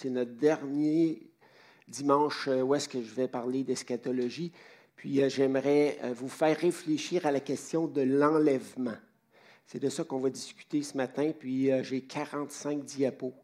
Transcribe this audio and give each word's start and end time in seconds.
C'est 0.00 0.10
notre 0.10 0.30
dernier 0.30 1.28
dimanche 1.88 2.46
où 2.46 2.72
est-ce 2.76 2.88
que 2.88 3.02
je 3.02 3.12
vais 3.14 3.26
parler 3.26 3.64
d'eschatologie. 3.64 4.52
Puis 4.94 5.28
j'aimerais 5.28 5.98
vous 6.14 6.28
faire 6.28 6.56
réfléchir 6.56 7.26
à 7.26 7.32
la 7.32 7.40
question 7.40 7.88
de 7.88 8.02
l'enlèvement. 8.02 8.96
C'est 9.66 9.80
de 9.80 9.88
ça 9.88 10.04
qu'on 10.04 10.20
va 10.20 10.30
discuter 10.30 10.84
ce 10.84 10.96
matin, 10.96 11.32
puis 11.36 11.70
j'ai 11.82 12.02
45 12.02 12.84
diapos. 12.84 13.34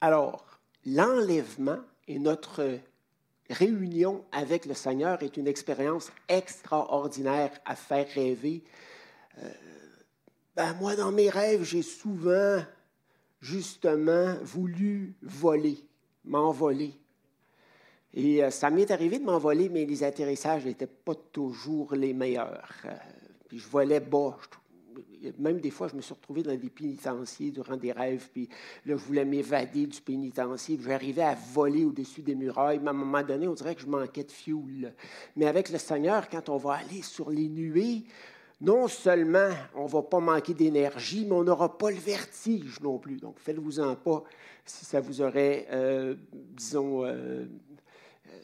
Alors, 0.00 0.60
l'enlèvement 0.86 1.80
est 2.06 2.20
notre 2.20 2.78
réunion 3.50 4.24
avec 4.30 4.64
le 4.64 4.74
Seigneur 4.74 5.24
est 5.24 5.36
une 5.36 5.48
expérience 5.48 6.12
extraordinaire 6.28 7.50
à 7.64 7.74
faire 7.74 8.06
rêver. 8.14 8.62
Euh, 9.42 9.50
ben, 10.54 10.72
moi, 10.74 10.94
dans 10.94 11.10
mes 11.10 11.30
rêves, 11.30 11.64
j'ai 11.64 11.82
souvent, 11.82 12.62
justement, 13.40 14.34
voulu 14.42 15.14
voler, 15.22 15.78
m'envoler. 16.24 16.94
Et 18.14 18.42
euh, 18.42 18.50
ça 18.50 18.70
m'est 18.70 18.90
arrivé 18.90 19.18
de 19.18 19.24
m'envoler, 19.24 19.68
mais 19.68 19.84
les 19.84 20.02
atterrissages 20.02 20.64
n'étaient 20.64 20.86
pas 20.86 21.14
toujours 21.14 21.94
les 21.94 22.12
meilleurs. 22.12 22.72
Euh, 22.84 22.94
puis 23.48 23.58
je 23.58 23.68
volais 23.68 24.00
bas, 24.00 24.36
même 25.38 25.60
des 25.60 25.70
fois, 25.70 25.88
je 25.88 25.96
me 25.96 26.00
suis 26.00 26.14
retrouvé 26.14 26.42
dans 26.42 26.56
des 26.56 26.70
pénitenciers 26.70 27.50
durant 27.50 27.76
des 27.76 27.92
rêves, 27.92 28.28
puis 28.32 28.48
là, 28.86 28.96
je 28.96 29.04
voulais 29.04 29.24
m'évader 29.24 29.86
du 29.86 30.00
pénitencier, 30.00 30.78
j'arrivais 30.82 31.22
à 31.22 31.34
voler 31.34 31.84
au-dessus 31.84 32.22
des 32.22 32.34
murailles, 32.34 32.78
mais 32.80 32.88
à 32.88 32.90
un 32.90 32.94
moment 32.94 33.22
donné, 33.22 33.48
on 33.48 33.54
dirait 33.54 33.74
que 33.74 33.82
je 33.82 33.86
manquais 33.86 34.24
de 34.24 34.30
fuel. 34.30 34.94
Mais 35.36 35.46
avec 35.46 35.70
le 35.70 35.78
Seigneur, 35.78 36.28
quand 36.28 36.48
on 36.48 36.56
va 36.56 36.74
aller 36.74 37.02
sur 37.02 37.30
les 37.30 37.48
nuées, 37.48 38.04
non 38.60 38.88
seulement 38.88 39.50
on 39.74 39.84
ne 39.84 39.88
va 39.88 40.02
pas 40.02 40.20
manquer 40.20 40.54
d'énergie, 40.54 41.24
mais 41.24 41.34
on 41.34 41.44
n'aura 41.44 41.78
pas 41.78 41.90
le 41.90 41.98
vertige 41.98 42.80
non 42.80 42.98
plus. 42.98 43.16
Donc, 43.18 43.38
faites-vous-en 43.38 43.94
pas 43.94 44.24
si 44.64 44.84
ça 44.84 45.00
vous 45.00 45.20
aurait, 45.20 45.66
euh, 45.70 46.16
disons, 46.32 47.04
euh, 47.04 47.46
euh, 48.26 48.40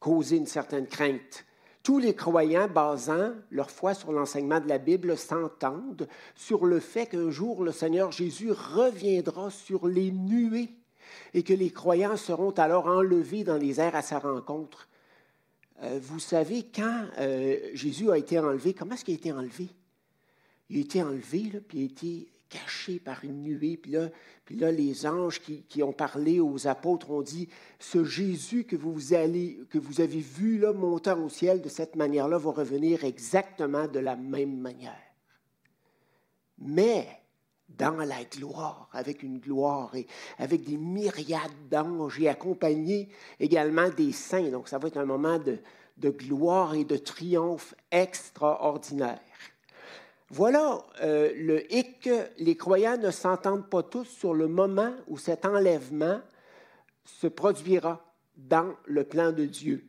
causé 0.00 0.36
une 0.36 0.46
certaine 0.46 0.86
crainte. 0.86 1.44
Tous 1.82 1.98
les 1.98 2.14
croyants 2.14 2.68
basant 2.68 3.32
leur 3.50 3.70
foi 3.70 3.92
sur 3.94 4.12
l'enseignement 4.12 4.60
de 4.60 4.68
la 4.68 4.78
Bible 4.78 5.16
s'entendent 5.18 6.08
sur 6.34 6.64
le 6.64 6.78
fait 6.78 7.06
qu'un 7.06 7.30
jour 7.30 7.64
le 7.64 7.72
Seigneur 7.72 8.12
Jésus 8.12 8.52
reviendra 8.52 9.50
sur 9.50 9.88
les 9.88 10.12
nuées 10.12 10.70
et 11.34 11.42
que 11.42 11.52
les 11.52 11.70
croyants 11.70 12.16
seront 12.16 12.52
alors 12.52 12.86
enlevés 12.86 13.42
dans 13.42 13.56
les 13.56 13.80
airs 13.80 13.96
à 13.96 14.02
sa 14.02 14.20
rencontre. 14.20 14.88
Euh, 15.82 15.98
vous 16.00 16.20
savez, 16.20 16.66
quand 16.74 17.06
euh, 17.18 17.58
Jésus 17.74 18.10
a 18.10 18.18
été 18.18 18.38
enlevé, 18.38 18.72
comment 18.72 18.94
est-ce 18.94 19.04
qu'il 19.04 19.14
a 19.14 19.16
été 19.16 19.32
enlevé? 19.32 19.68
Il 20.70 20.78
a 20.78 20.80
été 20.80 21.02
enlevé, 21.02 21.60
puis 21.66 21.78
il 21.78 21.82
a 21.82 21.84
été 21.86 22.32
caché 22.48 23.00
par 23.00 23.24
une 23.24 23.42
nuée. 23.42 23.76
Puis 23.76 23.92
là, 23.92 24.10
puis 24.44 24.56
là 24.56 24.70
les 24.70 25.06
anges 25.06 25.40
qui, 25.40 25.82
ont 25.82 25.92
parlé 25.92 26.38
aux 26.38 26.68
apôtres 26.68 27.10
ont 27.10 27.22
dit, 27.22 27.48
ce 27.78 28.04
Jésus 28.04 28.64
que 28.64 28.76
vous, 28.76 29.14
allez, 29.14 29.60
que 29.70 29.78
vous 29.78 30.00
avez 30.00 30.20
vu 30.20 30.58
là, 30.58 30.72
montant 30.72 31.18
au 31.22 31.28
ciel 31.28 31.62
de 31.62 31.68
cette 31.68 31.96
manière-là 31.96 32.38
va 32.38 32.50
revenir 32.52 33.04
exactement 33.04 33.88
de 33.88 33.98
la 33.98 34.16
même 34.16 34.58
manière. 34.58 34.96
Mais 36.58 37.21
dans 37.78 37.96
la 37.96 38.24
gloire, 38.24 38.88
avec 38.92 39.22
une 39.22 39.38
gloire 39.38 39.94
et 39.94 40.06
avec 40.38 40.64
des 40.64 40.76
myriades 40.76 41.68
d'anges 41.70 42.20
et 42.20 42.28
accompagné 42.28 43.08
également 43.40 43.88
des 43.88 44.12
saints. 44.12 44.50
Donc 44.50 44.68
ça 44.68 44.78
va 44.78 44.88
être 44.88 44.98
un 44.98 45.04
moment 45.04 45.38
de, 45.38 45.58
de 45.98 46.10
gloire 46.10 46.74
et 46.74 46.84
de 46.84 46.96
triomphe 46.96 47.74
extraordinaire. 47.90 49.20
Voilà 50.30 50.78
euh, 51.02 51.30
le 51.36 51.72
hic. 51.72 52.08
Les 52.38 52.56
croyants 52.56 52.96
ne 52.96 53.10
s'entendent 53.10 53.68
pas 53.68 53.82
tous 53.82 54.06
sur 54.06 54.32
le 54.32 54.48
moment 54.48 54.92
où 55.06 55.18
cet 55.18 55.44
enlèvement 55.44 56.20
se 57.04 57.26
produira 57.26 58.02
dans 58.36 58.74
le 58.86 59.04
plan 59.04 59.32
de 59.32 59.44
Dieu. 59.44 59.86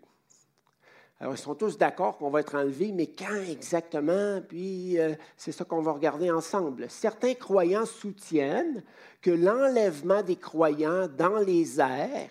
Alors, 1.23 1.35
ils 1.35 1.39
sont 1.39 1.55
tous 1.55 1.77
d'accord 1.77 2.17
qu'on 2.17 2.29
va 2.29 2.41
être 2.41 2.55
enlevé, 2.55 2.91
mais 2.91 3.07
quand 3.07 3.41
exactement? 3.49 4.41
Puis, 4.45 4.99
euh, 4.99 5.15
c'est 5.37 5.53
ça 5.53 5.63
qu'on 5.63 5.81
va 5.81 5.93
regarder 5.93 6.29
ensemble. 6.29 6.87
Certains 6.89 7.33
croyants 7.33 7.85
soutiennent 7.85 8.83
que 9.21 9.31
l'enlèvement 9.31 10.21
des 10.21 10.35
croyants 10.35 11.07
dans 11.07 11.37
les 11.37 11.79
airs 11.79 12.29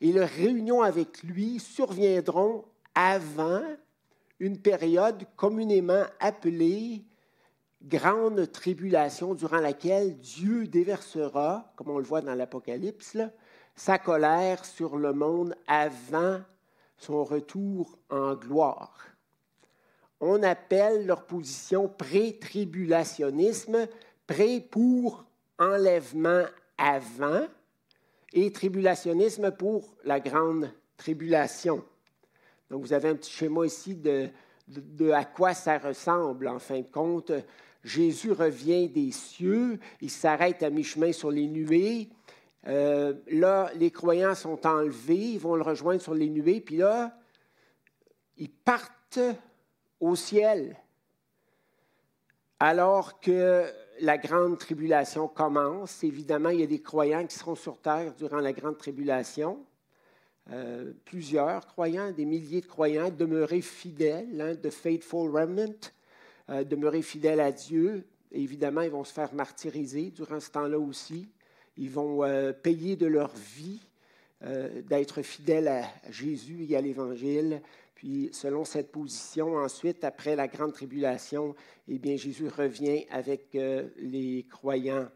et 0.00 0.12
leur 0.14 0.30
réunion 0.30 0.80
avec 0.80 1.22
lui 1.22 1.58
surviendront 1.58 2.64
avant 2.94 3.64
une 4.40 4.56
période 4.56 5.26
communément 5.36 6.04
appelée 6.18 7.04
grande 7.82 8.50
tribulation 8.50 9.34
durant 9.34 9.60
laquelle 9.60 10.16
Dieu 10.16 10.66
déversera, 10.68 11.70
comme 11.76 11.90
on 11.90 11.98
le 11.98 12.04
voit 12.04 12.22
dans 12.22 12.34
l'Apocalypse, 12.34 13.18
sa 13.76 13.98
colère 13.98 14.64
sur 14.64 14.96
le 14.96 15.12
monde 15.12 15.54
avant 15.66 16.40
son 17.02 17.24
retour 17.24 17.98
en 18.10 18.34
gloire. 18.34 19.08
On 20.20 20.42
appelle 20.42 21.06
leur 21.06 21.26
position 21.26 21.88
pré-tribulationnisme, 21.88 23.88
pré 24.26 24.60
pour 24.60 25.24
enlèvement 25.58 26.44
avant 26.78 27.46
et 28.32 28.52
tribulationnisme 28.52 29.50
pour 29.50 29.94
la 30.04 30.20
grande 30.20 30.70
tribulation. 30.96 31.84
Donc 32.70 32.82
vous 32.82 32.92
avez 32.92 33.08
un 33.08 33.16
petit 33.16 33.32
schéma 33.32 33.66
ici 33.66 33.96
de, 33.96 34.28
de 34.68 35.10
à 35.10 35.24
quoi 35.24 35.54
ça 35.54 35.78
ressemble 35.78 36.46
en 36.46 36.60
fin 36.60 36.80
de 36.80 36.90
compte. 36.90 37.32
Jésus 37.82 38.30
revient 38.30 38.88
des 38.88 39.10
cieux, 39.10 39.80
il 40.00 40.10
s'arrête 40.10 40.62
à 40.62 40.70
mi-chemin 40.70 41.12
sur 41.12 41.32
les 41.32 41.48
nuées. 41.48 42.08
Euh, 42.68 43.14
là, 43.28 43.70
les 43.74 43.90
croyants 43.90 44.34
sont 44.34 44.66
enlevés, 44.66 45.32
ils 45.32 45.40
vont 45.40 45.56
le 45.56 45.62
rejoindre 45.62 46.00
sur 46.00 46.14
les 46.14 46.28
nuées, 46.28 46.60
puis 46.60 46.76
là, 46.76 47.18
ils 48.36 48.50
partent 48.50 49.20
au 50.00 50.14
ciel. 50.14 50.76
Alors 52.60 53.20
que 53.20 53.64
la 54.00 54.18
grande 54.18 54.58
tribulation 54.58 55.28
commence, 55.28 56.04
évidemment, 56.04 56.50
il 56.50 56.60
y 56.60 56.62
a 56.62 56.66
des 56.66 56.80
croyants 56.80 57.26
qui 57.26 57.36
seront 57.36 57.56
sur 57.56 57.80
terre 57.80 58.14
durant 58.14 58.38
la 58.38 58.52
grande 58.52 58.78
tribulation. 58.78 59.64
Euh, 60.50 60.92
plusieurs 61.04 61.66
croyants, 61.66 62.10
des 62.10 62.24
milliers 62.24 62.60
de 62.60 62.66
croyants, 62.66 63.10
demeurés 63.10 63.60
fidèles, 63.60 64.40
hein, 64.40 64.54
de 64.54 64.70
faithful 64.70 65.30
remnant. 65.30 65.92
Euh, 66.50 66.64
demeurer 66.64 67.02
fidèles 67.02 67.40
à 67.40 67.52
Dieu. 67.52 68.04
évidemment, 68.32 68.80
ils 68.80 68.90
vont 68.90 69.04
se 69.04 69.12
faire 69.12 69.32
martyriser 69.32 70.10
durant 70.10 70.40
ce 70.40 70.50
temps-là 70.50 70.78
aussi. 70.78 71.28
Ils 71.76 71.90
vont 71.90 72.24
euh, 72.24 72.52
payer 72.52 72.96
de 72.96 73.06
leur 73.06 73.34
vie 73.34 73.80
euh, 74.44 74.82
d'être 74.82 75.22
fidèles 75.22 75.68
à 75.68 75.84
Jésus 76.10 76.66
et 76.68 76.76
à 76.76 76.80
l'Évangile. 76.80 77.62
Puis, 77.94 78.30
selon 78.32 78.64
cette 78.64 78.90
position, 78.90 79.56
ensuite, 79.56 80.04
après 80.04 80.36
la 80.36 80.48
grande 80.48 80.72
tribulation, 80.72 81.54
eh 81.88 81.98
bien, 81.98 82.16
Jésus 82.16 82.48
revient 82.48 83.06
avec 83.10 83.50
les 83.52 84.44
croyants 84.50 85.08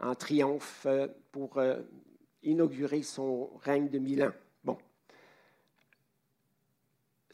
en 0.00 0.14
triomphe 0.14 0.86
pour 1.32 1.60
inaugurer 2.44 3.02
son 3.02 3.50
règne 3.64 3.88
de 3.88 3.98
mille 3.98 4.22
ans. 4.22 4.32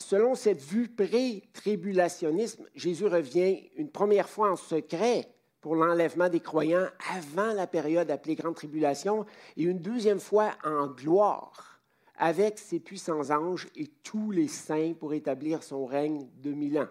selon 0.04 0.34
cette 0.34 0.60
vue 0.60 0.88
pré-tribulationnisme, 0.88 2.66
Jésus 2.74 3.06
revient 3.06 3.70
une 3.76 3.90
première 3.90 4.28
fois 4.28 4.52
en 4.52 4.56
secret 4.56 5.33
pour 5.64 5.76
l'enlèvement 5.76 6.28
des 6.28 6.40
croyants 6.40 6.88
avant 7.16 7.54
la 7.54 7.66
période 7.66 8.10
appelée 8.10 8.34
Grande 8.34 8.54
Tribulation 8.54 9.24
et 9.56 9.62
une 9.62 9.78
deuxième 9.78 10.20
fois 10.20 10.50
en 10.62 10.88
gloire 10.88 11.80
avec 12.18 12.58
ses 12.58 12.80
puissants 12.80 13.30
anges 13.30 13.68
et 13.74 13.86
tous 14.02 14.30
les 14.30 14.46
saints 14.46 14.92
pour 14.92 15.14
établir 15.14 15.62
son 15.62 15.86
règne 15.86 16.28
de 16.42 16.52
mille 16.52 16.78
ans. 16.78 16.88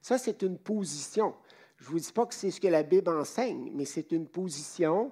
Ça, 0.00 0.16
c'est 0.16 0.42
une 0.42 0.58
position. 0.58 1.34
Je 1.78 1.86
ne 1.86 1.90
vous 1.90 1.98
dis 1.98 2.12
pas 2.12 2.24
que 2.24 2.36
c'est 2.36 2.52
ce 2.52 2.60
que 2.60 2.68
la 2.68 2.84
Bible 2.84 3.10
enseigne, 3.10 3.72
mais 3.74 3.84
c'est 3.84 4.12
une 4.12 4.28
position 4.28 5.10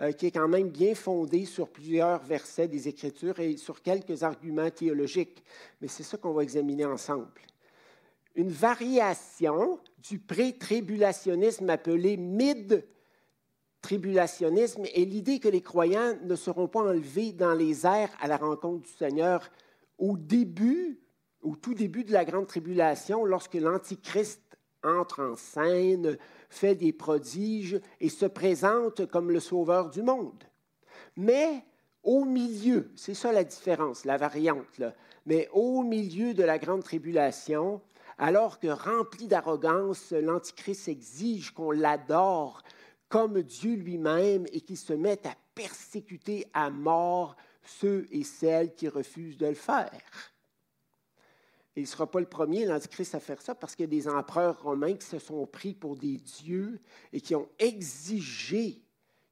euh, 0.00 0.10
qui 0.10 0.26
est 0.26 0.32
quand 0.32 0.48
même 0.48 0.70
bien 0.70 0.96
fondé 0.96 1.44
sur 1.44 1.68
plusieurs 1.68 2.20
versets 2.24 2.66
des 2.66 2.88
Écritures 2.88 3.38
et 3.38 3.56
sur 3.58 3.80
quelques 3.80 4.24
arguments 4.24 4.70
théologiques. 4.70 5.44
Mais 5.80 5.86
c'est 5.86 6.02
ça 6.02 6.18
qu'on 6.18 6.32
va 6.32 6.42
examiner 6.42 6.84
ensemble. 6.84 7.30
Une 8.34 8.50
variation 8.50 9.78
du 9.98 10.18
pré-tribulationnisme 10.18 11.70
appelé 11.70 12.16
mid-tribulationnisme 12.16 14.86
est 14.86 15.04
l'idée 15.04 15.38
que 15.38 15.48
les 15.48 15.62
croyants 15.62 16.18
ne 16.22 16.34
seront 16.34 16.66
pas 16.66 16.80
enlevés 16.80 17.32
dans 17.32 17.54
les 17.54 17.86
airs 17.86 18.10
à 18.20 18.26
la 18.26 18.36
rencontre 18.36 18.82
du 18.82 18.90
Seigneur 18.90 19.52
au 19.98 20.16
début, 20.16 20.98
au 21.42 21.54
tout 21.54 21.74
début 21.74 22.02
de 22.02 22.12
la 22.12 22.24
grande 22.24 22.48
tribulation, 22.48 23.24
lorsque 23.24 23.54
l'Antichrist 23.54 24.40
entre 24.82 25.22
en 25.22 25.36
scène, 25.36 26.18
fait 26.50 26.74
des 26.74 26.92
prodiges 26.92 27.80
et 28.00 28.08
se 28.08 28.26
présente 28.26 29.06
comme 29.06 29.30
le 29.30 29.40
sauveur 29.40 29.90
du 29.90 30.02
monde. 30.02 30.44
Mais 31.16 31.64
au 32.02 32.24
milieu, 32.24 32.90
c'est 32.96 33.14
ça 33.14 33.32
la 33.32 33.44
différence, 33.44 34.04
la 34.04 34.16
variante, 34.16 34.82
mais 35.26 35.48
au 35.52 35.82
milieu 35.82 36.34
de 36.34 36.42
la 36.42 36.58
grande 36.58 36.82
tribulation, 36.82 37.80
alors 38.18 38.58
que 38.58 38.68
rempli 38.68 39.26
d'arrogance, 39.26 40.12
l'Antichrist 40.12 40.88
exige 40.88 41.52
qu'on 41.52 41.70
l'adore 41.70 42.62
comme 43.08 43.42
Dieu 43.42 43.74
lui-même 43.74 44.46
et 44.52 44.60
qui 44.60 44.76
se 44.76 44.92
mettent 44.92 45.26
à 45.26 45.36
persécuter 45.54 46.46
à 46.52 46.70
mort 46.70 47.36
ceux 47.64 48.06
et 48.10 48.24
celles 48.24 48.74
qui 48.74 48.88
refusent 48.88 49.38
de 49.38 49.46
le 49.46 49.54
faire. 49.54 50.32
il 51.76 51.82
ne 51.82 51.88
sera 51.88 52.10
pas 52.10 52.20
le 52.20 52.26
premier, 52.26 52.66
l'Antichrist, 52.66 53.14
à 53.14 53.20
faire 53.20 53.40
ça, 53.40 53.54
parce 53.54 53.74
qu'il 53.74 53.84
y 53.84 53.88
a 53.88 54.00
des 54.00 54.08
empereurs 54.08 54.62
romains 54.62 54.94
qui 54.94 55.06
se 55.06 55.18
sont 55.18 55.46
pris 55.46 55.74
pour 55.74 55.96
des 55.96 56.16
dieux 56.16 56.80
et 57.12 57.20
qui 57.20 57.34
ont 57.34 57.48
exigé 57.58 58.83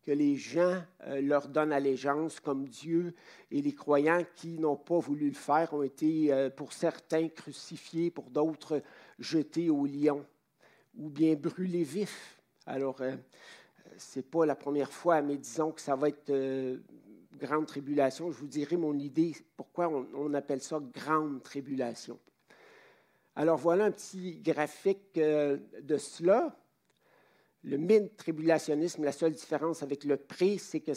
que 0.02 0.10
les 0.10 0.36
gens 0.36 0.82
euh, 1.06 1.20
leur 1.20 1.48
donnent 1.48 1.72
allégeance 1.72 2.40
comme 2.40 2.66
Dieu. 2.68 3.14
Et 3.50 3.62
les 3.62 3.72
croyants 3.72 4.24
qui 4.34 4.58
n'ont 4.58 4.76
pas 4.76 4.98
voulu 4.98 5.28
le 5.28 5.34
faire 5.34 5.72
ont 5.74 5.82
été, 5.82 6.32
euh, 6.32 6.50
pour 6.50 6.72
certains, 6.72 7.28
crucifiés, 7.28 8.10
pour 8.10 8.30
d'autres, 8.30 8.82
jetés 9.18 9.70
au 9.70 9.86
lion 9.86 10.24
ou 10.96 11.08
bien 11.08 11.34
brûlés 11.34 11.84
vifs. 11.84 12.42
Alors, 12.66 13.00
euh, 13.00 13.14
ce 13.96 14.18
n'est 14.18 14.24
pas 14.24 14.44
la 14.44 14.56
première 14.56 14.92
fois, 14.92 15.22
mais 15.22 15.36
disons 15.36 15.70
que 15.70 15.80
ça 15.80 15.94
va 15.96 16.08
être 16.08 16.32
grande 17.38 17.66
tribulation. 17.66 18.30
Je 18.30 18.38
vous 18.38 18.46
dirai 18.46 18.76
mon 18.76 18.98
idée, 18.98 19.34
pourquoi 19.56 19.88
on, 19.88 20.34
appelle 20.34 20.60
ça 20.60 20.80
grande 20.80 21.42
tribulation. 21.42 22.18
Alors 23.34 23.56
voilà 23.56 23.86
un 23.86 23.90
petit 23.90 24.38
graphique 24.40 25.14
de 25.14 25.96
cela. 25.98 26.54
Le 27.64 27.76
mythe 27.76 28.16
tribulationnisme, 28.16 29.04
la 29.04 29.12
seule 29.12 29.32
différence 29.32 29.82
avec 29.82 30.04
le 30.04 30.16
pré, 30.16 30.58
c'est 30.58 30.80
que 30.80 30.92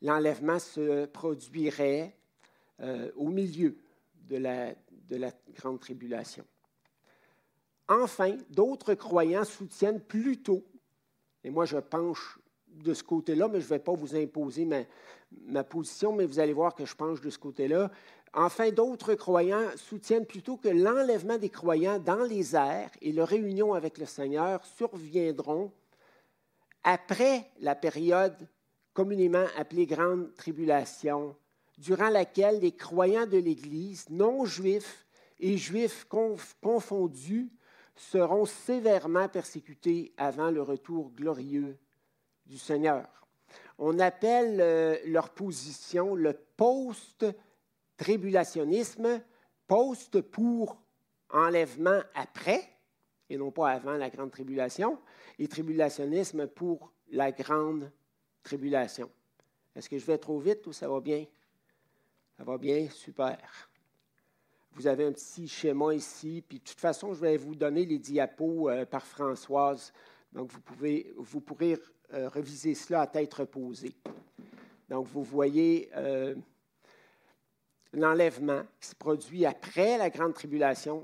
l'enlèvement 0.00 0.58
se 0.58 1.06
produirait 1.06 2.16
euh, 2.80 3.10
au 3.16 3.28
milieu 3.28 3.76
de 4.14 4.36
la, 4.36 4.74
de 5.08 5.16
la 5.16 5.32
grande 5.54 5.80
tribulation. 5.80 6.44
Enfin, 7.88 8.36
d'autres 8.48 8.94
croyants 8.94 9.44
soutiennent 9.44 10.00
plutôt, 10.00 10.64
et 11.44 11.50
moi 11.50 11.66
je 11.66 11.76
penche 11.76 12.38
de 12.68 12.94
ce 12.94 13.02
côté-là, 13.02 13.48
mais 13.48 13.60
je 13.60 13.66
ne 13.66 13.70
vais 13.70 13.78
pas 13.78 13.92
vous 13.92 14.16
imposer 14.16 14.64
ma, 14.64 14.82
ma, 15.42 15.64
position, 15.64 16.12
mais 16.12 16.24
vous 16.24 16.38
allez 16.38 16.54
voir 16.54 16.74
que 16.74 16.86
je 16.86 16.94
penche 16.96 17.20
de 17.20 17.28
ce 17.28 17.38
côté-là. 17.38 17.90
Enfin, 18.34 18.70
d'autres 18.70 19.14
croyants 19.14 19.68
soutiennent 19.76 20.24
plutôt 20.24 20.56
que 20.56 20.68
l'enlèvement 20.68 21.36
des 21.36 21.50
croyants 21.50 21.98
dans 21.98 22.24
les 22.24 22.56
airs 22.56 22.90
et 23.02 23.12
leur 23.12 23.28
réunion 23.28 23.74
avec 23.74 23.98
le 23.98 24.06
Seigneur 24.06 24.64
surviendront 24.64 25.70
après 26.82 27.50
la 27.60 27.74
période 27.74 28.48
communément 28.94 29.46
appelée 29.56 29.86
Grande 29.86 30.34
Tribulation, 30.34 31.36
durant 31.78 32.08
laquelle 32.08 32.60
les 32.60 32.72
croyants 32.72 33.26
de 33.26 33.38
l'Église, 33.38 34.08
non 34.10 34.44
juifs 34.44 35.06
et 35.38 35.56
juifs 35.56 36.06
confondus, 36.60 37.50
seront 37.94 38.46
sévèrement 38.46 39.28
persécutés 39.28 40.12
avant 40.16 40.50
le 40.50 40.62
retour 40.62 41.10
glorieux 41.10 41.78
du 42.46 42.58
Seigneur. 42.58 43.06
On 43.78 43.98
appelle 43.98 44.60
euh, 44.60 44.96
leur 45.06 45.30
position 45.30 46.14
le 46.14 46.34
post 46.56 47.26
tribulationnisme, 48.02 49.22
post 49.68 50.20
pour 50.22 50.76
enlèvement 51.30 52.00
après, 52.16 52.68
et 53.30 53.36
non 53.36 53.52
pas 53.52 53.70
avant 53.70 53.92
la 53.92 54.10
grande 54.10 54.32
tribulation, 54.32 54.98
et 55.38 55.46
tribulationnisme 55.46 56.48
pour 56.48 56.92
la 57.12 57.30
grande 57.30 57.92
tribulation. 58.42 59.08
Est-ce 59.76 59.88
que 59.88 59.98
je 59.98 60.04
vais 60.04 60.18
trop 60.18 60.40
vite 60.40 60.66
ou 60.66 60.72
ça 60.72 60.88
va 60.88 61.00
bien? 61.00 61.24
Ça 62.36 62.42
va 62.42 62.58
bien, 62.58 62.88
super. 62.90 63.38
Vous 64.72 64.88
avez 64.88 65.04
un 65.04 65.12
petit 65.12 65.46
schéma 65.46 65.94
ici, 65.94 66.42
puis 66.46 66.58
de 66.58 66.64
toute 66.64 66.80
façon, 66.80 67.14
je 67.14 67.20
vais 67.20 67.36
vous 67.36 67.54
donner 67.54 67.86
les 67.86 68.00
diapos 68.00 68.68
euh, 68.68 68.84
par 68.84 69.06
Françoise. 69.06 69.92
Donc, 70.32 70.50
vous, 70.50 70.60
pouvez, 70.60 71.14
vous 71.18 71.40
pourrez 71.40 71.78
euh, 72.12 72.28
reviser 72.28 72.74
cela 72.74 73.02
à 73.02 73.06
tête 73.06 73.32
reposée. 73.32 73.94
Donc, 74.88 75.06
vous 75.06 75.22
voyez 75.22 75.88
euh, 75.94 76.34
l'enlèvement 77.92 78.62
qui 78.80 78.88
se 78.88 78.94
produit 78.94 79.46
après 79.46 79.98
la 79.98 80.10
grande 80.10 80.34
tribulation. 80.34 81.02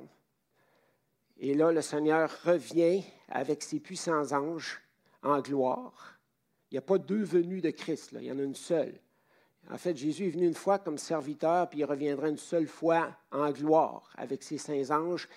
Et 1.39 1.55
là, 1.55 1.71
le 1.71 1.83
Seigneur 1.83 2.31
revient 2.45 3.03
avec 3.29 3.63
ses 3.63 3.81
puissants 3.81 4.33
anges 4.33 4.81
en 5.23 5.41
gloire. 5.41 6.19
Il 6.71 6.75
n'y 6.75 6.79
a 6.79 6.83
pas 6.83 6.99
deux 6.99 7.23
venues 7.23 7.61
de 7.61 7.71
Christ, 7.71 8.11
il 8.13 8.25
y 8.25 8.33
en 8.33 8.39
a 8.39 8.43
une 8.43 8.55
seule. 8.55 8.99
En 9.71 9.77
fait, 9.77 9.97
Jésus 9.97 10.27
est 10.27 10.31
venu 10.31 10.47
une 10.47 10.55
fois 10.55 10.79
comme 10.79 10.99
serviteur, 10.99 11.69
puis 11.69 11.81
il 11.81 11.85
reviendra 11.85 12.29
une 12.29 12.39
seule 12.39 12.67
fois 12.67 13.15
en 13.31 13.51
gloire 13.51 14.11
avec 14.17 14.43
ses 14.43 14.59
saints 14.59 14.91
anges. 14.91 15.29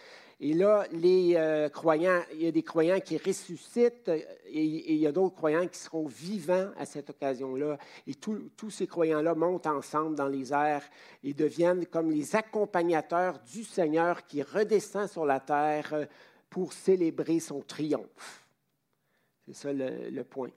Et 0.44 0.56
là, 0.56 0.88
les 0.92 1.36
euh, 1.36 1.70
croyants, 1.70 2.24
il 2.34 2.42
y 2.42 2.48
a 2.48 2.52
des 2.52 2.64
croyants 2.64 3.00
qui 3.00 3.16
ressuscitent 3.16 4.10
et, 4.10 4.26
il 4.48 4.96
y 4.96 5.06
a 5.06 5.12
d'autres 5.12 5.36
croyants 5.36 5.68
qui 5.68 5.78
seront 5.78 6.08
vivants 6.08 6.72
à 6.78 6.86
cette 6.88 7.12
occasion-là. 7.12 7.78
Et 8.08 8.16
tous 8.16 8.72
ces 8.72 8.88
croyants-là 8.88 9.36
montent 9.36 9.68
ensemble 9.68 10.16
dans 10.16 10.28
les 10.28 10.52
airs 10.52 10.84
et 11.24 11.36
deviennent 11.36 11.86
comme 11.86 12.10
les 12.10 12.36
accompagnateurs 12.36 13.40
du 13.54 13.64
Seigneur 13.64 14.26
qui 14.26 14.42
redescend 14.42 15.08
sur 15.08 15.28
la 15.28 15.40
terre 15.40 15.94
euh, 15.94 16.06
pour 16.50 16.74
célébrer 16.74 17.40
son 17.40 17.62
triomphe. 17.62 18.48
C'est 19.46 19.54
ça 19.54 19.72
le, 19.72 20.24
point. 20.24 20.50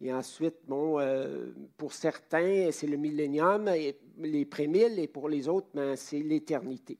Et 0.00 0.12
ensuite, 0.12 0.56
bon, 0.66 0.98
euh, 0.98 1.52
pour 1.76 1.92
certains, 1.92 2.70
c'est 2.72 2.88
le 2.88 2.96
millénium, 2.96 3.70
les 4.18 4.44
prémilles, 4.46 4.98
et 4.98 5.06
pour 5.06 5.28
les 5.28 5.46
autres, 5.46 5.68
ben, 5.74 5.94
c'est 5.94 6.18
l'éternité. 6.18 6.98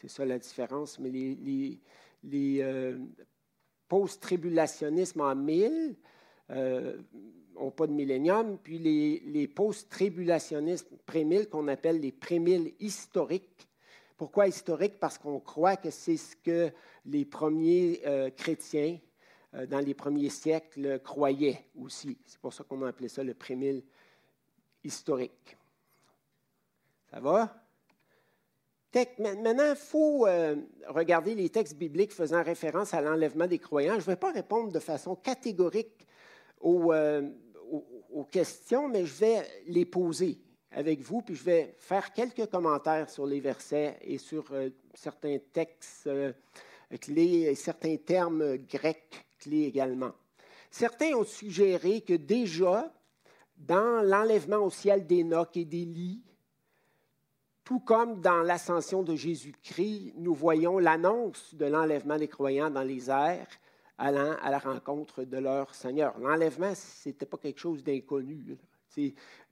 C'est 0.00 0.08
ça 0.08 0.24
la 0.24 0.38
différence. 0.38 0.98
Mais 0.98 1.10
les, 1.10 2.62
euh, 2.62 2.98
post-tribulationnismes 3.86 5.20
en 5.20 5.34
mille 5.34 5.96
n'ont 6.48 6.56
euh, 6.56 7.70
pas 7.76 7.86
de 7.86 7.92
millénium, 7.92 8.58
puis 8.58 8.78
les, 8.78 9.48
post-tribulationnistes 9.48 10.88
pré-mille, 11.04 11.50
qu'on 11.50 11.68
appelle 11.68 12.00
les 12.00 12.12
pré-mille 12.12 12.72
historiques. 12.80 13.68
Pourquoi 14.16 14.48
historiques? 14.48 14.98
Parce 14.98 15.18
qu'on 15.18 15.38
croit 15.38 15.76
que 15.76 15.90
c'est 15.90 16.16
ce 16.16 16.34
que 16.34 16.72
les 17.04 17.26
premiers 17.26 18.00
euh, 18.06 18.30
chrétiens, 18.30 18.98
dans 19.68 19.80
les 19.80 19.94
premiers 19.94 20.30
siècles, 20.30 21.00
croyaient 21.00 21.66
aussi. 21.76 22.16
C'est 22.24 22.38
pour 22.38 22.54
ça 22.54 22.62
qu'on 22.62 22.82
a 22.82 22.88
appelé 22.88 23.08
ça 23.08 23.24
le 23.24 23.34
pré-mille 23.34 23.82
historique. 24.84 25.56
Ça 27.10 27.18
va? 27.18 27.69
Maintenant, 28.92 29.70
il 29.70 29.76
faut 29.76 30.26
euh, 30.26 30.56
regarder 30.88 31.36
les 31.36 31.48
textes 31.48 31.76
bibliques 31.76 32.12
faisant 32.12 32.42
référence 32.42 32.92
à 32.92 33.00
l'enlèvement 33.00 33.46
des 33.46 33.58
croyants. 33.58 33.94
Je 33.94 34.00
ne 34.00 34.14
vais 34.14 34.16
pas 34.16 34.32
répondre 34.32 34.72
de 34.72 34.80
façon 34.80 35.14
catégorique 35.14 36.06
euh, 36.64 37.30
aux, 38.12 38.24
questions, 38.24 38.88
mais 38.88 39.06
je 39.06 39.14
vais 39.14 39.46
les 39.68 39.84
poser 39.84 40.38
avec 40.72 41.00
vous, 41.02 41.22
puis 41.22 41.36
je 41.36 41.44
vais 41.44 41.74
faire 41.78 42.12
quelques 42.12 42.46
commentaires 42.46 43.08
sur 43.08 43.26
les 43.26 43.38
versets 43.38 43.96
et 44.02 44.18
sur 44.18 44.44
euh, 44.52 44.70
certains 44.94 45.38
textes 45.52 46.10
clés 47.00 47.46
et 47.48 47.54
certains 47.54 47.96
termes 47.96 48.56
grecs 48.56 49.24
clés 49.38 49.66
également. 49.66 50.12
Certains 50.68 51.14
ont 51.14 51.24
suggéré 51.24 52.00
que 52.00 52.14
déjà, 52.14 52.92
dans 53.56 54.02
l'enlèvement 54.02 54.58
au 54.58 54.70
ciel 54.70 55.06
d'Énoch 55.06 55.56
et 55.56 55.64
d'Élie, 55.64 56.22
tout 57.70 57.78
comme 57.78 58.20
dans 58.20 58.42
l'ascension 58.42 59.04
de 59.04 59.14
Jésus-Christ, 59.14 60.14
nous 60.16 60.34
voyons 60.34 60.80
l'annonce 60.80 61.54
de 61.54 61.66
l'enlèvement 61.66 62.16
des 62.16 62.26
croyants 62.26 62.68
dans 62.68 62.82
les 62.82 63.08
airs 63.08 63.46
allant 63.96 64.34
à 64.42 64.50
la 64.50 64.58
rencontre 64.58 65.22
de 65.22 65.38
leur 65.38 65.72
Seigneur. 65.72 66.18
L'enlèvement, 66.18 66.74
ce 66.74 67.08
n'était 67.08 67.26
pas 67.26 67.36
quelque 67.36 67.60
chose 67.60 67.84
d'inconnu 67.84 68.58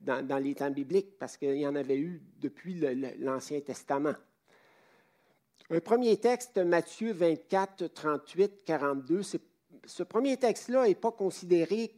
dans, 0.01 0.43
les 0.43 0.57
temps 0.57 0.73
bibliques 0.73 1.17
parce 1.17 1.37
qu'il 1.37 1.59
y 1.59 1.67
en 1.69 1.77
avait 1.77 1.99
eu 1.99 2.21
depuis 2.41 2.75
l'Ancien 3.21 3.61
Testament. 3.61 4.17
Un 5.71 5.79
premier 5.79 6.17
texte, 6.17 6.59
Matthieu 6.59 7.13
24, 7.13 7.87
38, 7.87 8.65
42, 8.65 9.23
ce 9.23 10.03
premier 10.03 10.37
texte-là 10.37 10.89
n'est 10.89 10.97
pas 10.97 11.13
considéré 11.13 11.95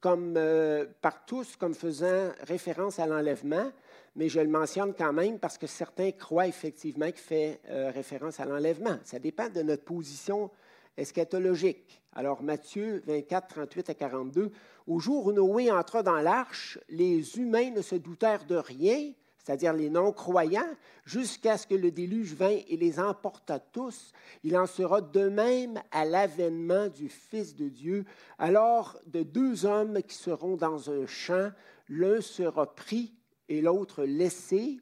comme, 0.00 0.34
euh, 0.36 0.84
par 1.00 1.24
tous 1.26 1.54
comme 1.54 1.74
faisant 1.74 2.32
référence 2.40 2.98
à 2.98 3.06
l'enlèvement, 3.06 3.70
mais 4.18 4.28
je 4.28 4.40
le 4.40 4.48
mentionne 4.48 4.92
quand 4.98 5.12
même 5.12 5.38
parce 5.38 5.56
que 5.56 5.68
certains 5.68 6.10
croient 6.10 6.48
effectivement 6.48 7.06
qu'il 7.06 7.20
fait 7.20 7.60
euh, 7.70 7.92
référence 7.94 8.40
à 8.40 8.44
l'enlèvement. 8.44 8.98
Ça 9.04 9.20
dépend 9.20 9.48
de 9.48 9.62
notre 9.62 9.84
position 9.84 10.50
eschatologique. 10.96 12.02
Alors, 12.14 12.42
Matthieu 12.42 13.00
24, 13.06 13.46
38 13.46 13.90
à 13.90 13.94
42, 13.94 14.50
Au 14.88 14.98
jour 14.98 15.26
où 15.26 15.32
Noé 15.32 15.70
entra 15.70 16.02
dans 16.02 16.20
l'arche, 16.20 16.80
les 16.88 17.38
humains 17.38 17.70
ne 17.70 17.80
se 17.80 17.94
doutèrent 17.94 18.44
de 18.44 18.56
rien, 18.56 19.12
c'est-à-dire 19.38 19.72
les 19.72 19.88
non-croyants, 19.88 20.74
jusqu'à 21.04 21.56
ce 21.56 21.68
que 21.68 21.76
le 21.76 21.92
déluge 21.92 22.34
vint 22.34 22.58
et 22.68 22.76
les 22.76 22.98
emporta 22.98 23.60
tous. 23.60 24.12
Il 24.42 24.58
en 24.58 24.66
sera 24.66 25.00
de 25.00 25.28
même 25.28 25.80
à 25.92 26.04
l'avènement 26.04 26.88
du 26.88 27.08
Fils 27.08 27.54
de 27.54 27.68
Dieu. 27.68 28.04
Alors, 28.36 28.98
de 29.06 29.22
deux 29.22 29.64
hommes 29.64 30.02
qui 30.02 30.16
seront 30.16 30.56
dans 30.56 30.90
un 30.90 31.06
champ, 31.06 31.52
l'un 31.88 32.20
sera 32.20 32.74
pris 32.74 33.14
et 33.48 33.60
l'autre 33.60 34.04
laissée. 34.04 34.80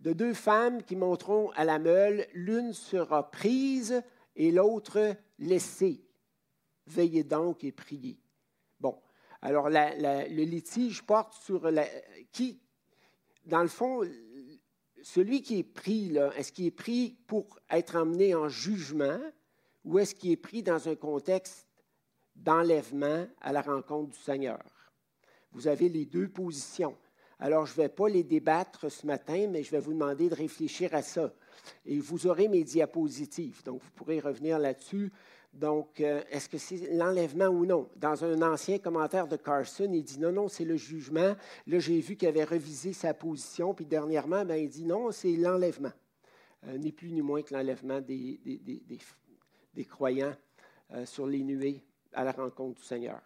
De 0.00 0.12
deux 0.12 0.34
femmes 0.34 0.82
qui 0.82 0.96
monteront 0.96 1.50
à 1.52 1.64
la 1.64 1.78
meule, 1.78 2.26
l'une 2.34 2.72
sera 2.72 3.30
prise 3.30 4.02
et 4.36 4.50
l'autre 4.50 5.16
laissée. 5.38 6.04
Veillez 6.86 7.24
donc 7.24 7.64
et 7.64 7.72
priez. 7.72 8.18
Bon, 8.80 9.00
alors 9.40 9.70
le 9.70 10.44
litige 10.44 11.02
porte 11.02 11.32
sur 11.34 11.70
qui, 12.32 12.60
dans 13.46 13.62
le 13.62 13.68
fond, 13.68 14.02
celui 15.02 15.40
qui 15.40 15.60
est 15.60 15.62
pris, 15.62 16.14
est-ce 16.36 16.52
qu'il 16.52 16.66
est 16.66 16.70
pris 16.70 17.16
pour 17.26 17.58
être 17.70 17.96
emmené 17.96 18.34
en 18.34 18.48
jugement 18.48 19.20
ou 19.84 19.98
est-ce 19.98 20.14
qu'il 20.14 20.30
est 20.32 20.36
pris 20.36 20.62
dans 20.62 20.88
un 20.88 20.96
contexte 20.96 21.66
d'enlèvement 22.36 23.26
à 23.40 23.52
la 23.52 23.62
rencontre 23.62 24.10
du 24.10 24.18
Seigneur? 24.18 24.62
Vous 25.52 25.68
avez 25.68 25.88
les 25.88 26.04
deux 26.04 26.28
positions. 26.28 26.96
Alors, 27.40 27.66
je 27.66 27.72
ne 27.72 27.76
vais 27.76 27.88
pas 27.88 28.08
les 28.08 28.22
débattre 28.22 28.90
ce 28.90 29.06
matin, 29.06 29.46
mais 29.50 29.62
je 29.62 29.70
vais 29.70 29.80
vous 29.80 29.92
demander 29.92 30.28
de 30.28 30.34
réfléchir 30.34 30.94
à 30.94 31.02
ça. 31.02 31.32
Et 31.86 31.98
vous 31.98 32.26
aurez 32.26 32.48
mes 32.48 32.64
diapositives, 32.64 33.62
donc 33.64 33.82
vous 33.82 33.90
pourrez 33.90 34.20
revenir 34.20 34.58
là-dessus. 34.58 35.10
Donc, 35.54 36.00
euh, 36.00 36.22
est-ce 36.30 36.48
que 36.48 36.58
c'est 36.58 36.92
l'enlèvement 36.92 37.46
ou 37.46 37.64
non? 37.64 37.88
Dans 37.96 38.24
un 38.24 38.42
ancien 38.42 38.78
commentaire 38.78 39.28
de 39.28 39.36
Carson, 39.36 39.88
il 39.92 40.02
dit 40.02 40.18
non, 40.18 40.32
non, 40.32 40.48
c'est 40.48 40.64
le 40.64 40.76
jugement. 40.76 41.36
Là, 41.66 41.78
j'ai 41.78 42.00
vu 42.00 42.16
qu'il 42.16 42.28
avait 42.28 42.44
revisé 42.44 42.92
sa 42.92 43.14
position, 43.14 43.72
puis 43.72 43.86
dernièrement, 43.86 44.44
ben, 44.44 44.56
il 44.56 44.68
dit 44.68 44.84
non, 44.84 45.12
c'est 45.12 45.36
l'enlèvement. 45.36 45.92
Euh, 46.66 46.76
ni 46.76 46.90
plus 46.90 47.12
ni 47.12 47.22
moins 47.22 47.42
que 47.42 47.54
l'enlèvement 47.54 48.00
des, 48.00 48.40
des, 49.74 49.84
croyants 49.84 50.34
euh, 50.92 51.06
sur 51.06 51.26
les 51.26 51.44
nuées 51.44 51.82
à 52.12 52.24
la 52.24 52.32
rencontre 52.32 52.80
du 52.80 52.86
Seigneur. 52.86 53.20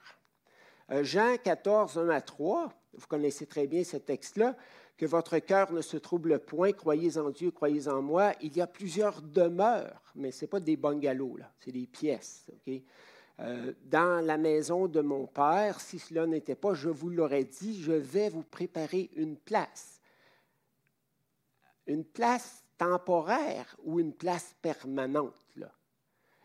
Jean 1.03 1.37
14, 1.37 1.99
1 1.99 2.09
à 2.09 2.23
3, 2.23 2.73
vous 2.95 3.07
connaissez 3.07 3.47
très 3.47 3.67
bien 3.67 3.85
ce 3.85 3.97
texte-là, 3.97 4.57
que 4.97 5.07
votre 5.07 5.39
cœur 5.39 5.73
ne 5.73 5.81
se 5.81 5.97
trouble 5.97 6.41
point, 6.41 6.73
croyez 6.73 7.19
en 7.19 7.31
Dieu, 7.31 7.53
croyez 7.53 7.87
en 7.89 8.03
moi. 8.03 8.33
Il 8.41 8.57
y 8.57 8.61
a 8.61 8.67
plusieurs 8.67 9.23
demeures, 9.23 10.03
mais 10.17 10.33
ce 10.33 10.45
n'est 10.45 10.49
pas 10.49 10.61
des 10.61 10.77
bungalows, 10.77 11.39
c'est 11.61 11.71
des 11.71 11.87
pièces. 11.87 12.51
Euh, 13.41 13.73
dans 13.85 14.25
la 14.25 14.37
maison 14.37 14.89
de 14.89 15.01
mon 15.01 15.29
Père, 15.29 15.81
si 15.81 16.01
cela 16.01 16.27
n'était 16.27 16.57
pas, 16.57 16.75
je 16.75 16.89
vous 16.89 17.11
l'aurais 17.11 17.45
dit, 17.45 17.81
je 17.81 17.93
vais 17.93 18.29
vous 18.29 18.43
préparer 18.43 19.11
une 19.15 19.37
place. 19.37 20.01
Une 21.87 22.05
place 22.05 22.65
temporaire 22.77 23.77
ou 23.85 24.01
une 24.01 24.13
place 24.13 24.55
permanente? 24.61 25.48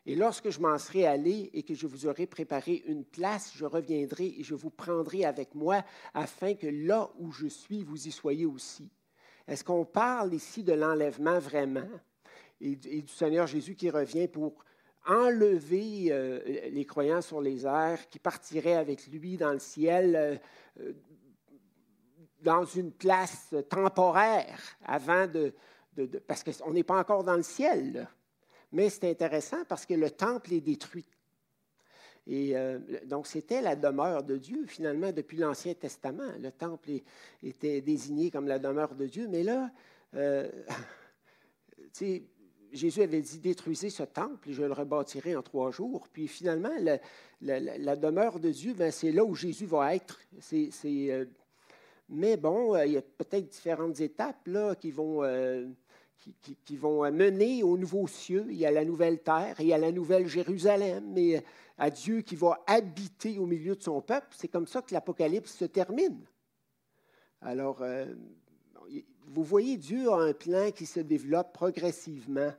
Et 0.05 0.15
lorsque 0.15 0.50
je 0.50 0.60
m'en 0.60 0.77
serai 0.77 1.05
allé 1.05 1.50
et 1.53 1.63
que 1.63 1.74
je 1.74 1.88
vous 1.88 2.07
aurai 2.07 2.27
préparé 2.27 2.83
une 2.88 3.05
place, 3.05 3.53
je 3.55 3.65
reviendrai 3.65 4.36
et 4.38 4.43
je 4.43 4.53
vous 4.53 4.69
prendrai 4.69 5.24
avec 5.24 5.55
moi 5.55 5.83
afin 6.13 6.55
que 6.55 6.67
là 6.67 7.10
où 7.19 7.31
je 7.31 7.48
suis, 7.48 7.83
vous 7.83 8.07
y 8.07 8.12
soyez 8.12 8.45
aussi. 8.45 8.89
Est-ce 9.48 9.63
qu'on 9.63 9.86
parle 9.86 10.33
ici 10.33 10.63
de 10.63 10.74
l'enlèvement 10.74 11.39
vraiment 11.39 11.88
et, 12.60 12.75
du 12.75 13.13
Seigneur 13.13 13.48
Jésus 13.48 13.75
qui 13.75 13.89
revient 13.89 14.27
pour 14.27 14.63
enlever 15.05 16.07
euh, 16.12 16.39
les 16.69 16.86
croyants 16.86 17.22
sur 17.22 17.41
les 17.41 17.65
airs, 17.65 18.07
qui 18.10 18.19
partiraient 18.19 18.75
avec 18.75 19.07
lui 19.07 19.36
dans 19.36 19.51
le 19.51 19.60
ciel, 19.60 20.15
euh, 20.15 20.36
euh, 20.79 20.93
dans 22.41 22.63
une 22.63 22.91
place 22.91 23.53
temporaire, 23.69 24.60
avant 24.83 25.27
de 25.27 25.53
parce 26.27 26.43
qu'on 26.43 26.72
n'est 26.72 26.83
pas 26.83 26.98
encore 26.98 27.24
dans 27.24 27.36
le 27.36 27.43
ciel. 27.43 27.93
Là? 27.93 28.10
Mais 28.74 28.89
c'est 28.89 29.10
intéressant 29.10 29.63
parce 29.70 29.86
que 29.86 29.94
le 29.94 30.10
temple 30.10 30.53
est 30.53 30.62
détruit. 30.62 31.06
Et 32.25 32.56
euh, 32.56 32.80
donc, 33.06 33.27
c'était 33.27 33.62
la 33.62 33.75
demeure 33.75 34.24
de 34.24 34.38
Dieu, 34.38 34.65
finalement, 34.65 35.12
depuis 35.12 35.38
l'Ancien 35.38 35.74
Testament. 35.74 36.32
Le 36.39 36.51
temple 36.51 36.89
était 37.44 37.82
désigné 37.82 38.32
comme 38.32 38.48
la 38.48 38.60
demeure 38.60 38.96
de 38.96 39.06
Dieu. 39.06 39.27
Mais 39.30 39.44
là, 39.44 39.70
euh, 40.15 40.50
Jésus 42.72 43.01
avait 43.01 43.22
dit 43.22 43.39
détruisez 43.39 43.92
ce 43.92 44.03
temple 44.03 44.50
et 44.50 44.53
je 44.53 44.63
le 44.63 44.74
rebâtirai 44.74 45.36
en 45.36 45.44
trois 45.44 45.70
jours. 45.70 46.08
Puis 46.12 46.27
finalement, 46.27 46.74
la, 47.42 47.96
demeure 47.96 48.39
de 48.39 48.50
Dieu, 48.50 48.74
ben, 48.74 48.92
c'est 48.92 49.12
là 49.12 49.24
où 49.24 49.36
Jésus 49.36 49.65
va 49.65 49.94
être. 49.94 50.20
Euh, 50.53 51.25
mais 52.10 52.38
bon, 52.38 52.75
il 52.84 52.94
y 52.94 52.98
a 52.98 53.01
peut-être 53.01 53.50
différentes 53.50 54.00
étapes 54.00 54.48
là, 54.48 54.75
qui 54.75 54.92
vont 54.92 55.24
qui, 56.65 56.77
vont 56.77 57.10
mener 57.12 57.63
aux 57.63 57.77
nouveaux 57.77 58.08
cieux 58.08 58.48
et 58.51 58.65
à 58.65 58.72
la 58.72 58.86
nouvelle 58.86 59.22
terre 59.22 59.60
et 59.60 59.74
à 59.74 59.77
la 59.77 59.91
nouvelle 59.91 60.27
Jérusalem 60.27 61.17
et 61.17 61.41
à 61.77 61.89
Dieu 61.89 62.22
qui 62.22 62.36
va 62.36 62.63
habiter 62.67 63.38
au 63.39 63.46
milieu 63.46 63.75
de 63.75 63.82
son 63.82 64.01
peuple. 64.01 64.27
C'est 64.32 64.48
comme 64.48 64.67
ça 64.67 64.82
que 64.82 64.93
l'Apocalypse 64.93 65.53
se 65.53 65.65
termine. 65.65 66.20
Alors, 67.41 67.82
euh, 67.82 68.05
vous 69.27 69.43
voyez, 69.43 69.77
Dieu 69.77 70.10
a 70.10 70.17
un 70.17 70.34
plan 70.34 70.72
qui 70.72 70.86
se 70.86 71.00
développe 71.00 71.53
progressivement. 71.53 72.53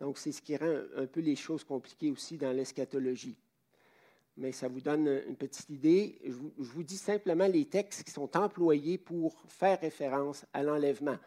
Donc, 0.00 0.18
c'est 0.18 0.32
ce 0.32 0.42
qui 0.42 0.56
rend 0.56 0.80
un 0.96 1.06
peu 1.06 1.20
les 1.20 1.36
choses 1.36 1.64
compliquées 1.64 2.10
aussi 2.10 2.36
dans 2.36 2.52
l'eschatologie. 2.52 3.36
Mais 4.36 4.52
ça 4.52 4.68
vous 4.68 4.80
donne 4.80 5.08
une 5.26 5.36
petite 5.36 5.68
idée. 5.70 6.20
Je 6.24 6.30
vous, 6.30 6.52
je 6.58 6.70
vous 6.70 6.84
dis 6.84 6.96
simplement 6.96 7.48
les 7.48 7.64
textes 7.64 8.04
qui 8.04 8.12
sont 8.12 8.36
employés 8.36 8.98
pour 8.98 9.34
faire 9.48 9.80
référence 9.80 10.44
à 10.52 10.62
l'enlèvement. 10.62 11.18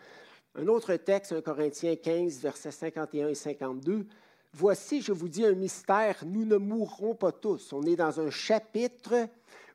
Un 0.54 0.68
autre 0.68 0.94
texte, 0.98 1.32
1 1.32 1.42
Corinthiens 1.42 1.96
15, 1.96 2.42
versets 2.42 2.72
51 2.72 3.30
et 3.30 3.36
52. 3.36 4.06
Voici, 4.54 5.02
je 5.02 5.14
vous 5.14 5.30
dis 5.30 5.46
un 5.46 5.54
mystère, 5.54 6.26
nous 6.26 6.44
ne 6.44 6.58
mourrons 6.58 7.16
pas 7.16 7.32
tous. 7.32 7.72
On 7.72 7.84
est 7.84 7.96
dans 7.96 8.20
un 8.20 8.30
chapitre 8.30 9.30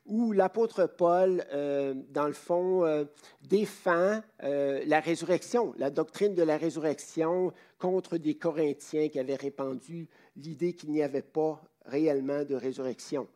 où 0.05 0.31
l'apôtre 0.33 0.85
Paul, 0.85 1.43
euh, 1.51 1.95
dans 2.11 2.27
le 2.27 2.33
fond, 2.33 2.85
euh, 2.85 3.05
défend 3.41 4.21
euh, 4.43 4.83
la 4.85 4.99
résurrection, 4.99 5.73
la 5.79 5.89
doctrine 5.89 6.35
de 6.35 6.43
la 6.43 6.57
résurrection 6.57 7.53
contre 7.79 8.17
des 8.17 8.35
Corinthiens 8.35 9.09
qui 9.09 9.17
avaient 9.17 9.35
répandu 9.35 10.07
l'idée 10.35 10.73
qu'il 10.73 10.91
n'y 10.91 11.01
avait 11.01 11.23
pas 11.23 11.59
réellement 11.87 12.43
de 12.43 12.53
résurrection. 12.53 13.27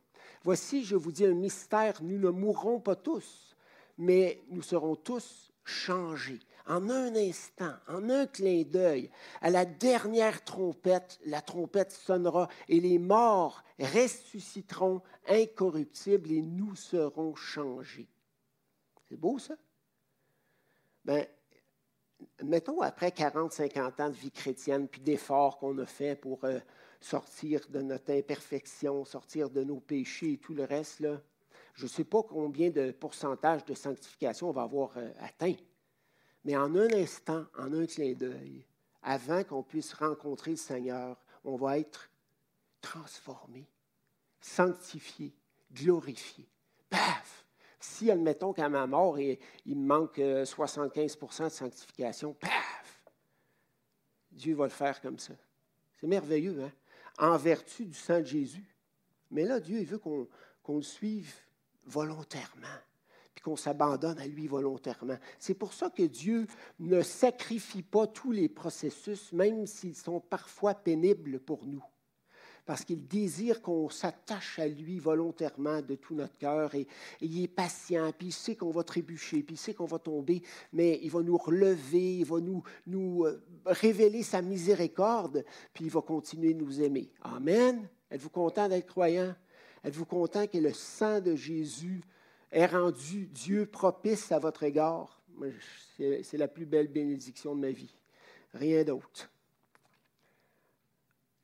Voici, 0.43 0.83
je 0.83 0.95
vous 0.95 1.11
dis 1.11 1.25
un 1.25 1.33
mystère, 1.33 2.03
nous 2.03 2.19
ne 2.19 2.29
mourrons 2.29 2.79
pas 2.79 2.95
tous, 2.95 3.55
mais 3.97 4.43
nous 4.51 4.61
serons 4.61 4.95
tous 4.95 5.51
changés 5.65 6.39
en 6.67 6.89
un 6.89 7.15
instant, 7.15 7.73
en 7.87 8.09
un 8.09 8.27
clin 8.27 8.63
d'œil, 8.63 9.09
à 9.41 9.49
la 9.49 9.65
dernière 9.65 10.43
trompette, 10.43 11.19
la 11.25 11.41
trompette 11.41 11.91
sonnera 11.91 12.47
et 12.67 12.79
les 12.79 12.99
morts 12.99 13.63
ressusciteront 13.79 15.01
incorruptibles 15.27 16.31
et 16.31 16.41
nous 16.41 16.75
serons 16.75 17.35
changés. 17.35 18.09
C'est 19.09 19.17
beau 19.17 19.39
ça? 19.39 19.55
Ben, 21.03 21.25
mettons 22.43 22.81
après 22.81 23.11
40, 23.11 23.51
50 23.51 23.99
ans 23.99 24.09
de 24.09 24.15
vie 24.15 24.31
chrétienne, 24.31 24.87
puis 24.87 25.01
d'efforts 25.01 25.57
qu'on 25.57 25.77
a 25.79 25.85
fait 25.85 26.15
pour 26.15 26.43
euh, 26.43 26.59
sortir 26.99 27.61
de 27.69 27.81
notre 27.81 28.13
imperfection, 28.13 29.03
sortir 29.05 29.49
de 29.49 29.63
nos 29.63 29.79
péchés 29.79 30.33
et 30.33 30.37
tout 30.37 30.53
le 30.53 30.63
reste, 30.63 31.03
je 31.73 31.83
ne 31.83 31.89
sais 31.89 32.03
pas 32.03 32.23
combien 32.23 32.69
de 32.69 32.91
pourcentage 32.91 33.65
de 33.65 33.73
sanctification 33.73 34.49
on 34.49 34.53
va 34.53 34.63
avoir 34.63 34.91
euh, 34.97 35.09
atteint. 35.19 35.55
Mais 36.43 36.57
en 36.57 36.75
un 36.75 36.91
instant, 36.93 37.45
en 37.57 37.73
un 37.73 37.85
clin 37.85 38.13
d'œil, 38.13 38.65
avant 39.03 39.43
qu'on 39.43 39.63
puisse 39.63 39.93
rencontrer 39.93 40.51
le 40.51 40.57
Seigneur, 40.57 41.17
on 41.43 41.55
va 41.55 41.79
être 41.79 42.09
transformé, 42.81 43.67
sanctifié, 44.39 45.33
glorifié. 45.71 46.47
Paf! 46.89 47.45
Si, 47.79 48.11
admettons 48.11 48.53
qu'à 48.53 48.69
ma 48.69 48.85
mort, 48.85 49.19
il, 49.19 49.39
me 49.65 49.85
manque 49.85 50.17
75% 50.17 51.41
euh, 51.41 51.45
de 51.45 51.49
sanctification, 51.49 52.33
paf! 52.33 53.03
Dieu 54.31 54.55
va 54.55 54.65
le 54.65 54.71
faire 54.71 55.01
comme 55.01 55.19
ça. 55.19 55.33
C'est 55.99 56.07
merveilleux, 56.07 56.63
hein? 56.63 56.71
En 57.17 57.37
vertu 57.37 57.85
du 57.85 57.93
sang 57.93 58.19
de 58.19 58.25
Jésus. 58.25 58.75
Mais 59.29 59.43
là, 59.43 59.59
Dieu, 59.59 59.79
il 59.79 59.85
veut 59.85 59.99
qu'on 59.99 60.27
le 60.67 60.81
suive 60.81 61.33
volontairement 61.85 62.67
puis 63.33 63.43
qu'on 63.43 63.55
s'abandonne 63.55 64.19
à 64.19 64.27
lui 64.27 64.47
volontairement. 64.47 65.17
C'est 65.39 65.53
pour 65.53 65.73
ça 65.73 65.89
que 65.89 66.03
Dieu 66.03 66.47
ne 66.79 67.01
sacrifie 67.01 67.83
pas 67.83 68.07
tous 68.07 68.31
les 68.31 68.49
processus, 68.49 69.31
même 69.31 69.65
s'ils 69.65 69.95
sont 69.95 70.19
parfois 70.19 70.73
pénibles 70.73 71.39
pour 71.39 71.65
nous. 71.65 71.83
Parce 72.65 72.85
qu'il 72.85 73.07
désire 73.07 73.61
qu'on 73.61 73.89
s'attache 73.89 74.59
à 74.59 74.67
lui 74.67 74.99
volontairement 74.99 75.81
de 75.81 75.95
tout 75.95 76.13
notre 76.13 76.37
cœur 76.37 76.75
et, 76.75 76.87
il 77.19 77.43
est 77.43 77.47
patient, 77.47 78.11
puis 78.15 78.27
il 78.27 78.33
sait 78.33 78.55
qu'on 78.55 78.69
va 78.69 78.83
trébucher, 78.83 79.41
puis 79.41 79.55
il 79.55 79.57
sait 79.57 79.73
qu'on 79.73 79.85
va 79.85 79.97
tomber, 79.97 80.43
mais 80.71 80.99
il 81.01 81.09
va 81.09 81.21
nous 81.21 81.37
relever, 81.37 82.17
il 82.17 82.25
va 82.25 82.39
nous, 82.39 82.63
nous 82.85 83.25
euh, 83.25 83.43
révéler 83.65 84.21
sa 84.21 84.41
miséricorde, 84.41 85.43
puis 85.73 85.85
il 85.85 85.91
va 85.91 86.01
continuer 86.01 86.53
de 86.53 86.63
nous 86.63 86.81
aimer. 86.81 87.11
Amen. 87.23 87.87
Êtes-vous 88.11 88.29
content 88.29 88.69
d'être 88.69 88.87
croyant? 88.87 89.33
Êtes-vous 89.83 90.05
content 90.05 90.45
que 90.45 90.59
le 90.59 90.73
sang 90.73 91.19
de 91.19 91.35
Jésus 91.35 92.01
est 92.51 92.65
rendu 92.65 93.27
Dieu 93.27 93.65
propice 93.65 94.31
à 94.31 94.39
votre 94.39 94.63
égard, 94.63 95.21
c'est 95.97 96.37
la 96.37 96.47
plus 96.47 96.65
belle 96.65 96.87
bénédiction 96.87 97.55
de 97.55 97.61
ma 97.61 97.71
vie. 97.71 97.95
Rien 98.53 98.83
d'autre. 98.83 99.29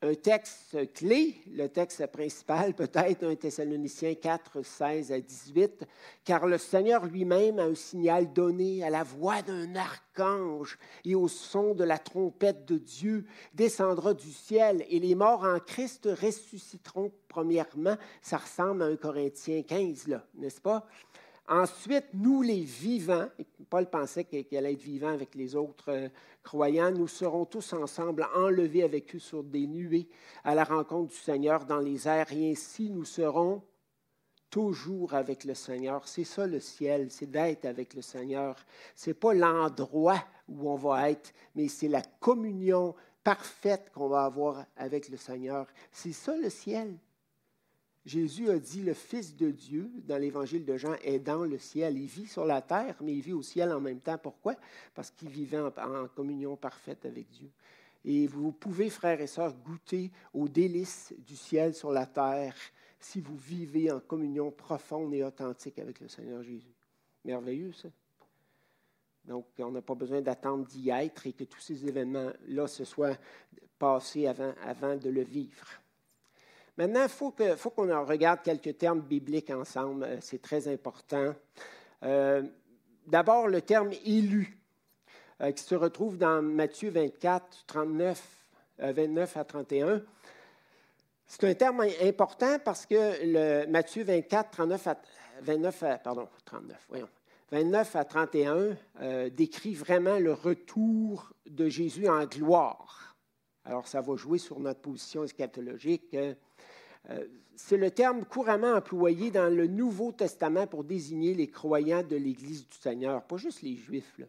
Un 0.00 0.14
texte 0.14 0.92
clé, 0.92 1.34
le 1.50 1.68
texte 1.68 2.06
principal 2.06 2.74
peut-être, 2.76 3.24
un 3.24 3.34
Thessaloniciens 3.34 4.14
4, 4.14 4.62
16 4.62 5.12
à 5.12 5.20
18, 5.20 5.84
car 6.24 6.46
le 6.46 6.58
Seigneur 6.58 7.06
lui-même 7.06 7.58
a 7.58 7.64
un 7.64 7.74
signal 7.74 8.32
donné 8.32 8.84
à 8.84 8.90
la 8.90 9.02
voix 9.02 9.42
d'un 9.42 9.74
archange 9.74 10.78
et 11.04 11.14
au 11.14 11.26
son 11.26 11.74
de 11.74 11.84
la 11.84 11.98
trompette 11.98 12.64
de 12.64 12.78
Dieu 12.78 13.26
descendra 13.54 14.14
du 14.14 14.30
ciel 14.30 14.84
et 14.88 15.00
les 15.00 15.14
morts 15.14 15.44
en 15.44 15.58
Christ 15.58 16.08
ressusciteront 16.20 17.12
premièrement. 17.26 17.96
Ça 18.22 18.38
ressemble 18.38 18.82
à 18.82 18.86
un 18.86 18.96
Corinthiens 18.96 19.62
15, 19.62 20.06
là, 20.08 20.24
n'est-ce 20.34 20.60
pas? 20.60 20.86
Ensuite, 21.48 22.04
nous 22.12 22.42
les 22.42 22.60
vivants, 22.60 23.28
Paul 23.70 23.88
pensait 23.88 24.24
qu'il 24.24 24.58
allait 24.58 24.74
être 24.74 24.82
vivant 24.82 25.08
avec 25.08 25.34
les 25.34 25.56
autres 25.56 25.90
euh, 25.90 26.08
croyants, 26.42 26.90
nous 26.90 27.08
serons 27.08 27.46
tous 27.46 27.72
ensemble 27.72 28.28
enlevés 28.34 28.82
avec 28.82 29.14
eux 29.14 29.18
sur 29.18 29.42
des 29.42 29.66
nuées 29.66 30.08
à 30.44 30.54
la 30.54 30.64
rencontre 30.64 31.10
du 31.10 31.18
Seigneur 31.18 31.64
dans 31.64 31.80
les 31.80 32.06
airs, 32.06 32.30
et 32.32 32.50
ainsi 32.50 32.90
nous 32.90 33.06
serons 33.06 33.62
toujours 34.50 35.14
avec 35.14 35.44
le 35.44 35.54
Seigneur. 35.54 36.06
C'est 36.06 36.24
ça 36.24 36.46
le 36.46 36.60
ciel, 36.60 37.10
c'est 37.10 37.30
d'être 37.30 37.64
avec 37.64 37.94
le 37.94 38.02
Seigneur. 38.02 38.56
Ce 38.94 39.10
n'est 39.10 39.14
pas 39.14 39.32
l'endroit 39.32 40.22
où 40.48 40.70
on 40.70 40.76
va 40.76 41.10
être, 41.10 41.32
mais 41.54 41.68
c'est 41.68 41.88
la 41.88 42.02
communion 42.20 42.94
parfaite 43.24 43.90
qu'on 43.94 44.08
va 44.08 44.24
avoir 44.24 44.66
avec 44.76 45.08
le 45.08 45.16
Seigneur. 45.16 45.66
C'est 45.92 46.12
ça 46.12 46.36
le 46.36 46.50
ciel. 46.50 46.98
Jésus 48.08 48.48
a 48.48 48.58
dit, 48.58 48.82
le 48.82 48.94
Fils 48.94 49.36
de 49.36 49.50
Dieu, 49.50 49.90
dans 50.06 50.16
l'évangile 50.16 50.64
de 50.64 50.78
Jean, 50.78 50.94
est 51.02 51.18
dans 51.18 51.44
le 51.44 51.58
ciel. 51.58 51.98
Il 51.98 52.06
vit 52.06 52.26
sur 52.26 52.46
la 52.46 52.62
terre, 52.62 52.96
mais 53.02 53.12
il 53.12 53.20
vit 53.20 53.34
au 53.34 53.42
ciel 53.42 53.70
en 53.70 53.80
même 53.80 54.00
temps. 54.00 54.16
Pourquoi? 54.16 54.54
Parce 54.94 55.10
qu'il 55.10 55.28
vivait 55.28 55.58
en, 55.58 56.08
communion 56.08 56.56
parfaite 56.56 57.04
avec 57.04 57.28
Dieu. 57.28 57.50
Et 58.06 58.26
vous 58.26 58.50
pouvez, 58.50 58.88
frères 58.88 59.20
et 59.20 59.26
sœurs, 59.26 59.54
goûter 59.54 60.10
aux 60.32 60.48
délices 60.48 61.12
du 61.18 61.36
ciel 61.36 61.74
sur 61.74 61.92
la 61.92 62.06
terre 62.06 62.54
si 62.98 63.20
vous 63.20 63.36
vivez 63.36 63.92
en 63.92 64.00
communion 64.00 64.50
profonde 64.50 65.12
et 65.12 65.22
authentique 65.22 65.78
avec 65.78 66.00
le 66.00 66.08
Seigneur 66.08 66.42
Jésus. 66.42 66.74
Merveilleux, 67.26 67.72
ça. 67.72 67.88
Donc, 69.26 69.44
on 69.58 69.70
n'a 69.70 69.82
pas 69.82 69.94
besoin 69.94 70.22
d'attendre 70.22 70.64
d'y 70.66 70.88
être 70.88 71.26
et 71.26 71.34
que 71.34 71.44
tous 71.44 71.60
ces 71.60 71.86
événements-là 71.86 72.66
se 72.68 72.84
soient 72.84 73.18
passés 73.78 74.26
avant, 74.26 74.54
avant 74.62 74.96
de 74.96 75.10
le 75.10 75.22
vivre. 75.22 75.66
Maintenant, 76.78 77.02
il 77.02 77.08
faut, 77.56 77.70
qu'on 77.70 78.04
regarde 78.04 78.40
quelques 78.44 78.78
termes 78.78 79.00
bibliques 79.00 79.50
ensemble. 79.50 80.04
Euh, 80.04 80.16
c'est 80.20 80.40
très 80.40 80.68
important. 80.68 81.34
Euh, 82.04 82.44
d'abord, 83.04 83.48
le 83.48 83.60
terme 83.62 83.90
élu, 84.04 84.56
euh, 85.40 85.50
qui 85.50 85.64
se 85.64 85.74
retrouve 85.74 86.18
dans 86.18 86.40
Matthieu 86.40 86.90
24, 86.90 87.64
39, 87.66 88.22
29 88.78 89.36
à 89.36 89.44
31. 89.44 90.02
C'est 91.26 91.44
un 91.44 91.54
terme 91.54 91.84
important 92.00 92.60
parce 92.64 92.86
que 92.86 93.66
Matthieu 93.66 94.04
24, 94.04 94.52
39 94.52 94.86
à, 94.86 94.96
29 95.42 95.84
pardon, 96.04 96.28
39, 96.44 96.86
voyons, 96.88 97.08
29 97.50 97.96
à 97.96 98.04
31 98.04 99.28
décrit 99.30 99.74
vraiment 99.74 100.20
le 100.20 100.32
retour 100.32 101.32
de 101.44 101.68
Jésus 101.68 102.08
en 102.08 102.24
gloire. 102.24 103.07
Alors, 103.68 103.86
ça 103.86 104.00
va 104.00 104.16
jouer 104.16 104.38
sur 104.38 104.58
notre 104.60 104.80
position 104.80 105.24
eschatologique. 105.24 106.14
Euh, 106.14 106.34
c'est 107.54 107.76
le 107.76 107.90
terme 107.90 108.24
couramment 108.24 108.72
employé 108.72 109.30
dans 109.30 109.54
le 109.54 109.66
Nouveau 109.66 110.10
Testament 110.10 110.66
pour 110.66 110.84
désigner 110.84 111.34
les 111.34 111.48
croyants 111.48 112.02
de 112.02 112.16
l'Église 112.16 112.66
du 112.66 112.76
Seigneur, 112.78 113.22
pas 113.24 113.36
juste 113.36 113.60
les 113.60 113.76
Juifs. 113.76 114.20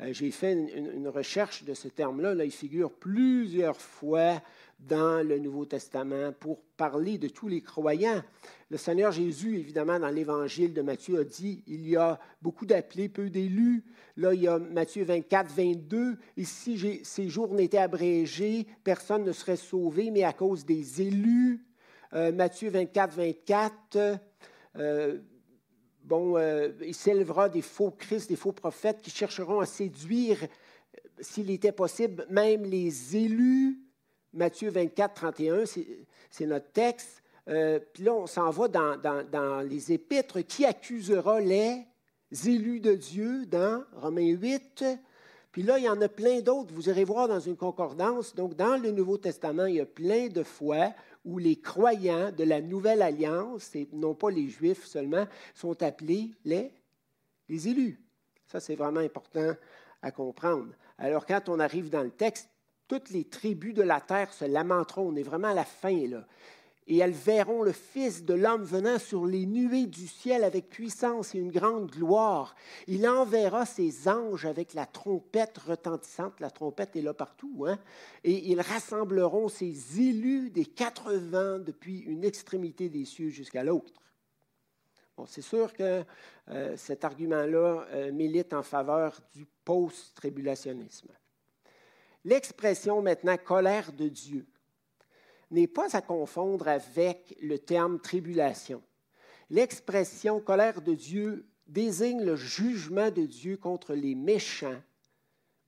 Euh, 0.00 0.12
j'ai 0.12 0.32
fait 0.32 0.54
une, 0.54 1.06
recherche 1.06 1.62
de 1.62 1.72
ce 1.72 1.86
terme-là. 1.86 2.34
Là, 2.34 2.44
il 2.44 2.50
figure 2.50 2.90
plusieurs 2.90 3.80
fois 3.80 4.42
dans 4.86 5.26
le 5.26 5.38
Nouveau 5.38 5.64
Testament 5.64 6.32
pour 6.38 6.60
parler 6.76 7.18
de 7.18 7.28
tous 7.28 7.48
les 7.48 7.60
croyants. 7.60 8.22
Le 8.70 8.76
Seigneur 8.76 9.12
Jésus, 9.12 9.58
évidemment, 9.58 9.98
dans 9.98 10.08
l'Évangile 10.08 10.74
de 10.74 10.82
Matthieu, 10.82 11.20
a 11.20 11.24
dit 11.24 11.62
il 11.66 11.88
y 11.88 11.96
a 11.96 12.18
beaucoup 12.42 12.66
d'appelés, 12.66 13.08
peu 13.08 13.30
d'élus. 13.30 13.84
Là, 14.16 14.34
il 14.34 14.42
y 14.42 14.48
a 14.48 14.58
Matthieu 14.58 15.04
24, 15.04 15.50
22. 15.50 16.16
Ici, 16.36 17.00
ces 17.02 17.28
jours 17.28 17.54
n'étaient 17.54 17.78
abrégés, 17.78 18.66
personne 18.82 19.24
ne 19.24 19.32
serait 19.32 19.56
sauvé, 19.56 20.10
mais 20.10 20.24
à 20.24 20.32
cause 20.32 20.64
des 20.64 21.02
élus. 21.02 21.64
Euh, 22.14 22.32
Matthieu 22.32 22.70
24, 22.70 23.14
24, 23.14 24.20
euh, 24.76 25.18
bon, 26.04 26.36
euh, 26.36 26.70
il 26.84 26.94
s'élèvera 26.94 27.48
des 27.48 27.62
faux 27.62 27.90
Christ, 27.90 28.28
des 28.28 28.36
faux 28.36 28.52
prophètes 28.52 29.00
qui 29.02 29.10
chercheront 29.10 29.60
à 29.60 29.66
séduire, 29.66 30.38
s'il 31.20 31.50
était 31.50 31.72
possible, 31.72 32.26
même 32.30 32.64
les 32.64 33.16
élus. 33.16 33.83
Matthieu 34.34 34.70
24, 34.70 35.14
31, 35.14 35.64
c'est 36.30 36.46
notre 36.46 36.70
texte. 36.72 37.22
puis 37.46 38.04
là, 38.04 38.14
on 38.14 38.26
s'en 38.26 38.50
va 38.50 38.68
dans, 38.68 39.68
les 39.68 39.92
épîtres. 39.92 40.40
Qui 40.40 40.64
accusera 40.64 41.40
les 41.40 41.86
élus 42.44 42.80
de 42.80 42.94
Dieu 42.94 43.46
dans 43.46 43.84
Romains 43.94 44.32
8? 44.32 44.84
Puis 45.52 45.62
là, 45.62 45.78
il 45.78 45.84
y 45.84 45.88
en 45.88 46.00
a 46.00 46.08
plein 46.08 46.40
d'autres. 46.40 46.74
Vous 46.74 46.88
irez 46.88 47.04
voir 47.04 47.28
dans 47.28 47.38
une 47.38 47.56
concordance. 47.56 48.34
Donc, 48.34 48.56
dans 48.56 48.76
le 48.76 48.90
Nouveau 48.90 49.18
Testament, 49.18 49.66
il 49.66 49.76
y 49.76 49.80
a 49.80 49.86
plein 49.86 50.26
de 50.26 50.42
fois 50.42 50.92
où 51.24 51.38
les 51.38 51.56
croyants 51.56 52.32
de 52.32 52.42
la 52.42 52.60
Nouvelle 52.60 53.02
Alliance, 53.02 53.74
et 53.76 53.88
non 53.92 54.14
pas 54.14 54.30
les 54.30 54.48
Juifs 54.48 54.84
seulement, 54.84 55.26
sont 55.54 55.80
appelés 55.82 56.32
les 56.44 56.72
élus. 57.48 58.00
Ça, 58.46 58.58
c'est 58.58 58.74
vraiment 58.74 58.98
important 59.00 59.54
à 60.02 60.10
comprendre. 60.10 60.72
Alors, 60.98 61.24
quand 61.24 61.48
on 61.48 61.60
arrive 61.60 61.88
dans 61.88 62.02
le 62.02 62.10
texte, 62.10 62.50
toutes 62.88 63.10
les 63.10 63.24
tribus 63.24 63.74
de 63.74 63.82
la 63.82 64.00
terre 64.00 64.32
se 64.32 64.44
lamenteront. 64.44 65.08
On 65.08 65.16
est 65.16 65.22
vraiment 65.22 65.48
à 65.48 65.54
la 65.54 65.64
fin, 65.64 66.06
là 66.06 66.24
et 66.86 66.98
elles 66.98 67.12
verront 67.12 67.62
le 67.62 67.72
Fils 67.72 68.24
de 68.24 68.34
l'homme 68.34 68.62
venant 68.64 68.98
sur 68.98 69.24
les 69.26 69.46
nuées 69.46 69.86
du 69.86 70.06
ciel 70.06 70.44
avec 70.44 70.68
puissance 70.68 71.34
et 71.34 71.38
une 71.38 71.50
grande 71.50 71.90
gloire. 71.90 72.54
Il 72.86 73.08
enverra 73.08 73.64
ses 73.64 74.08
anges 74.08 74.44
avec 74.44 74.74
la 74.74 74.84
trompette 74.84 75.58
retentissante. 75.58 76.40
La 76.40 76.50
trompette 76.50 76.94
est 76.96 77.02
là 77.02 77.14
partout. 77.14 77.64
Hein? 77.66 77.78
Et 78.22 78.50
ils 78.50 78.60
rassembleront 78.60 79.48
ses 79.48 80.00
élus 80.00 80.50
des 80.50 80.66
quatre 80.66 81.14
vents 81.14 81.58
depuis 81.58 82.00
une 82.00 82.24
extrémité 82.24 82.88
des 82.88 83.06
cieux 83.06 83.30
jusqu'à 83.30 83.64
l'autre. 83.64 83.92
Bon, 85.16 85.26
c'est 85.26 85.42
sûr 85.42 85.72
que 85.72 86.04
euh, 86.48 86.76
cet 86.76 87.04
argument-là 87.04 87.86
euh, 87.92 88.12
milite 88.12 88.52
en 88.52 88.64
faveur 88.64 89.20
du 89.32 89.46
post-tribulationnisme. 89.64 91.08
L'expression 92.24 93.02
maintenant 93.02 93.36
colère 93.36 93.92
de 93.92 94.08
Dieu 94.08 94.46
n'est 95.50 95.66
pas 95.66 95.94
à 95.96 96.00
confondre 96.00 96.68
avec 96.68 97.36
le 97.42 97.58
terme 97.58 98.00
tribulation. 98.00 98.82
L'expression 99.50 100.40
colère 100.40 100.80
de 100.80 100.94
Dieu 100.94 101.46
désigne 101.66 102.22
le 102.22 102.36
jugement 102.36 103.10
de 103.10 103.26
Dieu 103.26 103.56
contre 103.56 103.94
les 103.94 104.14
méchants, 104.14 104.80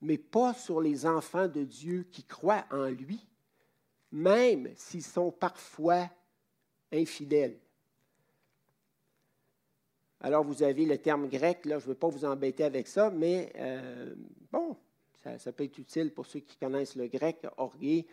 mais 0.01 0.19
pas 0.19 0.55
sur 0.55 0.81
les 0.81 1.07
enfants 1.07 1.49
de 1.49 1.63
Dieu 1.63 2.07
qui 2.11 2.25
croient 2.25 2.65
en 2.71 2.87
lui, 2.87 3.27
même 4.13 4.71
s'ils 4.77 5.05
sont 5.05 5.31
parfois 5.31 6.09
infidèles. 6.93 7.59
Alors, 10.21 10.43
vous 10.43 10.63
avez 10.63 10.87
le 10.87 10.99
terme 10.99 11.29
grec, 11.29 11.67
là, 11.67 11.79
je 11.79 11.85
ne 11.85 11.91
veux 11.91 11.95
pas 11.95 12.09
vous 12.09 12.25
embêter 12.25 12.65
avec 12.65 12.89
ça, 12.89 13.11
mais 13.11 13.53
euh, 13.57 14.15
bon, 14.51 14.77
ça, 15.39 15.53
peut 15.53 15.65
être 15.65 15.79
utile 15.79 16.13
pour 16.13 16.27
ceux 16.27 16.41
qui 16.41 16.57
connaissent 16.57 16.97
le 16.97 17.07
grec, 17.07 17.47
orgué. 17.57 18.07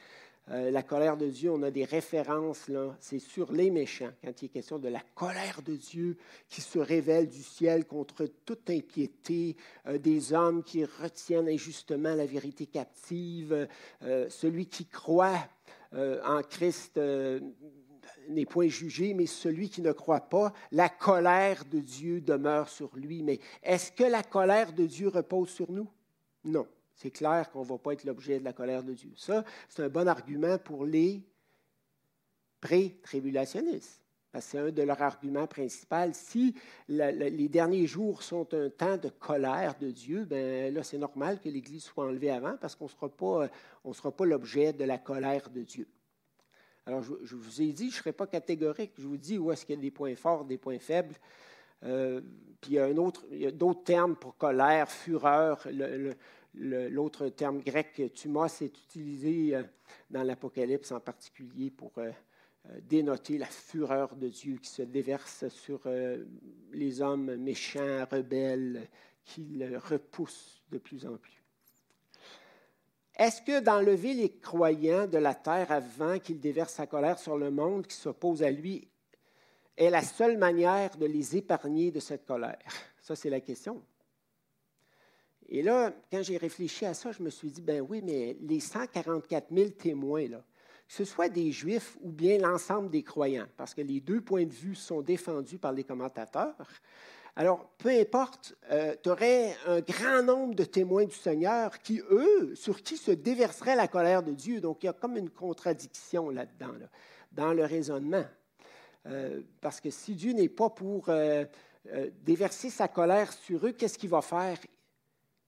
Euh, 0.49 0.71
la 0.71 0.84
colère 0.84 1.15
de 1.15 1.28
Dieu, 1.28 1.52
on 1.52 1.63
a 1.63 1.71
des 1.71 1.86
références, 1.86 2.67
là, 2.67 2.95
c'est 2.99 3.19
sur 3.19 3.54
les 3.54 3.71
méchants, 3.71 4.12
quand 4.21 4.41
il 4.41 4.45
est 4.45 4.49
question 4.49 4.78
de 4.78 4.89
la 4.89 5.02
colère 5.15 5.62
de 5.62 5.76
Dieu 5.76 6.17
qui 6.49 6.60
se 6.60 6.80
révèle 6.80 7.30
du 7.30 7.41
ciel 7.41 7.86
contre 7.86 8.26
toute 8.45 8.69
impiété, 8.69 9.56
euh, 9.88 9.97
des 9.97 10.34
hommes 10.34 10.62
qui 10.63 10.84
retiennent 10.84 11.47
injustement 11.47 12.13
la 12.13 12.26
vérité 12.26 12.65
captive, 12.65 13.69
euh, 14.04 14.30
celui 14.30 14.65
qui 14.65 14.86
croit 14.86 15.47
en 16.26 16.41
Christ 16.41 16.99
n'est 18.28 18.47
point 18.47 18.67
jugé, 18.67 19.13
mais 19.13 19.28
celui 19.28 19.69
qui 19.69 19.84
ne 19.84 19.91
croit 19.91 20.21
pas, 20.21 20.52
la 20.71 20.89
colère 20.89 21.65
de 21.65 21.80
Dieu 21.80 22.19
demeure 22.19 22.67
sur 22.67 22.89
lui. 22.95 23.21
Mais 23.21 23.39
est-ce 23.62 23.91
que 23.91 24.04
la 24.04 24.23
colère 24.23 24.73
de 24.73 24.88
Dieu 24.88 25.10
repose 25.10 25.49
sur 25.49 25.71
nous? 25.71 25.88
Non. 26.43 26.65
C'est 27.04 27.12
clair 27.12 27.52
qu'on 27.52 27.63
ne 27.63 27.66
va 27.66 27.78
pas 27.78 27.92
être 27.92 28.06
l'objet 28.06 28.39
de 28.39 28.46
la 28.46 28.54
colère 28.54 28.82
de 28.82 28.94
Dieu. 28.94 29.12
Ça, 29.18 29.44
c'est 29.68 29.84
un 29.84 29.89
bon 29.89 30.08
argument 30.08 30.58
pour 30.58 30.86
les 30.86 31.22
pré-tribulationnistes. 32.62 34.00
Parce 34.32 34.46
que 34.46 34.52
c'est 34.52 34.58
un 34.58 34.72
de 34.72 34.84
leurs 34.84 35.02
arguments 35.02 35.46
principaux. 35.46 36.13
Si 36.13 36.56
les 36.88 37.50
derniers 37.50 37.88
jours 37.88 38.24
sont 38.24 38.54
un 38.54 38.70
temps 38.70 38.96
de 38.96 39.10
colère 39.10 39.76
de 39.78 39.92
Dieu, 39.92 40.24
ben 40.24 40.74
là, 40.74 40.82
c'est 40.82 40.98
normal 40.98 41.42
que 41.42 41.50
l'Église 41.50 41.84
soit 41.84 42.06
enlevée 42.06 42.32
avant 42.32 42.56
parce 42.56 42.74
qu'on 42.74 42.86
ne 42.86 43.94
sera 43.94 44.12
pas 44.12 44.26
l'objet 44.26 44.72
de 44.72 44.86
la 44.86 44.98
colère 44.98 45.50
de 45.50 45.62
Dieu. 45.62 45.89
Alors, 46.86 47.04
je, 47.04 47.36
vous 47.36 47.62
ai 47.62 47.74
dit, 47.74 47.89
je 47.89 47.96
ne 47.96 48.00
serai 48.00 48.13
pas 48.13 48.28
catégorique. 48.28 48.94
Je 48.98 49.08
vous 49.08 49.18
dis 49.18 49.38
où 49.38 49.52
est-ce 49.52 49.66
qu'il 49.66 49.76
y 49.76 49.78
a 49.78 49.82
des 49.82 49.92
points 49.92 50.16
forts, 50.16 50.46
des 50.46 50.58
points 50.58 50.80
faibles. 50.80 51.16
Euh, 51.84 52.22
puis 52.62 52.72
il 52.72 52.76
y 52.76 52.80
a, 52.80 52.86
a 52.86 53.52
d'autres 53.52 53.84
termes 53.84 54.16
pour 54.16 54.38
colère, 54.38 54.89
fureur. 54.89 55.68
L'autre 56.56 57.30
terme 57.30 57.62
grec, 57.62 58.02
tumos, 58.13 58.62
est 58.62 58.78
utilisé 58.78 59.56
euh, 59.56 59.63
dans 60.12 60.24
l'Apocalypse 60.24 60.92
en 60.92 61.00
particulier 61.00 61.72
pour 61.72 61.92
euh, 61.98 62.12
euh, 62.70 62.80
dénoter 62.84 63.39
la 63.39 63.48
fureur 63.48 64.16
de 64.16 64.30
Dieu 64.30 64.58
qui 64.58 64.70
se 64.70 64.84
déverse 64.84 65.48
sur 65.48 65.82
les 66.72 67.02
hommes 67.02 67.36
méchants, 67.38 68.06
rebelles, 68.10 68.88
qui 69.26 69.42
le 69.56 69.78
repoussent 69.78 70.63
de 70.72 70.78
plus 70.78 71.06
en 71.08 71.18
plus. 71.18 71.42
Est-ce 73.16 73.42
que 73.42 73.60
d'enlever 73.60 74.13
les 74.13 74.38
croyants 74.38 75.08
de 75.08 75.18
la 75.18 75.36
terre 75.36 75.72
avant 75.72 76.20
qu'il 76.20 76.39
déverse 76.39 76.74
sa 76.74 76.88
colère 76.88 77.20
sur 77.20 77.38
le 77.38 77.52
monde 77.52 77.88
qui 77.88 77.96
s'oppose 77.96 78.44
à 78.44 78.52
lui 78.52 78.88
est 79.78 79.89
la 79.89 80.02
seule 80.02 80.38
manière 80.38 80.98
de 80.98 81.06
les 81.06 81.36
épargner 81.38 81.92
de 81.92 82.00
cette 82.00 82.26
colère? 82.26 82.60
Ça, 83.02 83.16
c'est 83.16 83.30
la 83.30 83.39
question. 83.42 83.84
Et 85.50 85.62
là, 85.62 85.94
quand 86.12 86.24
j'ai 86.24 86.38
réfléchi 86.38 86.86
à 86.86 86.94
ça, 86.94 87.12
je 87.12 87.22
me 87.22 87.30
suis 87.30 87.50
dit, 87.50 87.62
ben 87.62 87.86
oui, 87.88 88.02
mais 88.04 88.38
les 88.42 88.60
144 88.60 89.48
000 89.54 89.70
témoins, 89.72 90.28
là, 90.28 90.44
que 90.88 90.94
ce 90.94 91.06
soit 91.06 91.30
des 91.30 91.52
Juifs 91.52 91.98
ou 92.02 92.12
bien 92.12 92.38
l'ensemble 92.38 92.90
des 92.90 93.04
croyants, 93.04 93.48
parce 93.58 93.74
que 93.74 93.82
les 93.82 94.00
deux 94.00 94.22
points 94.22 94.46
de 94.46 94.54
vue 94.54 94.76
sont 94.76 95.02
défendus 95.02 95.58
par 95.58 95.72
les 95.72 95.84
commentateurs, 95.84 96.56
alors, 97.36 97.68
peu 97.80 97.90
importe, 97.90 98.56
euh, 98.70 98.96
tu 99.02 99.10
aurais 99.10 99.56
un 99.66 99.82
grand 99.82 100.22
nombre 100.22 100.54
de 100.54 100.66
témoins 100.66 101.06
du 101.06 101.16
Seigneur 101.16 101.80
qui, 101.80 102.00
eux, 102.12 102.54
sur 102.54 102.84
qui 102.84 102.96
se 102.96 103.10
déverserait 103.10 103.76
la 103.76 103.88
colère 103.88 104.22
de 104.22 104.34
Dieu. 104.34 104.62
Donc, 104.62 104.84
il 104.84 104.86
y 104.86 104.90
a 104.90 104.94
comme 104.94 105.18
une 105.18 105.32
contradiction 105.32 106.30
là-dedans, 106.30 106.74
dans 107.32 107.54
le 107.54 107.66
raisonnement. 107.66 108.26
Euh, 109.08 109.42
parce 109.62 109.82
que 109.82 109.90
si 109.90 110.14
Dieu 110.14 110.34
n'est 110.34 110.50
pas 110.50 110.70
pour 110.70 111.10
euh, 111.10 111.46
déverser 112.22 112.70
sa 112.70 112.88
colère 112.88 113.34
sur 113.34 113.66
eux, 113.66 113.72
qu'est-ce 113.72 113.98
qu'il 113.98 114.12
va 114.12 114.22
faire? 114.22 114.60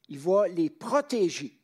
Il 0.10 0.20
va 0.20 0.48
les 0.48 0.70
protéger. 0.70 1.58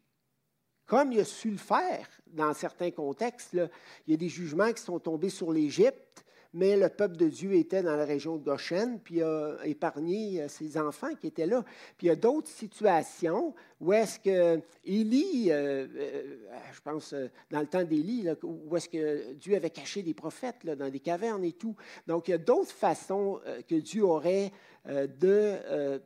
Comme 0.86 1.12
il 1.14 1.22
a 1.22 1.26
su 1.26 1.52
le 1.52 1.58
faire 1.58 2.08
dans 2.28 2.54
certains 2.54 2.92
contextes, 2.92 3.54
il 3.54 4.12
y 4.12 4.14
a 4.14 4.18
des 4.18 4.30
jugements 4.30 4.72
qui 4.74 4.82
sont 4.82 5.00
tombés 5.00 5.30
sur 5.30 5.52
l'Égypte, 5.52 6.26
mais 6.54 6.76
le 6.76 6.90
peuple 6.90 7.16
de 7.16 7.30
Dieu 7.30 7.54
était 7.54 7.82
dans 7.82 7.96
la 7.96 8.04
région 8.04 8.36
de 8.36 8.44
Goshen, 8.44 9.00
puis 9.02 9.22
a 9.22 9.56
épargné 9.64 10.42
euh, 10.42 10.48
ses 10.48 10.78
enfants 10.78 11.16
qui 11.16 11.28
étaient 11.28 11.46
là. 11.46 11.64
Puis 11.98 12.08
il 12.08 12.10
y 12.10 12.12
a 12.12 12.16
d'autres 12.16 12.50
situations 12.50 13.56
où 13.80 13.94
est-ce 13.94 14.20
que 14.20 14.62
Élie, 14.84 15.48
euh, 15.50 15.88
euh, 15.96 16.38
je 16.74 16.82
pense 16.82 17.16
dans 17.50 17.62
le 17.62 17.68
temps 17.68 17.84
d'Élie, 17.84 18.28
où 18.44 18.76
est-ce 18.76 18.90
que 18.90 19.34
Dieu 19.34 19.56
avait 19.56 19.70
caché 19.70 20.04
des 20.04 20.14
prophètes 20.14 20.66
dans 20.66 20.90
des 20.90 21.00
cavernes 21.00 21.44
et 21.46 21.54
tout. 21.54 21.76
Donc 22.06 22.28
il 22.28 22.32
y 22.32 22.34
a 22.34 22.38
d'autres 22.38 22.72
façons 22.72 23.40
que 23.68 23.76
Dieu 23.76 24.04
aurait 24.04 24.52
de 24.86 26.02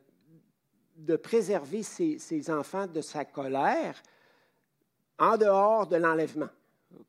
de 0.96 1.16
préserver 1.16 1.82
ses, 1.82 2.50
enfants 2.50 2.86
de 2.86 3.00
sa 3.00 3.24
colère 3.24 4.02
en 5.18 5.36
dehors 5.36 5.86
de 5.86 5.96
l'enlèvement. 5.96 6.48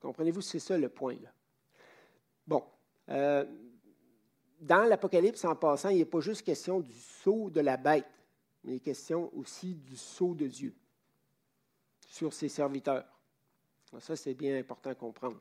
Comprenez-vous, 0.01 0.41
c'est 0.41 0.59
ça 0.59 0.77
le 0.77 0.89
point. 0.89 1.15
Bon. 2.45 2.63
Euh, 3.09 3.45
dans 4.59 4.83
l'Apocalypse, 4.83 5.45
en 5.45 5.55
passant, 5.55 5.89
il 5.89 5.99
n'est 5.99 6.05
pas 6.05 6.19
juste 6.19 6.41
question 6.41 6.79
du 6.79 6.93
sceau 6.93 7.49
de 7.49 7.61
la 7.61 7.77
bête, 7.77 8.07
mais 8.63 8.73
il 8.73 8.75
est 8.77 8.79
question 8.79 9.31
aussi 9.35 9.75
du 9.75 9.95
sceau 9.95 10.33
de 10.33 10.47
Dieu 10.47 10.73
sur 12.07 12.33
ses 12.33 12.49
serviteurs. 12.49 13.05
Ça, 13.99 14.15
c'est 14.15 14.33
bien 14.33 14.57
important 14.57 14.89
à 14.89 14.95
comprendre. 14.95 15.39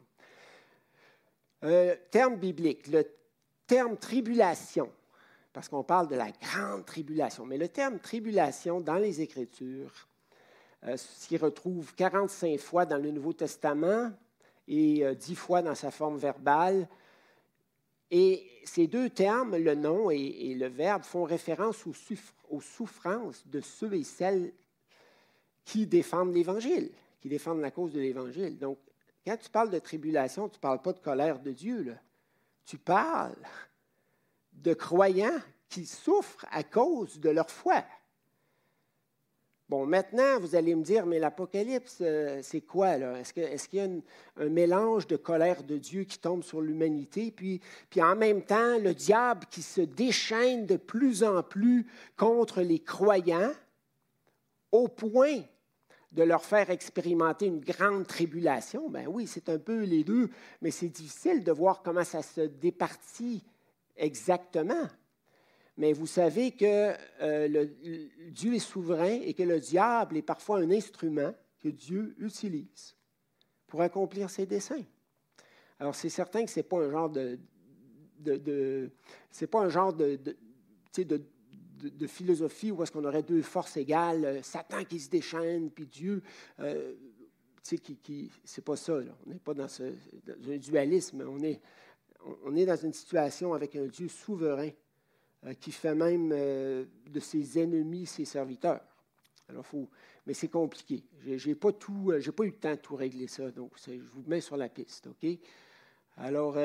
Euh, 1.64 1.96
terme 2.10 2.36
biblique, 2.36 2.86
le 2.88 3.04
terme 3.66 3.96
tribulation 3.96 4.92
parce 5.56 5.70
qu'on 5.70 5.82
parle 5.82 6.06
de 6.08 6.16
la 6.16 6.30
grande 6.32 6.84
tribulation. 6.84 7.46
Mais 7.46 7.56
le 7.56 7.68
terme 7.68 7.98
tribulation 7.98 8.78
dans 8.78 8.96
les 8.96 9.22
Écritures 9.22 10.06
euh, 10.84 10.98
s'y 10.98 11.38
retrouve 11.38 11.94
45 11.94 12.60
fois 12.60 12.84
dans 12.84 12.98
le 12.98 13.10
Nouveau 13.10 13.32
Testament 13.32 14.12
et 14.68 15.02
10 15.14 15.32
euh, 15.32 15.34
fois 15.34 15.62
dans 15.62 15.74
sa 15.74 15.90
forme 15.90 16.18
verbale. 16.18 16.86
Et 18.10 18.46
ces 18.64 18.86
deux 18.86 19.08
termes, 19.08 19.56
le 19.56 19.74
nom 19.74 20.10
et, 20.10 20.54
le 20.54 20.66
verbe, 20.66 21.04
font 21.04 21.24
référence 21.24 21.86
aux, 21.86 22.60
souffrances 22.60 23.46
de 23.46 23.62
ceux 23.62 23.94
et 23.94 24.04
celles 24.04 24.52
qui 25.64 25.86
défendent 25.86 26.34
l'Évangile, 26.34 26.90
qui 27.18 27.30
défendent 27.30 27.62
la 27.62 27.70
cause 27.70 27.94
de 27.94 28.00
l'Évangile. 28.00 28.58
Donc, 28.58 28.76
quand 29.24 29.38
tu 29.38 29.48
parles 29.48 29.70
de 29.70 29.78
tribulation, 29.78 30.50
tu 30.50 30.58
ne 30.58 30.60
parles 30.60 30.82
pas 30.82 30.92
de 30.92 31.00
colère 31.00 31.38
de 31.38 31.52
Dieu. 31.52 31.96
Tu 32.66 32.76
parles 32.76 33.38
de 34.66 34.74
croyants 34.74 35.40
qui 35.68 35.86
souffrent 35.86 36.44
à 36.50 36.64
cause 36.64 37.20
de 37.20 37.30
leur 37.30 37.48
foi. 37.48 37.84
Bon, 39.68 39.86
maintenant, 39.86 40.40
vous 40.40 40.56
allez 40.56 40.74
me 40.74 40.82
dire, 40.82 41.06
mais 41.06 41.20
l'Apocalypse, 41.20 41.98
euh, 42.00 42.40
c'est 42.42 42.60
quoi, 42.60 42.98
là? 42.98 43.18
Est-ce, 43.18 43.68
qu'il 43.68 43.78
y 43.78 43.82
a 43.82 43.88
un 44.36 44.48
mélange 44.48 45.06
de 45.06 45.16
colère 45.16 45.62
de 45.62 45.76
Dieu 45.76 46.04
qui 46.04 46.18
tombe 46.18 46.42
sur 46.42 46.60
l'humanité, 46.60 47.32
puis, 47.32 47.60
puis 47.90 48.02
en 48.02 48.16
même 48.16 48.42
temps, 48.42 48.78
le 48.78 48.92
diable 48.92 49.46
qui 49.50 49.62
se 49.62 49.80
déchaîne 49.80 50.66
de 50.66 50.76
plus 50.76 51.22
en 51.22 51.42
plus 51.42 51.86
contre 52.16 52.60
les 52.60 52.80
croyants, 52.80 53.52
au 54.72 54.88
point 54.88 55.42
de 56.12 56.22
leur 56.22 56.44
faire 56.44 56.70
expérimenter 56.70 57.46
une 57.46 57.60
grande 57.60 58.06
tribulation? 58.06 58.88
Ben 58.88 59.06
oui, 59.08 59.26
c'est 59.28 59.48
un 59.48 59.58
peu 59.58 59.82
les 59.82 60.02
deux, 60.02 60.28
mais 60.60 60.70
c'est 60.70 60.88
difficile 60.88 61.44
de 61.44 61.52
voir 61.52 61.82
comment 61.82 62.04
ça 62.04 62.22
se 62.22 62.40
départit 62.40 63.44
exactement. 63.96 64.88
Mais 65.76 65.92
vous 65.92 66.06
savez 66.06 66.52
que 66.52 66.94
euh, 67.20 67.66
Dieu 68.30 68.54
est 68.54 68.58
souverain 68.58 69.20
et 69.22 69.34
que 69.34 69.42
le 69.42 69.60
diable 69.60 70.16
est 70.16 70.22
parfois 70.22 70.58
un 70.58 70.70
instrument 70.70 71.34
que 71.60 71.68
Dieu 71.68 72.14
utilise 72.18 72.96
pour 73.66 73.82
accomplir 73.82 74.30
ses 74.30 74.46
desseins. 74.46 74.84
Alors, 75.78 75.94
c'est 75.94 76.08
certain 76.08 76.44
que 76.44 76.50
ce 76.50 76.60
n'est 76.60 76.64
pas 76.64 76.78
un 76.78 76.90
genre 76.90 77.10
de, 77.10 78.90
c'est 79.30 79.46
pas 79.46 79.60
un 79.60 79.68
genre 79.68 79.92
de, 79.92 80.18
philosophie 82.06 82.70
où 82.70 82.82
est-ce 82.82 82.90
qu'on 82.90 83.04
aurait 83.04 83.22
deux 83.22 83.42
forces 83.42 83.76
égales, 83.76 84.24
euh, 84.24 84.42
Satan 84.42 84.84
qui 84.84 84.98
se 84.98 85.10
déchaîne, 85.10 85.70
puis 85.70 85.86
Dieu, 85.86 86.22
euh, 86.60 86.94
c'est 87.62 88.64
pas 88.64 88.76
ça. 88.76 88.94
On 89.26 89.30
n'est 89.30 89.38
pas 89.38 89.52
dans, 89.52 89.66
dans, 89.66 90.52
un 90.52 90.56
dualisme. 90.56 91.24
On 91.28 91.42
est, 91.42 91.60
on 92.44 92.56
est 92.56 92.66
dans 92.66 92.76
une 92.76 92.92
situation 92.92 93.54
avec 93.54 93.76
un 93.76 93.86
Dieu 93.86 94.08
souverain 94.08 94.70
euh, 95.44 95.54
qui 95.54 95.72
fait 95.72 95.94
même 95.94 96.32
euh, 96.32 96.84
de 97.08 97.20
ses 97.20 97.58
ennemis 97.58 98.06
ses 98.06 98.24
serviteurs. 98.24 98.80
Alors, 99.48 99.64
faut, 99.64 99.88
mais 100.26 100.34
c'est 100.34 100.48
compliqué. 100.48 101.04
Je 101.24 101.48
n'ai 101.48 101.54
pas, 101.54 101.68
euh, 101.68 102.32
pas 102.32 102.44
eu 102.44 102.50
le 102.50 102.56
temps 102.56 102.72
de 102.72 102.76
tout 102.76 102.96
régler 102.96 103.28
ça, 103.28 103.50
donc 103.50 103.72
je 103.86 103.92
vous 103.92 104.24
mets 104.26 104.40
sur 104.40 104.56
la 104.56 104.68
piste. 104.68 105.06
OK? 105.06 105.28
Alors, 106.16 106.56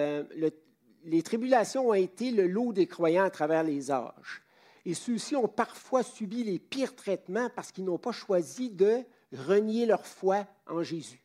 les 1.04 1.22
tribulations 1.24 1.90
ont 1.90 1.94
été 1.94 2.32
le 2.32 2.48
lot 2.48 2.72
des 2.72 2.88
croyants 2.88 3.26
à 3.26 3.30
travers 3.30 3.64
les 3.64 3.92
âges. 3.92 4.42
Et 4.86 4.94
ceux-ci 4.94 5.36
ont 5.36 5.50
parfois 5.50 6.04
subi 6.04 6.44
les 6.44 6.58
pires 6.58 6.96
traitements 6.96 7.50
parce 7.54 7.72
qu'ils 7.72 7.84
n'ont 7.84 8.00
pas 8.00 8.14
choisi 8.14 8.70
de 8.70 9.02
renier 9.34 9.86
leur 9.86 10.06
foi 10.06 10.48
en 10.68 10.82
Jésus. 10.82 11.22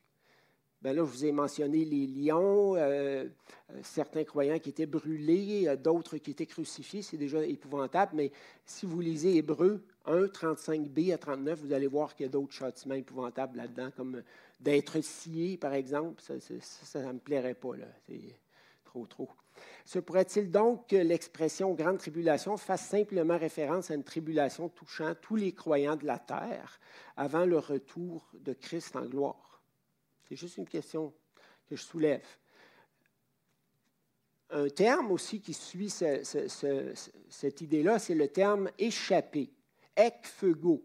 Bien 0.86 0.92
là, 0.92 1.04
je 1.04 1.10
vous 1.10 1.24
ai 1.24 1.32
mentionné 1.32 1.84
les 1.84 2.06
lions, 2.06 2.76
euh, 2.76 2.78
euh, 2.78 3.28
certains 3.82 4.22
croyants 4.22 4.60
qui 4.60 4.68
étaient 4.68 4.86
brûlés, 4.86 5.66
euh, 5.66 5.74
d'autres 5.74 6.16
qui 6.18 6.30
étaient 6.30 6.46
crucifiés. 6.46 7.02
C'est 7.02 7.16
déjà 7.16 7.44
épouvantable, 7.44 8.12
mais 8.14 8.30
si 8.64 8.86
vous 8.86 9.00
lisez 9.00 9.36
Hébreu 9.36 9.82
1, 10.04 10.26
35b 10.26 11.12
à 11.12 11.18
39, 11.18 11.58
vous 11.60 11.72
allez 11.72 11.88
voir 11.88 12.14
qu'il 12.14 12.26
y 12.26 12.28
a 12.28 12.30
d'autres 12.30 12.52
châtiments 12.52 12.94
épouvantables 12.94 13.56
là-dedans, 13.56 13.90
comme 13.96 14.22
d'être 14.60 15.00
scié, 15.00 15.56
par 15.56 15.74
exemple. 15.74 16.22
Ça 16.22 17.02
ne 17.02 17.12
me 17.14 17.18
plairait 17.18 17.54
pas, 17.54 17.76
là. 17.76 17.86
C'est 18.06 18.38
trop, 18.84 19.06
trop. 19.06 19.28
Se 19.84 19.98
pourrait-il 19.98 20.52
donc 20.52 20.86
que 20.86 20.94
l'expression 20.94 21.74
grande 21.74 21.98
tribulation 21.98 22.56
fasse 22.56 22.86
simplement 22.86 23.36
référence 23.36 23.90
à 23.90 23.96
une 23.96 24.04
tribulation 24.04 24.68
touchant 24.68 25.14
tous 25.20 25.34
les 25.34 25.50
croyants 25.50 25.96
de 25.96 26.06
la 26.06 26.20
terre 26.20 26.78
avant 27.16 27.44
le 27.44 27.58
retour 27.58 28.30
de 28.34 28.52
Christ 28.52 28.94
en 28.94 29.06
gloire? 29.06 29.55
C'est 30.28 30.36
juste 30.36 30.56
une 30.56 30.68
question 30.68 31.12
que 31.68 31.76
je 31.76 31.82
soulève. 31.82 32.26
Un 34.50 34.68
terme 34.68 35.10
aussi 35.10 35.40
qui 35.40 35.54
suit 35.54 35.90
cette 35.90 37.60
idée-là, 37.60 37.98
c'est 37.98 38.14
le 38.14 38.28
terme 38.28 38.70
échappé, 38.78 39.52
ekphego, 39.96 40.84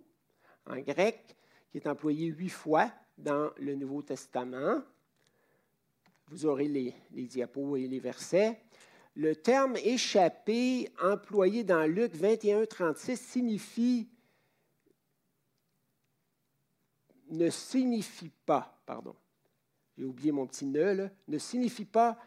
en 0.65 0.80
grec, 0.80 1.36
qui 1.71 1.77
est 1.77 1.88
employé 1.88 2.27
huit 2.27 2.49
fois 2.49 2.91
dans 3.17 3.51
le 3.58 3.75
Nouveau 3.75 4.01
Testament. 4.01 4.82
Vous 6.27 6.45
aurez 6.45 6.67
les, 6.67 6.95
diapos 7.12 7.77
et 7.77 7.88
les 7.88 7.99
versets. 7.99 8.60
Le 9.15 9.36
terme 9.36 9.75
échappé, 9.77 10.89
employé 11.01 11.63
dans 11.63 11.86
Luc 11.86 12.15
21, 12.15 12.65
36, 12.65 13.17
signifie 13.17 14.10
ne 17.32 17.49
signifie 17.49 18.32
pas, 18.45 18.82
pardon, 18.86 19.15
j'ai 20.02 20.08
oublié 20.08 20.32
mon 20.32 20.48
petit 20.48 20.66
nœud, 20.66 21.12
ne 21.28 21.38
signifie 21.38 21.86
pas 21.86 22.18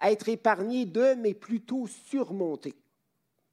être 0.00 0.28
épargné 0.28 0.86
de, 0.86 1.14
mais 1.14 1.34
plutôt 1.34 1.86
surmonté. 1.86 2.74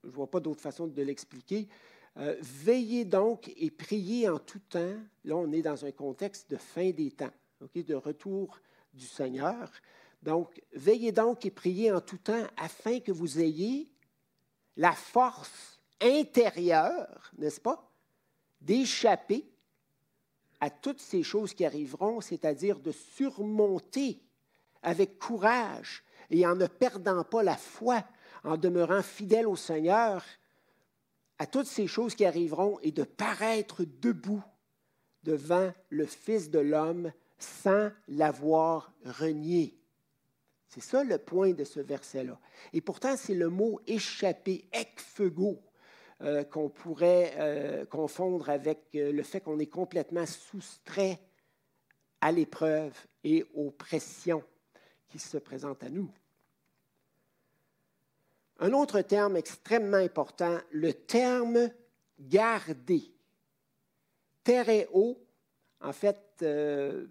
Je 0.03 0.07
ne 0.07 0.13
vois 0.13 0.25
pas 0.25 0.39
d'autre 0.39 0.59
façon 0.59 0.87
de 0.87 1.01
l'expliquer. 1.03 1.67
Euh, 2.17 2.35
veillez 2.41 3.05
donc 3.05 3.53
et 3.55 3.69
priez 3.69 4.27
en 4.27 4.39
tout 4.39 4.57
temps. 4.57 4.95
Là, 5.23 5.35
on 5.35 5.51
est 5.51 5.61
dans 5.61 5.85
un 5.85 5.91
contexte 5.91 6.49
de 6.49 6.57
fin 6.57 6.89
des 6.89 7.11
temps, 7.11 7.29
de 7.75 7.93
retour 7.93 8.59
du 8.91 9.05
Seigneur. 9.05 9.71
Donc, 10.23 10.59
veillez 10.73 11.11
donc 11.11 11.45
et 11.45 11.51
priez 11.51 11.91
en 11.91 12.01
tout 12.01 12.17
temps 12.17 12.47
afin 12.57 12.99
que 12.99 13.11
vous 13.11 13.39
ayez 13.39 13.87
la 14.77 14.93
force 14.93 15.79
intérieure, 16.01 17.31
n'est-ce 17.37 17.61
pas, 17.61 17.87
d'échapper 18.61 19.45
à 20.59 20.69
toutes 20.69 20.99
ces 20.99 21.23
choses 21.23 21.53
qui 21.53 21.65
arriveront, 21.65 22.21
c'est-à-dire 22.21 22.79
de 22.79 22.91
surmonter 22.91 24.21
avec 24.81 25.19
courage 25.19 26.03
et 26.29 26.45
en 26.45 26.55
ne 26.55 26.67
perdant 26.67 27.23
pas 27.23 27.43
la 27.43 27.55
foi, 27.55 28.03
en 28.43 28.57
demeurant 28.57 29.01
fidèle 29.01 29.47
au 29.47 29.55
Seigneur, 29.55 30.23
à 31.37 31.47
toutes 31.47 31.67
ces 31.67 31.87
choses 31.87 32.15
qui 32.15 32.25
arriveront 32.25 32.79
et 32.81 32.91
de 32.91 33.03
paraître 33.03 33.83
debout 33.83 34.43
devant 35.23 35.71
le 35.89 36.05
Fils 36.05 36.49
de 36.49 36.59
l'homme 36.59 37.11
sans 37.37 37.89
l'avoir 38.07 38.91
renié. 39.05 39.77
C'est 40.67 40.81
ça 40.81 41.03
le 41.03 41.17
point 41.17 41.53
de 41.53 41.63
ce 41.63 41.79
verset-là. 41.79 42.39
Et 42.73 42.81
pourtant, 42.81 43.15
c'est 43.17 43.33
le 43.33 43.49
mot 43.49 43.79
échapper, 43.87 44.65
ekphego, 44.71 45.59
euh, 46.21 46.43
qu'on 46.43 46.69
pourrait 46.69 47.33
euh, 47.37 47.85
confondre 47.85 48.49
avec 48.49 48.87
euh, 48.95 49.11
le 49.11 49.23
fait 49.23 49.39
qu'on 49.39 49.57
est 49.59 49.67
complètement 49.67 50.25
soustrait 50.25 51.17
à 52.19 52.31
l'épreuve 52.31 52.93
et 53.23 53.45
aux 53.53 53.71
pressions 53.71 54.43
qui 55.07 55.17
se 55.17 55.37
présentent 55.37 55.83
à 55.83 55.89
nous. 55.89 56.11
Un 58.59 58.73
autre 58.73 58.99
terme 59.01 59.37
extrêmement 59.37 59.97
important, 59.97 60.59
le 60.71 60.93
terme 60.93 61.69
garder. 62.19 63.13
Tereo, 64.43 65.17
en 65.79 65.93
fait, 65.93 66.19
euh, 66.41 67.07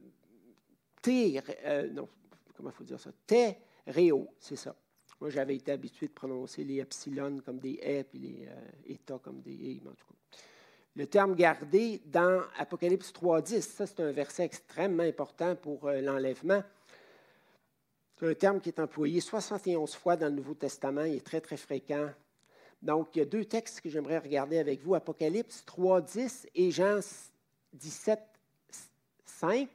non, 1.92 2.09
comment 2.55 2.71
faut 2.71 2.85
dire 2.85 3.01
ça? 3.01 3.11
Tereo, 3.27 4.29
c'est 4.38 4.57
ça. 4.57 4.77
Moi, 5.20 5.31
j'avais 5.31 5.57
été 5.57 5.72
habitué 5.72 6.07
de 6.07 6.12
prononcer 6.12 6.62
les 6.62 6.78
epsilon 6.81 7.40
comme 7.44 7.59
des 7.59 7.81
e, 7.85 8.04
puis 8.04 8.18
les 8.18 8.46
euh, 8.46 8.92
états 8.92 9.18
comme 9.18 9.40
des 9.40 9.76
e, 9.76 9.88
en 9.88 9.92
tout 9.92 10.07
cas. 10.07 10.38
Le 10.94 11.07
terme 11.07 11.35
garder 11.35 12.00
dans 12.07 12.42
Apocalypse 12.57 13.12
3.10, 13.12 13.61
ça 13.62 13.87
c'est 13.87 14.00
un 14.00 14.12
verset 14.12 14.44
extrêmement 14.44 15.02
important 15.02 15.57
pour 15.57 15.87
euh, 15.88 16.00
l'enlèvement. 16.00 16.62
C'est 18.18 18.28
un 18.28 18.35
terme 18.35 18.61
qui 18.61 18.68
est 18.68 18.81
employé 18.81 19.20
71 19.20 19.94
fois 19.94 20.16
dans 20.16 20.26
le 20.26 20.33
Nouveau 20.33 20.54
Testament. 20.54 21.04
Il 21.04 21.16
est 21.16 21.26
très, 21.26 21.40
très 21.40 21.57
fréquent. 21.57 22.11
Donc, 22.83 23.14
il 23.14 23.20
y 23.20 23.22
a 23.22 23.24
deux 23.24 23.44
textes 23.44 23.81
que 23.81 23.88
j'aimerais 23.88 24.18
regarder 24.18 24.59
avec 24.59 24.83
vous, 24.83 24.94
Apocalypse 24.94 25.64
3.10 25.66 26.46
et 26.54 26.70
Jean 26.70 27.00
17, 27.72 28.20
5, 29.24 29.68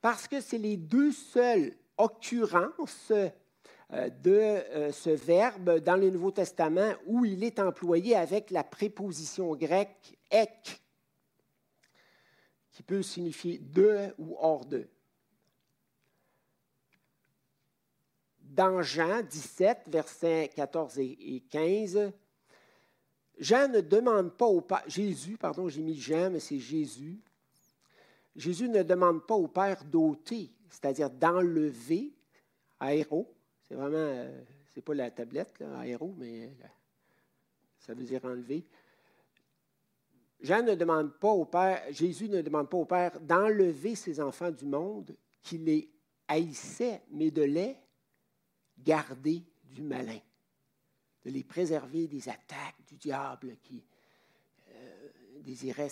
parce 0.00 0.26
que 0.26 0.40
c'est 0.40 0.58
les 0.58 0.76
deux 0.76 1.12
seules 1.12 1.74
occurrences 1.96 3.12
de 4.22 4.32
euh, 4.32 4.92
ce 4.92 5.10
verbe 5.10 5.78
dans 5.80 5.96
le 5.96 6.10
Nouveau 6.10 6.30
Testament 6.30 6.94
où 7.06 7.24
il 7.24 7.44
est 7.44 7.58
employé 7.58 8.16
avec 8.16 8.50
la 8.50 8.64
préposition 8.64 9.54
grecque 9.54 10.18
ek, 10.30 10.82
qui 12.72 12.82
peut 12.82 13.02
signifier 13.02 13.58
de 13.58 14.12
ou 14.18 14.36
hors 14.38 14.64
de. 14.64 14.88
Dans 18.40 18.82
Jean 18.82 19.22
17, 19.22 19.88
versets 19.88 20.50
14 20.54 20.98
et 20.98 21.42
15, 21.50 22.12
Jean 23.38 23.68
ne 23.68 23.80
demande 23.80 24.36
pas 24.36 24.46
au 24.46 24.60
Père, 24.60 24.84
Jésus, 24.86 25.36
pardon, 25.36 25.68
j'ai 25.68 25.82
mis 25.82 25.98
Jean, 25.98 26.30
mais 26.30 26.40
c'est 26.40 26.60
Jésus. 26.60 27.20
Jésus 28.36 28.68
ne 28.68 28.82
demande 28.82 29.26
pas 29.26 29.34
au 29.34 29.48
Père 29.48 29.84
d'ôter, 29.84 30.50
c'est-à-dire 30.68 31.10
d'enlever, 31.10 32.12
aéro, 32.78 33.33
c'est 33.74 33.80
vraiment, 33.80 33.96
euh, 33.96 34.40
c'est 34.72 34.82
pas 34.82 34.94
la 34.94 35.10
tablette, 35.10 35.58
là, 35.58 35.80
aéro, 35.80 36.14
mais 36.16 36.44
euh, 36.44 36.66
ça 37.80 37.92
veut 37.92 38.04
dire 38.04 38.24
enlever. 38.24 38.64
Ne 40.42 40.76
demande 40.76 41.18
pas 41.18 41.30
au 41.30 41.44
Père, 41.44 41.82
Jésus 41.90 42.28
ne 42.28 42.40
demande 42.40 42.70
pas 42.70 42.76
au 42.76 42.84
Père 42.84 43.18
d'enlever 43.18 43.96
ses 43.96 44.20
enfants 44.20 44.52
du 44.52 44.64
monde 44.64 45.16
qui 45.42 45.58
les 45.58 45.90
haïssait, 46.28 47.02
mais 47.10 47.32
de 47.32 47.42
les 47.42 47.76
garder 48.78 49.42
du 49.64 49.82
malin, 49.82 50.20
de 51.24 51.30
les 51.30 51.42
préserver 51.42 52.06
des 52.06 52.28
attaques 52.28 52.84
du 52.86 52.94
diable 52.94 53.56
qui 53.60 53.84
euh, 54.68 55.08
désirait 55.40 55.90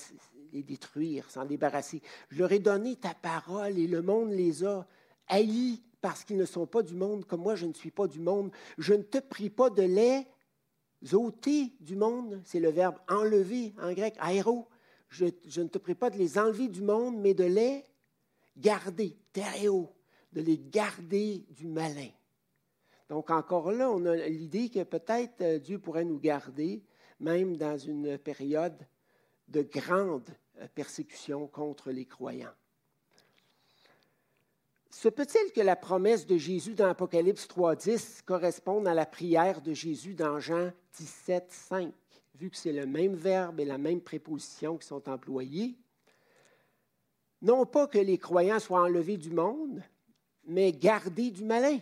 les 0.52 0.62
détruire, 0.62 1.28
s'en 1.28 1.46
débarrasser. 1.46 2.00
Je 2.30 2.38
leur 2.38 2.52
ai 2.52 2.60
donné 2.60 2.94
ta 2.94 3.14
parole 3.14 3.76
et 3.76 3.88
le 3.88 4.02
monde 4.02 4.30
les 4.30 4.64
a 4.64 4.86
haïs 5.26 5.82
parce 6.02 6.24
qu'ils 6.24 6.36
ne 6.36 6.44
sont 6.44 6.66
pas 6.66 6.82
du 6.82 6.94
monde, 6.94 7.24
comme 7.24 7.40
moi 7.40 7.54
je 7.54 7.64
ne 7.64 7.72
suis 7.72 7.92
pas 7.92 8.08
du 8.08 8.18
monde. 8.18 8.50
Je 8.76 8.92
ne 8.92 9.02
te 9.02 9.18
prie 9.18 9.48
pas 9.48 9.70
de 9.70 9.82
les 9.82 10.26
ôter 11.14 11.72
du 11.80 11.96
monde, 11.96 12.42
c'est 12.44 12.60
le 12.60 12.70
verbe 12.70 12.96
enlever 13.08 13.72
en 13.80 13.92
grec, 13.92 14.14
aéro. 14.18 14.68
Je, 15.08 15.26
ne 15.26 15.68
te 15.68 15.78
prie 15.78 15.94
pas 15.94 16.10
de 16.10 16.18
les 16.18 16.38
enlever 16.38 16.68
du 16.68 16.82
monde, 16.82 17.16
mais 17.18 17.34
de 17.34 17.44
les 17.44 17.84
garder, 18.56 19.16
tereo, 19.32 19.94
de 20.32 20.40
les 20.40 20.58
garder 20.58 21.46
du 21.50 21.66
malin. 21.66 22.10
Donc 23.08 23.30
encore 23.30 23.70
là, 23.70 23.90
on 23.90 24.04
a 24.06 24.16
l'idée 24.16 24.70
que 24.70 24.82
peut-être 24.82 25.42
euh, 25.42 25.58
Dieu 25.58 25.78
pourrait 25.78 26.04
nous 26.04 26.18
garder, 26.18 26.82
même 27.20 27.56
dans 27.56 27.76
une 27.76 28.16
période 28.18 28.86
de 29.48 29.62
grande 29.62 30.30
euh, 30.58 30.66
persécution 30.74 31.46
contre 31.46 31.90
les 31.90 32.06
croyants. 32.06 32.54
Se 34.92 35.08
peut-il 35.08 35.52
que 35.52 35.62
la 35.62 35.74
promesse 35.74 36.26
de 36.26 36.36
Jésus 36.36 36.74
dans 36.74 36.90
Apocalypse 36.90 37.48
3.10 37.48 38.22
corresponde 38.26 38.86
à 38.86 38.92
la 38.92 39.06
prière 39.06 39.62
de 39.62 39.72
Jésus 39.72 40.12
dans 40.12 40.38
Jean 40.38 40.70
17.5, 40.94 41.90
vu 42.34 42.50
que 42.50 42.56
c'est 42.58 42.74
le 42.74 42.84
même 42.84 43.14
verbe 43.14 43.58
et 43.58 43.64
la 43.64 43.78
même 43.78 44.02
préposition 44.02 44.76
qui 44.76 44.86
sont 44.86 45.08
employés? 45.08 45.78
Non 47.40 47.64
pas 47.64 47.86
que 47.86 47.98
les 47.98 48.18
croyants 48.18 48.60
soient 48.60 48.82
enlevés 48.82 49.16
du 49.16 49.30
monde, 49.30 49.82
mais 50.44 50.72
gardés 50.72 51.30
du 51.30 51.42
malin. 51.42 51.78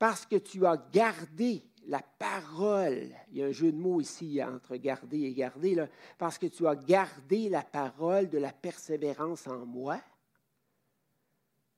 Parce 0.00 0.26
que 0.26 0.36
tu 0.36 0.66
as 0.66 0.84
gardé 0.92 1.62
la 1.86 2.02
parole, 2.18 3.08
il 3.30 3.38
y 3.38 3.42
a 3.44 3.46
un 3.46 3.52
jeu 3.52 3.70
de 3.70 3.78
mots 3.78 4.00
ici 4.00 4.42
entre 4.42 4.74
garder 4.74 5.20
et 5.22 5.32
garder, 5.32 5.76
là, 5.76 5.86
parce 6.18 6.38
que 6.38 6.46
tu 6.46 6.66
as 6.66 6.74
gardé 6.74 7.48
la 7.48 7.62
parole 7.62 8.28
de 8.28 8.38
la 8.38 8.52
persévérance 8.52 9.46
en 9.46 9.64
moi, 9.64 10.00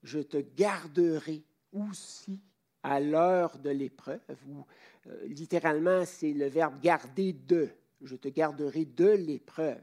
je 0.03 0.19
te 0.19 0.38
garderai 0.38 1.43
aussi 1.73 2.41
à 2.83 3.01
l'heure 3.01 3.59
de 3.59 3.71
l'épreuve, 3.71 4.21
ou 4.49 4.65
euh, 5.07 5.27
littéralement, 5.27 6.05
c'est 6.05 6.33
le 6.33 6.47
verbe 6.47 6.81
garder 6.81 7.33
de. 7.33 7.69
Je 8.03 8.17
te 8.17 8.29
garderai 8.29 8.85
de 8.85 9.11
l'épreuve. 9.11 9.83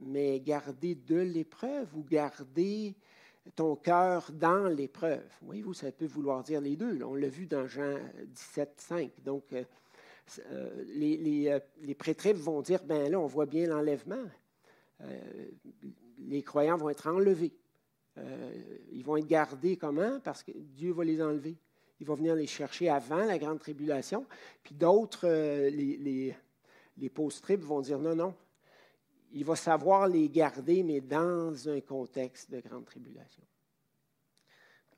Mais 0.00 0.40
garder 0.40 0.94
de 0.94 1.16
l'épreuve 1.16 1.94
ou 1.96 2.02
garder 2.02 2.94
ton 3.54 3.76
cœur 3.76 4.30
dans 4.32 4.68
l'épreuve? 4.68 5.26
Voyez-vous, 5.42 5.74
ça 5.74 5.90
peut 5.92 6.06
vouloir 6.06 6.42
dire 6.42 6.60
les 6.60 6.76
deux. 6.76 7.02
On 7.02 7.14
l'a 7.14 7.28
vu 7.28 7.46
dans 7.46 7.66
Jean 7.66 7.98
17, 8.26 8.74
5. 8.76 9.10
Donc, 9.24 9.52
euh, 9.52 9.64
euh, 10.50 10.84
les, 10.86 11.94
prêtres 11.94 12.30
vont 12.32 12.62
dire, 12.62 12.82
ben 12.84 13.10
là, 13.10 13.18
on 13.18 13.26
voit 13.26 13.46
bien 13.46 13.66
l'enlèvement. 13.66 14.24
les 16.18 16.42
croyants 16.42 16.76
vont 16.76 16.90
être 16.90 17.08
enlevés. 17.08 17.52
Euh, 18.18 18.78
ils 18.92 19.04
vont 19.04 19.16
être 19.16 19.26
gardés 19.26 19.76
comment? 19.76 20.20
Parce 20.20 20.42
que 20.42 20.52
Dieu 20.54 20.92
va 20.92 21.04
les 21.04 21.22
enlever. 21.22 21.56
Il 22.00 22.06
va 22.06 22.14
venir 22.14 22.34
les 22.34 22.46
chercher 22.46 22.88
avant 22.88 23.24
la 23.24 23.38
grande 23.38 23.58
tribulation. 23.58 24.26
Puis 24.62 24.74
d'autres, 24.74 25.26
euh, 25.26 25.70
les, 25.70 27.08
post-tribes 27.10 27.62
vont 27.62 27.80
dire 27.80 27.98
non, 27.98 28.14
non. 28.14 28.34
Il 29.32 29.44
va 29.44 29.56
savoir 29.56 30.08
les 30.08 30.28
garder, 30.28 30.82
mais 30.82 31.00
dans 31.00 31.68
un 31.68 31.80
contexte 31.80 32.50
de 32.50 32.60
grande 32.60 32.86
tribulation. 32.86 33.42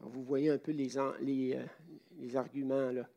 vous 0.01 0.23
voyez 0.23 0.51
un 0.51 0.59
peu 0.59 0.73
les, 0.73 0.97
euh, 0.97 2.39
arguments 2.39 2.91
là. 2.93 3.09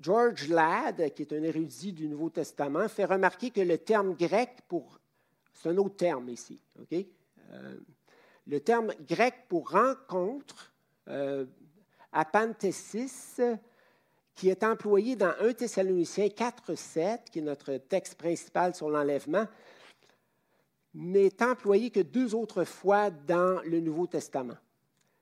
George 0.00 0.48
Ladd, 0.48 1.14
qui 1.14 1.22
est 1.22 1.32
un 1.32 1.42
érudit 1.42 1.92
du 1.92 2.08
Nouveau 2.08 2.28
Testament, 2.28 2.88
fait 2.88 3.04
remarquer 3.04 3.50
que 3.50 3.60
le 3.60 3.78
terme 3.78 4.14
grec 4.14 4.58
pour. 4.68 5.00
C'est 5.52 5.68
un 5.68 5.76
autre 5.76 5.96
terme 5.96 6.28
ici. 6.28 6.60
OK? 6.80 7.06
Le 8.46 8.60
terme 8.60 8.92
grec 9.08 9.34
pour 9.48 9.70
rencontre, 9.70 10.72
euh, 11.08 11.46
qui 14.34 14.48
est 14.48 14.64
employé 14.64 15.16
dans 15.16 15.32
1 15.40 15.52
Thessaloniciens 15.54 16.28
4, 16.28 16.74
7, 16.74 17.30
qui 17.30 17.38
est 17.38 17.42
notre 17.42 17.76
texte 17.76 18.16
principal 18.16 18.74
sur 18.74 18.90
l'enlèvement, 18.90 19.46
n'est 20.94 21.42
employé 21.42 21.90
que 21.90 22.00
deux 22.00 22.34
autres 22.34 22.64
fois 22.64 23.10
dans 23.10 23.60
le 23.64 23.80
Nouveau 23.80 24.06
Testament. 24.06 24.56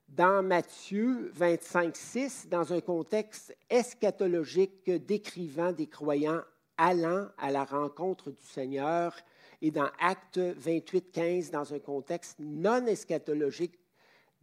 dans 0.09 0.43
Matthieu 0.43 1.31
25, 1.33 1.97
6, 1.97 2.49
dans 2.51 2.75
un 2.75 2.83
contexte 2.83 3.57
eschatologique 3.71 4.91
décrivant 4.91 5.73
des 5.73 5.87
croyants 5.87 6.43
allant 6.77 7.29
à 7.39 7.51
la 7.51 7.65
rencontre 7.65 8.31
du 8.31 8.43
Seigneur, 8.43 9.17
et 9.63 9.71
dans 9.71 9.89
Acte 10.01 10.39
28, 10.39 11.13
15, 11.13 11.51
dans 11.51 11.73
un 11.73 11.79
contexte 11.79 12.39
non 12.41 12.85
eschatologique 12.85 13.79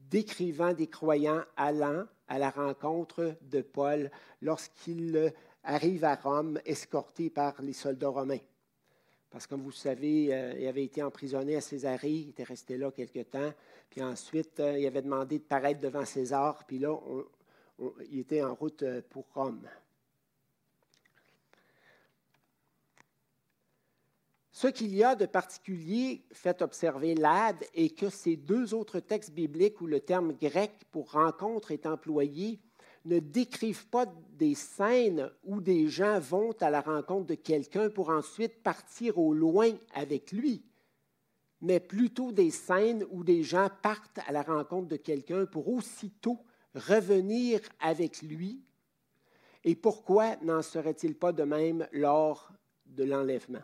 décrivant 0.10 0.74
des 0.74 0.88
croyants 0.88 1.44
allant 1.58 2.06
à 2.30 2.40
la 2.40 2.50
rencontre 2.50 3.36
de 3.42 3.62
Paul 3.62 4.10
lorsqu'il 4.42 5.34
arrive 5.64 6.06
à 6.06 6.16
Rome 6.16 6.60
escorté 6.66 7.30
par 7.30 7.62
les 7.62 7.74
soldats 7.74 8.08
romains. 8.08 8.40
Parce 9.30 9.46
que, 9.46 9.52
comme 9.52 9.62
vous 9.62 9.70
le 9.70 9.76
savez, 9.76 10.34
euh, 10.34 10.54
il 10.58 10.66
avait 10.68 10.86
été 10.86 11.04
emprisonné 11.04 11.56
à 11.56 11.62
Césarée, 11.62 12.10
il 12.10 12.30
était 12.30 12.44
resté 12.44 12.78
là 12.78 12.90
quelque 12.90 13.20
temps, 13.20 13.54
puis 13.90 14.02
ensuite, 14.02 14.60
euh, 14.60 14.80
il 14.80 14.88
avait 14.88 15.04
demandé 15.04 15.38
de 15.38 15.44
paraître 15.44 15.82
devant 15.82 16.06
César, 16.06 16.64
puis 16.66 16.80
là, 16.80 16.98
il 18.10 18.20
était 18.20 18.42
en 18.42 18.56
route 18.56 18.82
euh, 18.84 19.02
pour 19.08 19.26
Rome. 19.36 19.68
Ce 24.62 24.68
qu'il 24.68 24.94
y 24.94 25.06
a 25.06 25.16
de 25.16 25.26
particulier, 25.26 26.26
fait 26.34 26.62
observer 26.62 27.16
l'AD, 27.16 27.64
est 27.74 27.98
que 27.98 28.10
ces 28.10 28.36
deux 28.36 28.74
autres 28.74 29.00
textes 29.00 29.32
bibliques 29.32 29.80
où 29.80 29.88
le 29.88 30.02
terme 30.02 30.34
grec 30.34 30.74
pour 30.92 31.14
rencontre 31.14 31.72
est 31.72 31.86
employé 31.86 32.60
ne 33.06 33.20
décrivent 33.20 33.88
pas 33.88 34.06
des 34.34 34.56
scènes 34.56 35.32
où 35.46 35.62
des 35.62 35.88
gens 35.88 36.20
vont 36.20 36.52
à 36.60 36.70
la 36.70 36.82
rencontre 36.82 37.28
de 37.28 37.36
quelqu'un 37.36 37.90
pour 37.90 38.10
ensuite 38.10 38.62
partir 38.62 39.18
au 39.18 39.34
loin 39.34 39.72
avec 39.94 40.34
lui, 40.34 40.62
mais 41.62 41.80
plutôt 41.80 42.34
des 42.34 42.52
scènes 42.52 43.06
où 43.12 43.24
des 43.24 43.44
gens 43.44 43.70
partent 43.82 44.20
à 44.28 44.34
la 44.34 44.42
rencontre 44.42 44.90
de 44.90 44.98
quelqu'un 44.98 45.46
pour 45.46 45.70
aussitôt 45.70 46.38
revenir 46.76 47.62
avec 47.80 48.22
lui. 48.22 48.62
Et 49.64 49.76
pourquoi 49.76 50.36
n'en 50.42 50.62
serait-il 50.62 51.16
pas 51.16 51.32
de 51.32 51.44
même 51.44 51.88
lors 51.94 52.52
de 52.88 53.06
l'enlèvement? 53.06 53.64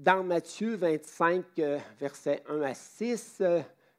Dans 0.00 0.24
Matthieu 0.24 0.76
25, 0.76 1.44
euh, 1.58 1.78
versets 2.00 2.42
1 2.48 2.62
à 2.62 2.72
6, 2.72 3.42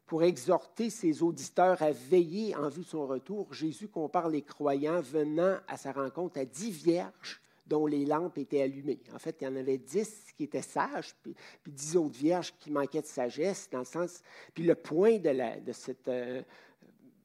pour 0.08 0.24
exhorter 0.24 0.90
ses 0.90 1.22
auditeurs 1.22 1.80
à 1.84 1.92
veiller 1.92 2.56
en 2.56 2.70
vue 2.70 2.82
de 2.82 2.88
son 2.88 3.06
retour, 3.06 3.54
Jésus 3.54 3.88
compare 3.88 4.28
les 4.28 4.42
croyants 4.42 5.00
venant 5.00 5.58
à 5.68 5.78
sa 5.78 5.92
rencontre 5.92 6.40
à 6.40 6.46
dix 6.46 6.72
vierges 6.72 7.40
dont 7.68 7.86
les 7.86 8.04
lampes 8.04 8.40
étaient 8.40 8.64
allumées. 8.64 9.00
En 9.14 9.20
fait, 9.20 9.38
il 9.42 9.44
y 9.44 9.48
en 9.48 9.56
avait 9.56 9.78
dix 9.78 10.26
qui 10.36 10.46
étaient 10.46 10.64
sages, 10.64 11.14
puis, 11.22 11.36
dix 11.68 11.96
autres 11.96 12.18
vierges 12.18 12.56
qui 12.58 12.72
manquaient 12.72 13.04
de 13.04 13.06
sagesse, 13.06 13.70
dans 13.70 13.78
le 13.78 13.86
sens. 13.86 14.24
Puis 14.56 14.64
le 14.64 14.74
point 14.74 15.20
de, 15.20 15.64
de 15.64 15.72
cette 15.72 16.08
euh, 16.08 16.42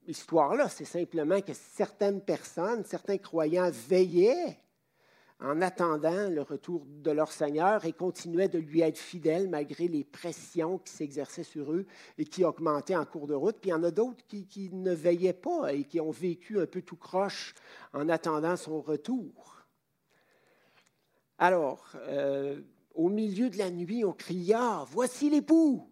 histoire-là, 0.07 0.69
c'est 0.69 0.85
simplement 0.85 1.41
que 1.41 1.55
certaines 1.55 2.21
personnes, 2.21 2.85
certains 2.85 3.17
croyants 3.17 3.71
veillaient 3.89 4.59
en 5.41 5.61
attendant 5.61 6.31
le 6.31 6.41
retour 6.41 6.87
de 6.87 7.11
leur 7.11 7.31
Seigneur 7.31 7.85
et 7.85 7.93
continuaient 7.93 8.49
de 8.49 8.59
lui 8.59 8.81
être 8.81 8.99
fidèles 8.99 9.49
malgré 9.51 9.87
les 9.87 10.03
pressions 10.03 10.79
qui 10.79 10.93
s'exerçaient 10.93 11.45
sur 11.45 11.73
eux 11.73 11.87
et 12.17 12.25
qui 12.25 12.45
augmentaient 12.45 12.97
en 12.97 13.05
cours 13.05 13.27
de 13.27 13.35
route. 13.35 13.59
Puis 13.61 13.69
il 13.69 13.73
y 13.73 13.75
en 13.75 13.83
a 13.83 13.91
d'autres 13.91 14.25
qui, 14.27 14.71
ne 14.73 14.93
veillaient 14.93 15.35
pas 15.35 15.75
et 15.75 15.85
qui 15.85 16.01
ont 16.01 16.11
vécu 16.11 16.59
un 16.59 16.67
peu 16.67 16.81
tout 16.81 16.97
croche 16.97 17.55
en 17.93 18.09
attendant 18.09 18.57
son 18.57 18.81
retour. 18.81 19.63
Alors, 21.39 21.91
euh, 21.97 22.63
au 22.95 23.11
milieu 23.11 23.51
de 23.51 23.59
la 23.59 23.71
nuit, 23.71 24.07
on 24.07 24.13
cria 24.13 24.85
Voici 24.89 25.29
l'époux 25.29 25.87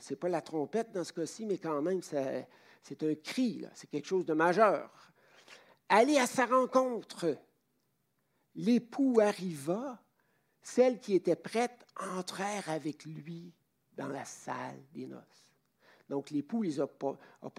Ce 0.00 0.12
n'est 0.12 0.18
pas 0.18 0.28
la 0.28 0.40
trompette 0.40 0.90
dans 0.90 1.04
ce 1.04 1.12
cas-ci, 1.12 1.46
mais 1.46 1.58
quand 1.58 1.80
même, 1.82 2.02
c'est 2.02 3.02
un 3.04 3.14
cri, 3.14 3.64
c'est 3.74 3.88
quelque 3.88 4.08
chose 4.08 4.26
de 4.26 4.34
majeur. 4.34 4.90
Allez 5.88 6.18
à 6.18 6.26
sa 6.26 6.46
rencontre 6.46 7.36
l'époux 8.54 9.20
arriva, 9.20 10.02
celles 10.62 11.00
qui 11.00 11.14
étaient 11.14 11.36
prêtes 11.36 11.86
entrèrent 11.96 12.68
avec 12.68 13.04
lui 13.04 13.52
dans 13.96 14.08
la 14.08 14.24
salle 14.24 14.80
des 14.92 15.06
noces. 15.06 15.42
Donc, 16.08 16.30
l'époux 16.30 16.62
les 16.62 16.80
a 16.80 16.86
pas, 16.86 17.16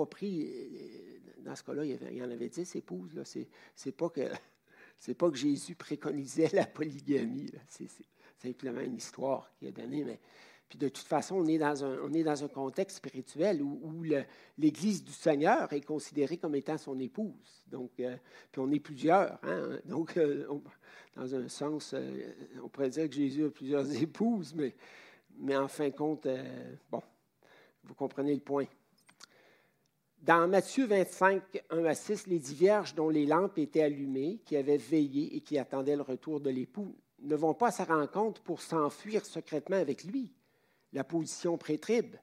pris. 0.09 0.45
Euh, 0.45 1.19
dans 1.39 1.55
ce 1.55 1.63
cas-là, 1.63 1.85
il, 1.85 2.17
y 2.17 2.21
en 2.21 2.29
avait 2.29 2.49
dix 2.49 2.75
épouses. 2.75 3.19
Ce 3.23 3.39
n'est 3.39 3.91
pas, 3.91 4.09
que, 4.09 5.35
Jésus 5.35 5.75
préconisait 5.75 6.49
la 6.53 6.65
polygamie. 6.65 7.51
C'est 7.67 7.87
simplement 8.37 8.81
une 8.81 8.97
histoire 8.97 9.51
qu'il 9.57 9.69
a 9.69 9.71
donnée. 9.71 10.03
Mais 10.03 10.19
puis 10.73 10.79
de 10.79 10.89
toute 10.89 11.05
façon, 11.05 11.35
on 11.35 11.45
est 11.45 11.59
dans 11.59 12.43
un, 12.43 12.47
contexte 12.47 12.97
spirituel 12.97 13.61
où, 13.61 14.03
l'Église 14.57 15.03
du 15.03 15.11
Seigneur 15.11 15.71
est 15.71 15.85
considérée 15.85 16.37
comme 16.37 16.55
étant 16.55 16.79
son 16.79 16.99
épouse. 16.99 17.63
Donc, 17.67 17.91
euh, 17.99 18.17
puis 18.51 18.59
on 18.59 18.71
est 18.71 18.79
plusieurs. 18.79 19.37
Hein? 19.43 19.77
Donc, 19.85 20.17
euh, 20.17 20.47
dans 21.15 21.35
un 21.35 21.47
sens, 21.47 21.93
euh, 21.93 22.33
on 22.63 22.69
pourrait 22.69 22.89
dire 22.89 23.07
que 23.07 23.13
Jésus 23.13 23.45
a 23.45 23.51
plusieurs 23.51 23.85
épouses, 24.01 24.55
mais, 24.55 24.73
mais 25.37 25.55
en 25.55 25.67
fin 25.67 25.89
de 25.89 25.95
compte, 25.95 26.27
bon, 26.89 27.03
vous 27.83 27.93
comprenez 27.93 28.33
le 28.33 28.41
point. 28.41 28.65
Dans 30.23 30.47
Matthieu 30.47 30.87
25, 30.87 31.65
1 31.69 31.85
à 31.85 31.93
6, 31.93 32.25
les 32.25 32.39
dix 32.39 32.55
vierges 32.55 32.95
dont 32.95 33.09
les 33.09 33.27
lampes 33.27 33.59
étaient 33.59 33.83
allumées, 33.83 34.39
qui 34.43 34.57
avaient 34.57 34.77
veillé 34.77 35.35
et 35.35 35.41
qui 35.41 35.59
attendaient 35.59 35.97
le 35.97 36.01
retour 36.01 36.39
de 36.39 36.49
l'époux, 36.49 36.95
ne 37.19 37.35
vont 37.35 37.53
pas 37.53 37.67
à 37.67 37.71
sa 37.71 37.83
rencontre 37.83 38.41
pour 38.41 38.59
s'enfuir 38.59 39.23
secrètement 39.23 39.77
avec 39.77 40.03
lui 40.03 40.33
la 40.93 41.03
position 41.03 41.57
pré-trib, 41.57 42.15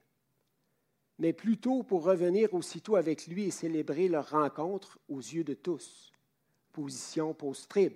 mais 1.19 1.33
plutôt 1.33 1.83
pour 1.83 2.05
revenir 2.05 2.55
aussitôt 2.55 2.97
avec 2.97 3.27
lui 3.27 3.45
et 3.45 3.51
célébrer 3.51 4.09
leur 4.09 4.31
rencontre 4.31 4.99
aux 5.09 5.19
yeux 5.19 5.45
de 5.45 5.55
tous. 5.55 6.13
Position 6.73 7.35
post-trib. 7.35 7.93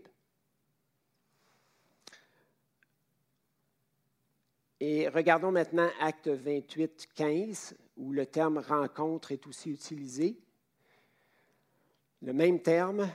Et 4.81 5.09
regardons 5.09 5.53
maintenant 5.53 5.89
Acte 6.01 6.29
28, 6.29 7.09
15, 7.15 7.77
où 7.97 8.13
le 8.13 8.27
terme 8.27 8.59
rencontre 8.59 9.33
est 9.33 9.47
aussi 9.47 9.71
utilisé. 9.71 10.37
Le 12.21 12.33
même 12.33 12.61
terme, 12.61 13.09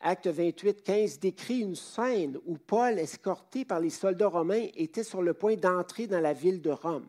Acte 0.00 0.26
28, 0.26 0.82
15 0.82 1.18
décrit 1.18 1.60
une 1.60 1.74
scène 1.74 2.38
où 2.44 2.58
Paul, 2.58 2.98
escorté 2.98 3.64
par 3.64 3.80
les 3.80 3.90
soldats 3.90 4.28
romains, 4.28 4.68
était 4.74 5.04
sur 5.04 5.22
le 5.22 5.34
point 5.34 5.56
d'entrer 5.56 6.06
dans 6.06 6.20
la 6.20 6.32
ville 6.32 6.60
de 6.60 6.70
Rome. 6.70 7.08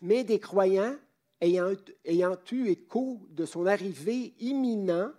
Mais 0.00 0.24
des 0.24 0.40
croyants, 0.40 0.96
ayant, 1.40 1.72
ayant 2.04 2.36
eu 2.50 2.68
écho 2.68 3.20
de 3.30 3.46
son 3.46 3.66
arrivée 3.66 4.34
imminente, 4.40 5.14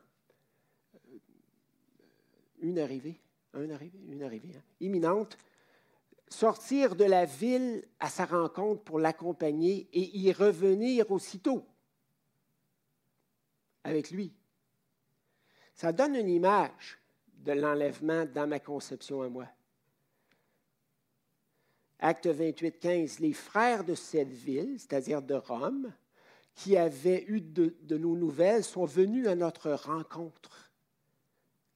une 2.62 2.80
arrivée, 2.80 3.19
hein, 3.54 3.62
imminente, 4.80 5.38
sortirent 6.30 6.96
de 6.96 7.06
la 7.06 7.26
ville 7.26 7.86
à 8.00 8.10
sa 8.10 8.26
rencontre 8.26 8.84
pour 8.84 9.00
l'accompagner 9.00 9.88
et 9.93 10.17
y 10.17 10.32
revenir 10.32 11.12
aussitôt 11.12 11.65
avec 13.84 14.12
lui. 14.12 14.34
Ça 15.73 15.91
donne 15.91 16.15
une 16.15 16.29
image 16.29 16.99
de 17.38 17.51
l'enlèvement 17.51 18.25
dans 18.25 18.47
ma 18.47 18.59
conception 18.59 19.21
à 19.21 19.29
moi. 19.29 19.47
Acte 21.99 22.27
28, 22.27 22.79
15. 22.79 23.19
Les 23.19 23.33
frères 23.33 23.83
de 23.83 23.95
cette 23.95 24.31
ville, 24.31 24.75
c'est-à-dire 24.77 25.21
de 25.21 25.36
Rome, 25.36 25.91
qui 26.55 26.77
avaient 26.77 27.25
eu 27.27 27.41
de, 27.41 27.97
nos 27.97 28.15
nouvelles, 28.15 28.63
sont 28.63 28.86
venus 28.86 29.27
à 29.27 29.36
notre 29.36 29.71
rencontre. 29.71 30.69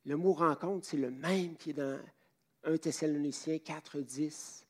Le 0.05 0.15
mot 0.15 0.33
rencontre, 0.33 0.85
c'est 0.85 0.97
le 0.97 1.11
même 1.11 1.55
qui 1.55 1.71
est 1.71 1.73
dans 1.73 1.99
1 2.63 2.77
Thessaloniciens 2.77 3.59
4, 3.59 3.99
10. 3.99 4.67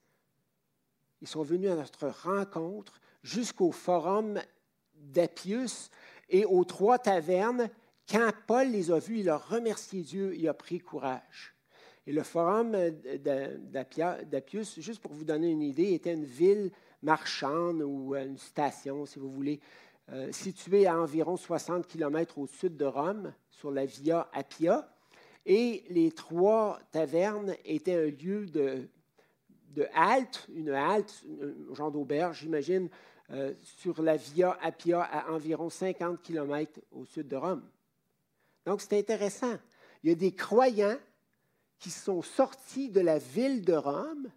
Ils 1.21 1.27
sont 1.27 1.43
venus 1.43 1.71
à 1.71 1.75
notre 1.75 2.07
rencontre 2.07 3.01
jusqu'au 3.23 3.71
forum 3.71 4.39
d'Apius 4.95 5.89
et 6.29 6.45
aux 6.45 6.63
trois 6.63 6.99
tavernes 6.99 7.69
quand 8.09 8.31
Paul 8.45 8.71
les 8.71 8.91
a 8.91 8.99
vus, 8.99 9.19
il 9.19 9.29
a 9.29 9.37
remercié 9.37 10.01
Dieu, 10.01 10.35
il 10.35 10.47
a 10.47 10.53
pris 10.53 10.79
courage. 10.79 11.55
Et 12.05 12.13
le 12.13 12.23
forum 12.23 12.71
d'Apius, 14.31 14.79
juste 14.79 15.01
pour 15.01 15.11
vous 15.11 15.25
donner 15.25 15.49
une 15.49 15.61
idée, 15.61 15.93
était 15.93 16.13
une 16.13 16.23
ville 16.23 16.71
marchande 17.03 17.81
ou 17.81 18.15
une 18.15 18.37
station, 18.37 19.05
si 19.05 19.19
vous 19.19 19.29
voulez, 19.29 19.59
euh, 20.13 20.31
située 20.31 20.87
à 20.87 20.97
environ 20.97 21.35
60 21.35 21.85
km 21.85 22.37
au 22.37 22.47
sud 22.47 22.77
de 22.77 22.85
Rome, 22.85 23.33
sur 23.49 23.71
la 23.71 23.85
Via 23.85 24.29
Appia. 24.31 24.89
Et 25.45 25.83
les 25.89 26.11
trois 26.11 26.79
tavernes 26.91 27.55
étaient 27.65 27.95
un 27.95 28.09
lieu 28.09 28.45
de, 28.45 28.87
de 29.75 29.85
halte, 29.93 30.47
une 30.55 30.69
halte, 30.69 31.25
un 31.71 31.75
genre 31.75 31.91
d'auberge, 31.91 32.39
j'imagine, 32.39 32.87
euh, 33.31 33.53
sur 33.61 34.01
la 34.01 34.15
Via 34.15 34.57
Appia 34.61 35.01
à 35.01 35.29
environ 35.31 35.69
50 35.69 36.21
km 36.21 36.79
au 36.93 37.03
sud 37.03 37.27
de 37.27 37.35
Rome. 37.35 37.63
Donc, 38.67 38.81
c'est 38.81 38.99
intéressant. 38.99 39.55
Il 40.03 40.09
y 40.09 40.11
a 40.11 40.15
des 40.15 40.33
croyants 40.33 40.97
qui 41.79 41.89
sont 41.89 42.21
sortis 42.21 42.89
de 42.89 42.99
la 42.99 43.17
ville 43.17 43.63
de 43.63 43.71
Rome 43.71 44.27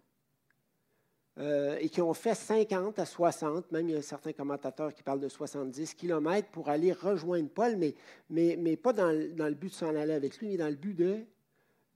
euh, 1.37 1.75
et 1.81 1.89
qui 1.89 2.01
ont 2.01 2.13
fait 2.13 2.33
50 2.33 2.97
à 2.97 3.05
60, 3.05 3.69
même 3.73 3.89
il 3.89 3.95
y 3.95 3.97
a 3.97 4.01
certains 4.01 4.31
commentateurs 4.31 4.93
qui 4.93 5.03
parlent 5.03 5.19
de 5.19 5.27
70 5.27 5.95
kilomètres 5.95 6.47
pour 6.47 6.69
aller 6.69 6.93
rejoindre 6.93 7.49
Paul, 7.49 7.75
mais, 7.75 7.93
mais, 8.29 8.55
mais 8.57 8.77
pas 8.77 8.93
dans, 8.93 9.11
dans, 9.35 9.49
le 9.49 9.53
but 9.53 9.67
de 9.67 9.73
s'en 9.73 9.93
aller 9.97 10.13
avec 10.13 10.37
lui, 10.37 10.47
mais 10.47 10.57
dans 10.57 10.69
le 10.69 10.75
but 10.75 10.93
de, 10.93 11.25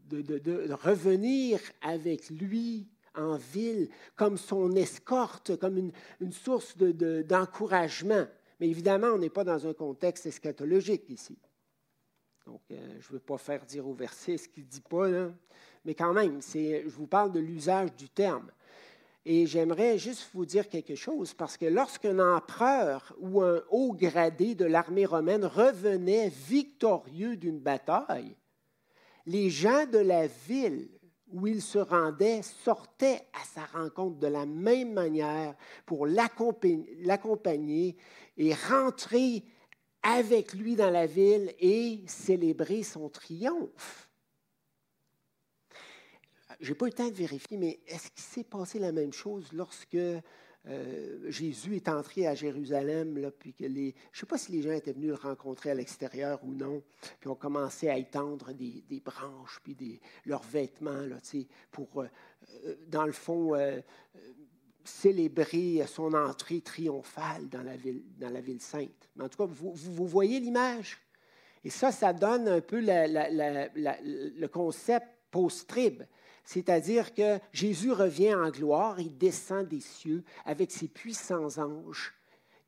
de, 0.09 0.38
de, 0.38 0.73
revenir 0.73 1.61
avec 1.81 2.29
lui 2.31 2.89
en 3.15 3.38
ville 3.38 3.88
comme 4.17 4.36
son 4.36 4.75
escorte, 4.75 5.55
comme 5.55 5.77
une, 5.77 5.91
une 6.19 6.33
source 6.33 6.75
d'encouragement. 6.77 8.25
mais 8.59 8.67
évidemment, 8.67 9.11
on 9.13 9.19
n'est 9.19 9.29
pas 9.29 9.45
dans 9.45 9.65
un 9.65 9.73
contexte 9.73 10.25
eschatologique 10.25 11.09
ici. 11.09 11.38
Donc, 12.45 12.61
euh, 12.71 12.97
je 12.99 13.07
ne 13.07 13.13
veux 13.13 13.19
pas 13.19 13.37
faire 13.37 13.65
dire 13.65 13.87
au 13.87 13.93
verset 13.93 14.37
ce 14.37 14.47
qu'il 14.47 14.63
ne 14.63 14.69
dit 14.69 14.81
pas, 14.81 15.07
mais 15.83 15.95
quand 15.95 16.13
même, 16.13 16.41
je 16.41 16.87
vous 16.87 17.07
parle 17.07 17.31
de 17.31 17.39
l'usage 17.39 17.95
du 17.95 18.09
terme. 18.09 18.51
Et 19.25 19.47
j'aimerais 19.47 19.97
juste 19.97 20.29
vous 20.33 20.45
dire 20.45 20.69
quelque 20.69 20.93
chose, 20.93 21.33
parce 21.33 21.57
que 21.57 21.65
lorsqu'un 21.65 22.19
empereur 22.19 23.15
ou 23.19 23.41
un 23.41 23.63
haut 23.71 23.93
gradé 23.93 24.53
de 24.53 24.65
l'armée 24.65 25.05
romaine 25.05 25.45
revenait 25.45 26.29
victorieux 26.29 27.35
d'une 27.35 27.59
bataille, 27.59 28.35
les 29.25 29.49
gens 29.49 29.87
de 29.87 29.97
la 29.97 30.27
ville 30.27 30.87
où 31.31 31.47
il 31.47 31.63
se 31.63 31.79
rendait 31.79 32.43
sortaient 32.43 33.27
à 33.33 33.43
sa 33.43 33.65
rencontre 33.65 34.19
de 34.19 34.27
la 34.27 34.45
même 34.45 34.93
manière 34.93 35.55
pour 35.87 36.05
l'accompagner 36.05 37.97
et 38.37 38.53
rentrer 38.53 39.43
avec 40.05 40.53
lui 40.53 40.75
dans 40.75 40.91
la 40.91 41.07
ville 41.07 41.51
et 41.59 42.01
célébrer 42.05 42.83
son 42.83 43.09
triomphe. 43.09 44.07
Je 46.59 46.69
n'ai 46.69 46.75
pas 46.75 46.85
eu 46.85 46.89
le 46.89 46.95
temps 46.95 47.09
de 47.09 47.13
vérifier, 47.13 47.57
mais 47.57 47.79
est-ce 47.87 48.11
qu'il 48.11 48.23
s'est 48.23 48.43
passé 48.43 48.77
la 48.77 48.91
même 48.91 49.11
chose 49.11 49.51
lorsque 49.51 49.95
euh, 49.95 51.31
Jésus 51.31 51.75
est 51.75 51.89
entré 51.89 52.27
à 52.27 52.35
Jérusalem, 52.35 53.17
là, 53.17 53.31
puis 53.31 53.53
que 53.53 53.65
les, 53.65 53.95
je 54.11 54.17
ne 54.17 54.19
sais 54.21 54.25
pas 54.27 54.37
si 54.37 54.51
les 54.51 54.61
gens 54.61 54.71
étaient 54.71 54.93
venus 54.93 55.09
le 55.09 55.15
rencontrer 55.15 55.71
à 55.71 55.73
l'extérieur 55.73 56.39
ou 56.43 56.53
non, 56.53 56.83
puis 57.19 57.27
ont 57.29 57.35
commencé 57.35 57.89
à 57.89 57.97
étendre 57.97 58.53
des, 58.53 58.83
des 58.87 58.99
branches, 58.99 59.59
puis 59.63 59.73
des, 59.73 59.99
leurs 60.25 60.43
vêtements, 60.43 61.01
là, 61.01 61.17
pour, 61.71 62.01
euh, 62.01 62.07
euh, 62.65 62.75
dans 62.87 63.05
le 63.05 63.11
fond, 63.11 63.55
célébrer 64.88 65.83
son 65.88 66.13
entrée 66.13 66.61
triomphale 66.61 67.49
dans 67.49 67.63
la 67.63 67.75
ville, 68.41 68.61
sainte. 68.61 69.09
Mais 69.15 69.25
en 69.25 69.29
tout 69.29 69.38
cas, 69.38 69.49
vous, 69.51 70.07
voyez 70.07 70.39
l'image? 70.39 70.99
Et 71.63 71.69
ça, 71.69 71.91
ça 71.91 72.13
donne 72.13 72.47
un 72.47 72.61
peu 72.61 72.79
le 72.79 74.47
concept 74.47 75.07
post-trib. 75.31 76.03
C'est-à-dire 76.43 77.13
que 77.13 77.39
Jésus 77.51 77.91
revient 77.91 78.36
en 78.36 78.51
gloire, 78.51 78.99
il 78.99 79.17
descend 79.17 79.67
des 79.67 79.81
cieux 79.81 80.23
avec 80.45 80.71
ses 80.71 80.88
puissants 80.88 81.57
anges 81.57 82.13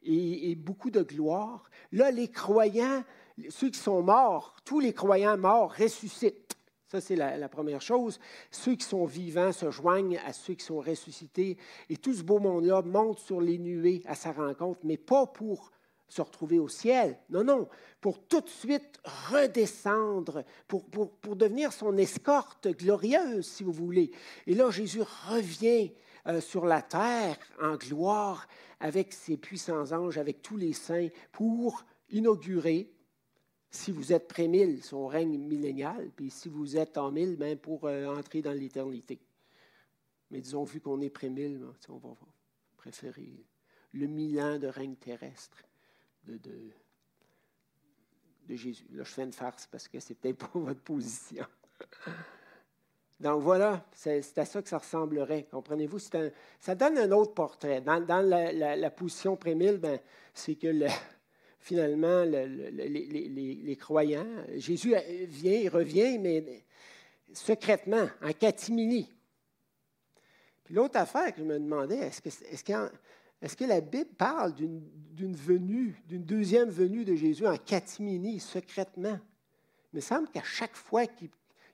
et, 0.04 0.56
beaucoup 0.56 0.90
de 0.90 1.04
gloire. 1.04 1.70
Là, 1.92 2.12
les 2.12 2.30
croyants, 2.30 3.04
ceux 3.50 3.70
qui 3.70 3.80
sont 3.80 4.02
morts, 4.02 4.56
tous 4.66 4.80
les 4.80 4.94
croyants 4.94 5.38
morts 5.38 5.74
ressuscitent. 5.78 6.57
Ça, 6.88 7.02
c'est 7.02 7.18
la, 7.18 7.50
première 7.50 7.82
chose. 7.82 8.18
Ceux 8.50 8.76
qui 8.76 8.86
sont 8.86 9.06
vivants 9.06 9.52
se 9.52 9.70
joignent 9.72 10.20
à 10.26 10.32
ceux 10.32 10.54
qui 10.54 10.64
sont 10.64 10.80
ressuscités. 10.80 11.58
Et 11.90 11.98
tout 11.98 12.14
ce 12.14 12.24
beau 12.24 12.40
monde-là 12.40 12.82
monte 12.82 13.20
sur 13.20 13.42
les 13.42 13.58
nuées 13.58 14.02
à 14.06 14.16
sa 14.16 14.32
rencontre, 14.32 14.80
mais 14.84 14.96
pas 14.96 15.28
pour 15.28 15.72
se 16.08 16.22
retrouver 16.22 16.60
au 16.60 16.70
ciel. 16.70 17.18
Non, 17.30 17.44
non, 17.44 17.68
pour 18.00 18.26
tout 18.26 18.40
de 18.40 18.50
suite 18.50 19.00
redescendre, 19.30 20.46
pour, 20.70 20.86
pour, 20.86 21.12
pour 21.18 21.36
devenir 21.36 21.74
son 21.74 21.98
escorte 21.98 22.70
glorieuse, 22.70 23.46
si 23.46 23.66
vous 23.66 23.74
voulez. 23.74 24.12
Et 24.46 24.56
là, 24.56 24.72
Jésus 24.72 25.02
revient 25.30 25.92
euh, 26.28 26.40
sur 26.40 26.66
la 26.66 26.82
terre 26.82 27.38
en 27.62 27.76
gloire 27.76 28.48
avec 28.80 29.14
ses 29.14 29.36
puissants 29.36 29.92
anges, 29.92 30.18
avec 30.18 30.42
tous 30.42 30.56
les 30.56 30.74
saints, 30.74 31.10
pour 31.34 31.84
inaugurer, 32.10 32.90
si 33.70 33.92
vous 33.92 34.14
êtes 34.14 34.28
pré-mille, 34.28 34.84
son 34.84 35.08
règne 35.08 35.38
millénial, 35.38 36.10
puis 36.16 36.30
si 36.30 36.50
vous 36.50 36.78
êtes 36.78 36.98
en 36.98 37.12
mille, 37.12 37.36
ben 37.36 37.58
pour 37.58 37.86
euh, 37.86 38.08
entrer 38.08 38.42
dans 38.42 38.54
l'éternité. 38.54 39.20
Mais 40.32 40.42
disons, 40.42 40.64
vu 40.64 40.80
qu'on 40.80 41.02
est 41.02 41.10
pré-mille, 41.10 41.66
on 41.90 41.98
va 41.98 42.16
préférer 42.78 43.46
le 43.94 44.08
mille 44.08 44.40
ans 44.40 44.58
de 44.60 44.68
règne 44.68 44.96
terrestre 44.96 45.64
de, 46.26 46.38
de, 48.48 48.56
Jésus. 48.56 48.88
Là, 48.92 49.04
je 49.04 49.12
fais 49.12 49.24
une 49.24 49.34
farce 49.34 49.68
parce 49.68 49.88
que 49.88 50.00
c'est 50.00 50.16
peut-être 50.16 50.38
pas 50.52 50.60
votre 50.60 50.82
position. 50.82 51.46
Donc 53.20 53.42
voilà, 53.42 53.84
c'est 53.94 54.38
à 54.38 54.46
ça 54.46 54.62
que 54.62 54.70
ça 54.70 54.78
ressemblerait. 54.78 55.48
Comprenez-vous? 55.50 56.00
ça 56.00 56.76
donne 56.76 56.98
un 56.98 57.12
autre 57.12 57.34
portrait. 57.34 57.82
Dans, 57.82 58.06
la, 58.22 58.92
position 58.92 59.36
prémile, 59.36 59.78
ben, 59.78 60.00
c'est 60.34 60.56
que 60.56 60.68
finalement, 61.60 62.24
les, 62.24 63.78
croyants, 63.80 64.28
Jésus 64.56 64.94
vient, 65.28 65.54
il 65.54 65.70
revient, 65.70 66.18
mais 66.18 66.64
secrètement, 67.34 68.08
en 68.22 68.32
catimini. 68.34 69.10
Puis 70.64 70.76
l'autre 70.76 70.98
affaire 70.98 71.34
que 71.34 71.40
je 71.40 71.46
me 71.46 71.60
demandais, 71.60 72.10
est-ce 72.10 73.56
que 73.56 73.66
la 73.66 73.82
Bible 73.82 74.12
parle 74.18 74.54
d'une 74.54 75.36
venue, 75.36 76.02
d'une 76.08 76.24
deuxième 76.24 76.70
venue 76.70 77.06
de 77.06 77.16
Jésus 77.16 77.48
en 77.48 77.58
catimini, 77.58 78.40
secrètement? 78.40 79.20
Il 79.94 79.98
me 79.98 80.02
semble 80.02 80.28
qu'à 80.30 80.44
chaque 80.44 80.76
fois 80.76 81.08
qu'il 81.08 81.30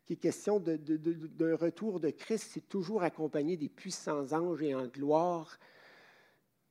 est 0.10 0.16
question 0.16 0.60
d'un 0.60 1.56
retour 1.56 2.00
de 2.00 2.12
Christ, 2.12 2.52
c'est 2.54 2.70
toujours 2.70 3.04
accompagné 3.04 3.58
des 3.58 3.70
puissants 3.70 4.32
anges 4.32 4.62
et 4.62 4.76
en 4.76 4.86
gloire. 4.86 5.58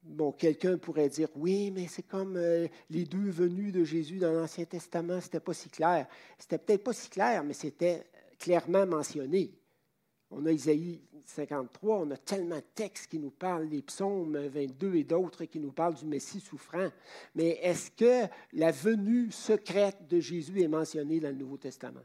Bon, 0.03 0.33
quelqu'un 0.33 0.79
pourrait 0.79 1.09
dire, 1.09 1.29
oui, 1.37 1.71
mais 1.71 1.87
c'est 1.87 2.03
comme 2.03 2.37
euh, 2.37 2.67
les 2.91 3.05
deux 3.05 3.31
venues 3.31 3.71
de 3.71 3.85
Jésus 3.85 4.19
dans 4.19 4.33
l'Ancien 4.33 4.65
Testament, 4.65 5.21
c'était 5.21 5.39
pas 5.39 5.55
si 5.55 5.69
clair. 5.69 6.09
C'était 6.39 6.59
peut-être 6.59 6.83
pas 6.83 6.93
si 6.93 7.09
clair, 7.09 7.45
mais 7.45 7.55
c'était 7.55 8.05
clairement 8.39 8.85
mentionné. 8.85 9.53
On 10.33 10.45
a 10.47 10.51
Isaïe 10.51 11.01
53, 11.27 11.99
on 11.99 12.11
a 12.11 12.17
tellement 12.17 12.57
de 12.57 12.65
textes 12.75 13.09
qui 13.09 13.19
nous 13.19 13.31
parlent, 13.31 13.69
les 13.69 13.83
psaumes 13.83 14.37
22 14.37 14.97
et 14.97 15.05
d'autres 15.05 15.45
qui 15.45 15.61
nous 15.61 15.71
parlent 15.71 15.95
du 15.95 16.07
Messie 16.07 16.41
souffrant. 16.41 16.89
Mais 17.35 17.61
est-ce 17.63 17.91
que 17.91 18.29
la 18.53 18.73
venue 18.73 19.31
secrète 19.31 20.09
de 20.09 20.19
Jésus 20.19 20.63
est 20.63 20.69
mentionnée 20.69 21.21
dans 21.21 21.29
le 21.29 21.37
Nouveau 21.37 21.59
Testament? 21.59 22.01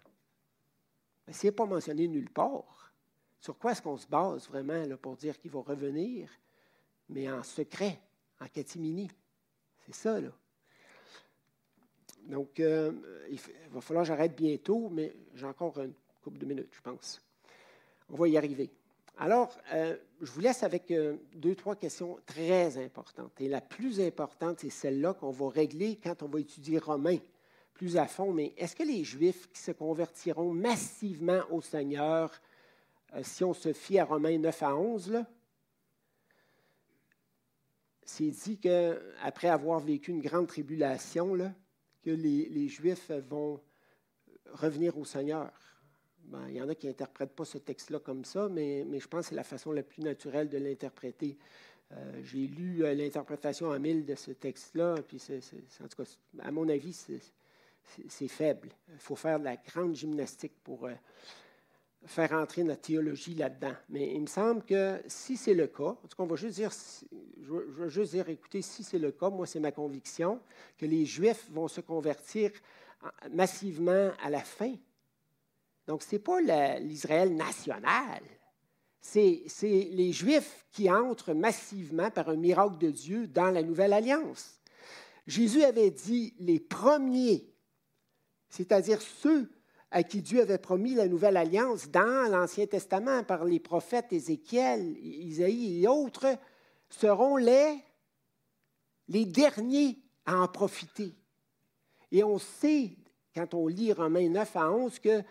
Ben, 1.26 1.34
Ce 1.34 1.48
n'est 1.48 1.52
pas 1.52 1.66
mentionné 1.66 2.08
nulle 2.08 2.30
part. 2.30 2.94
Sur 3.40 3.58
quoi 3.58 3.72
est-ce 3.72 3.82
qu'on 3.82 3.98
se 3.98 4.08
base 4.08 4.48
vraiment 4.48 4.86
là, 4.86 4.98
pour 4.98 5.16
dire 5.16 5.40
qu'il 5.40 5.52
va 5.52 5.62
revenir, 5.62 6.30
mais 7.10 7.30
en 7.32 7.44
secret, 7.44 8.00
en 8.40 8.48
catimini? 8.48 9.10
C'est 9.86 9.96
ça, 9.96 10.20
là. 10.20 10.30
Donc, 12.28 12.60
euh, 12.60 12.92
il 13.30 13.40
va 13.72 13.80
falloir 13.80 14.04
que 14.04 14.10
j'arrête 14.10 14.36
bientôt, 14.36 14.90
mais 14.90 15.14
j'ai 15.34 15.46
encore 15.46 15.80
une 15.80 15.94
couple 16.22 16.40
de 16.40 16.46
minutes, 16.46 16.74
je 16.74 16.82
pense. 16.82 17.22
On 18.10 18.18
va 18.18 18.28
y 18.28 18.38
arriver. 18.38 18.70
Alors, 19.18 19.58
euh, 19.74 19.96
je 20.22 20.30
vous 20.32 20.42
laisse 20.42 20.62
avec 20.64 20.92
euh, 20.92 21.16
deux, 21.34 21.56
trois 21.56 21.76
questions 21.76 22.20
très 22.26 22.78
importantes. 22.78 23.40
Et 23.40 23.48
la 23.48 23.62
plus 23.62 24.02
importante, 24.02 24.60
c'est 24.60 24.70
celle-là 24.70 25.14
qu'on 25.14 25.32
va 25.32 25.50
régler 25.50 25.98
quand 26.04 26.22
on 26.22 26.28
va 26.28 26.42
étudier 26.42 26.80
Romain 26.80 27.18
plus 27.74 27.96
à 27.96 28.08
fond. 28.08 28.34
Mais 28.34 28.54
est-ce 28.58 28.76
que 28.76 28.84
les 28.84 29.04
Juifs 29.04 29.50
qui 29.50 29.60
se 29.60 29.72
convertiront 29.72 30.52
massivement 30.52 31.42
au 31.50 31.62
Seigneur, 31.62 32.32
si 33.22 33.44
on 33.44 33.54
se 33.54 33.72
fie 33.72 34.00
à 34.00 34.06
Romains 34.06 34.38
9 34.38 34.64
à 34.64 34.76
11, 34.76 35.24
c'est 38.08 38.32
dit 38.32 38.58
qu'après 38.58 39.50
avoir 39.50 39.80
vécu 39.80 40.12
une 40.12 40.22
grande 40.22 40.48
tribulation, 40.48 41.38
que 42.02 42.10
les 42.10 42.68
Juifs 42.68 43.12
vont 43.30 43.62
revenir 44.54 44.98
au 44.98 45.06
Seigneur. 45.06 45.52
Ben, 46.26 46.46
il 46.50 46.56
y 46.56 46.62
en 46.62 46.68
a 46.68 46.76
qui 46.76 46.88
n'interprètent 46.88 47.36
pas 47.36 47.46
ce 47.46 47.58
texte-là 47.58 48.00
comme 48.00 48.26
ça, 48.26 48.50
mais, 48.50 48.84
mais, 48.86 49.00
je 49.00 49.08
pense 49.08 49.26
que 49.26 49.30
c'est 49.30 49.36
la 49.36 49.44
façon 49.44 49.72
la 49.72 49.84
plus 49.84 50.02
naturelle 50.02 50.50
de 50.50 50.58
l'interpréter. 50.58 51.38
Euh, 51.94 52.22
j'ai 52.24 52.48
lu 52.48 52.84
euh, 52.84 52.94
l'interprétation 52.94 53.68
en 53.68 53.80
mille 53.80 54.06
de 54.06 54.16
ce 54.16 54.32
texte-là, 54.32 54.96
puis 55.08 55.22
en 55.82 55.88
tout 55.88 56.04
cas, 56.04 56.10
à 56.40 56.52
mon 56.52 56.68
avis, 56.68 56.94
c'est 58.10 58.28
faible. 58.28 58.70
Il 58.90 59.00
faut 59.00 59.16
faire 59.16 59.40
de 59.40 59.46
la 59.46 59.56
grande 59.56 59.96
gymnastique 59.96 60.56
pour 60.64 60.86
euh, 60.86 60.94
faire 62.08 62.34
entrer 62.34 62.64
notre 62.64 62.82
théologie 62.82 63.36
là-dedans. 63.36 63.76
Mais 63.90 64.14
il 64.14 64.22
me 64.22 64.28
semble 64.28 64.64
que 64.64 65.02
si 65.08 65.38
c'est 65.38 65.54
le 65.54 65.68
cas, 65.68 65.84
en 65.84 66.08
tout 66.08 66.16
cas, 66.18 66.24
on 66.24 66.28
va 66.28 66.36
juste 66.36 66.56
dire, 66.56 66.72
je 67.42 67.52
veux 67.52 67.90
juste 67.90 68.12
dire, 68.12 68.28
écoutez, 68.30 68.62
si 68.62 68.84
c'est 68.84 69.00
le 69.00 69.12
cas, 69.12 69.30
moi, 69.30 69.46
c'est 69.46 69.60
ma 69.60 69.72
conviction, 69.72 70.40
que 70.78 70.86
les 70.86 71.06
Juifs 71.06 71.48
vont 71.52 71.68
se 71.68 71.82
convertir 71.82 72.52
massivement 73.32 74.12
à 74.24 74.30
la 74.30 74.40
fin 74.40 74.74
donc, 75.88 76.04
ce 76.04 76.16
n'est 76.16 76.20
pas 76.20 76.42
l'Israël 76.80 77.34
national. 77.36 78.22
C'est 79.00 79.46
les 79.64 80.12
Juifs 80.12 80.66
qui 80.72 80.92
entrent 80.92 81.34
massivement 81.34 82.12
par 82.12 82.30
un 82.30 82.36
miracle 82.36 82.78
de 82.78 82.92
Dieu 82.92 83.28
dans 83.28 83.52
la 83.52 83.64
nouvelle 83.64 83.94
alliance. 83.94 84.60
Jésus 85.26 85.64
avait 85.64 85.92
dit 85.92 86.34
les 86.40 86.60
premiers, 86.60 87.54
c'est-à-dire 88.50 89.02
ceux 89.02 89.50
à 89.92 90.04
qui 90.04 90.22
Dieu 90.22 90.42
avait 90.42 90.58
promis 90.58 90.96
la 90.96 91.08
nouvelle 91.08 91.38
alliance 91.38 91.90
dans 91.90 92.30
l'Ancien 92.30 92.66
Testament 92.66 93.24
par 93.24 93.46
les 93.46 93.60
prophètes 93.60 94.12
Ézéchiel, 94.12 94.98
Isaïe 95.00 95.84
et 95.84 95.88
autres, 95.88 96.38
seront 96.90 97.38
les, 97.38 97.78
les 99.08 99.26
derniers 99.26 100.00
à 100.26 100.42
en 100.42 100.48
profiter. 100.48 101.14
Et 102.12 102.24
on 102.24 102.38
sait, 102.38 102.98
quand 103.34 103.54
on 103.54 103.68
lit 103.68 103.94
Romains 103.94 104.30
9 104.30 104.56
à 104.56 104.72
11, 104.72 105.00
que 105.00 105.24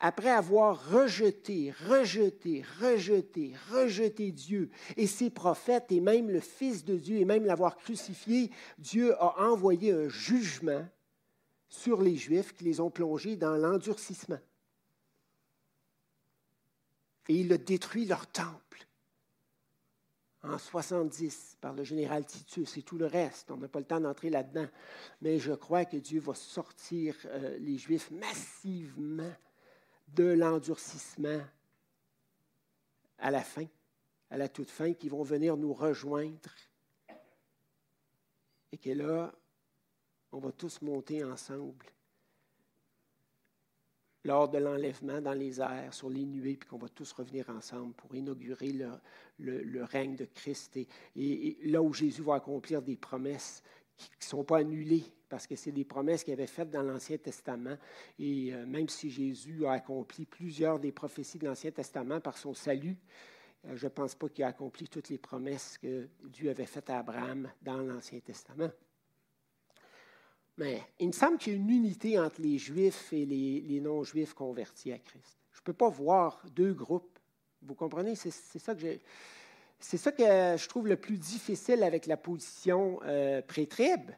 après 0.00 0.30
avoir 0.30 0.90
rejeté, 0.92 1.74
rejeté, 1.88 2.64
rejeté, 2.80 3.54
rejeté 3.70 4.30
Dieu 4.30 4.70
et 4.96 5.08
ses 5.08 5.28
prophètes 5.28 5.90
et 5.90 6.00
même 6.00 6.30
le 6.30 6.40
Fils 6.40 6.84
de 6.84 6.96
Dieu 6.96 7.18
et 7.18 7.24
même 7.24 7.44
l'avoir 7.44 7.76
crucifié, 7.76 8.50
Dieu 8.78 9.20
a 9.20 9.42
envoyé 9.42 9.92
un 9.92 10.08
jugement 10.08 10.86
sur 11.68 12.00
les 12.02 12.16
Juifs 12.16 12.54
qui 12.54 12.64
les 12.64 12.80
ont 12.80 12.90
plongés 12.90 13.36
dans 13.36 13.56
l'endurcissement. 13.56 14.38
Et 17.28 17.40
il 17.40 17.52
a 17.52 17.58
détruit 17.58 18.06
leur 18.06 18.26
temple 18.26 18.86
en 20.42 20.56
70 20.56 21.58
par 21.60 21.74
le 21.74 21.84
général 21.84 22.24
Titus 22.24 22.76
et 22.76 22.82
tout 22.82 22.96
le 22.96 23.06
reste. 23.06 23.50
On 23.50 23.56
n'a 23.56 23.68
pas 23.68 23.80
le 23.80 23.84
temps 23.84 24.00
d'entrer 24.00 24.30
là-dedans. 24.30 24.66
Mais 25.20 25.38
je 25.38 25.52
crois 25.52 25.84
que 25.84 25.96
Dieu 25.96 26.20
va 26.20 26.34
sortir 26.34 27.14
euh, 27.26 27.58
les 27.58 27.76
Juifs 27.76 28.10
massivement 28.10 29.32
de 30.08 30.24
l'endurcissement 30.24 31.40
à 33.18 33.30
la 33.30 33.42
fin, 33.42 33.66
à 34.30 34.36
la 34.36 34.48
toute 34.48 34.70
fin, 34.70 34.94
qui 34.94 35.08
vont 35.08 35.22
venir 35.22 35.56
nous 35.56 35.74
rejoindre. 35.74 36.54
Et 38.72 38.78
que 38.78 38.90
là, 38.90 39.32
on 40.32 40.38
va 40.38 40.52
tous 40.52 40.82
monter 40.82 41.24
ensemble 41.24 41.86
lors 44.24 44.48
de 44.48 44.58
l'enlèvement 44.58 45.20
dans 45.20 45.32
les 45.32 45.60
airs, 45.60 45.94
sur 45.94 46.10
les 46.10 46.24
nuées, 46.24 46.56
puis 46.56 46.68
qu'on 46.68 46.78
va 46.78 46.88
tous 46.88 47.12
revenir 47.12 47.48
ensemble 47.50 47.94
pour 47.94 48.14
inaugurer 48.14 48.72
le, 49.38 49.84
règne 49.84 50.16
de 50.16 50.26
Christ. 50.26 50.78
Et, 51.16 51.58
là 51.64 51.80
où 51.80 51.92
Jésus 51.92 52.22
va 52.22 52.34
accomplir 52.34 52.82
des 52.82 52.96
promesses 52.96 53.62
qui 53.96 54.10
ne 54.20 54.24
sont 54.24 54.44
pas 54.44 54.58
annulées, 54.58 55.04
parce 55.28 55.46
que 55.46 55.56
c'est 55.56 55.72
des 55.72 55.84
promesses 55.84 56.24
qu'il 56.24 56.32
avait 56.32 56.46
faites 56.46 56.70
dans 56.70 56.82
l'Ancien 56.82 57.16
Testament. 57.18 57.76
Et 58.18 58.52
euh, 58.52 58.64
même 58.66 58.88
si 58.88 59.10
Jésus 59.10 59.66
a 59.66 59.72
accompli 59.72 60.24
plusieurs 60.24 60.78
des 60.78 60.92
prophéties 60.92 61.38
de 61.38 61.46
l'Ancien 61.46 61.70
Testament 61.70 62.20
par 62.20 62.38
son 62.38 62.54
salut, 62.54 62.96
euh, 63.66 63.76
je 63.76 63.86
ne 63.86 63.90
pense 63.90 64.14
pas 64.14 64.28
qu'il 64.28 64.44
a 64.44 64.48
accompli 64.48 64.88
toutes 64.88 65.08
les 65.08 65.18
promesses 65.18 65.78
que 65.78 66.08
Dieu 66.24 66.50
avait 66.50 66.66
faites 66.66 66.90
à 66.90 66.98
Abraham 66.98 67.50
dans 67.62 67.78
l'Ancien 67.78 68.20
Testament. 68.20 68.70
Mais 70.58 70.82
il 70.98 71.06
me 71.06 71.12
semble 71.12 71.38
qu'il 71.38 71.52
y 71.52 71.56
a 71.56 71.58
une 71.58 71.70
unité 71.70 72.18
entre 72.18 72.42
les 72.42 72.58
Juifs 72.58 73.12
et 73.12 73.24
les, 73.24 73.80
non-Juifs 73.80 74.34
convertis 74.34 74.92
à 74.92 74.98
Christ. 74.98 75.38
Je 75.52 75.60
ne 75.60 75.62
peux 75.62 75.72
pas 75.72 75.88
voir 75.88 76.42
deux 76.54 76.72
groupes. 76.72 77.18
Vous 77.62 77.74
comprenez? 77.74 78.16
C'est 78.16 78.30
ça 78.30 78.74
que 78.74 78.98
C'est 79.78 79.96
ça 79.96 80.10
que 80.10 80.24
je 80.24 80.68
trouve 80.68 80.88
le 80.88 80.96
plus 80.96 81.16
difficile 81.16 81.84
avec 81.84 82.06
la 82.06 82.16
position 82.16 82.98
euh, 83.04 83.40
pré-trib. 83.40 84.10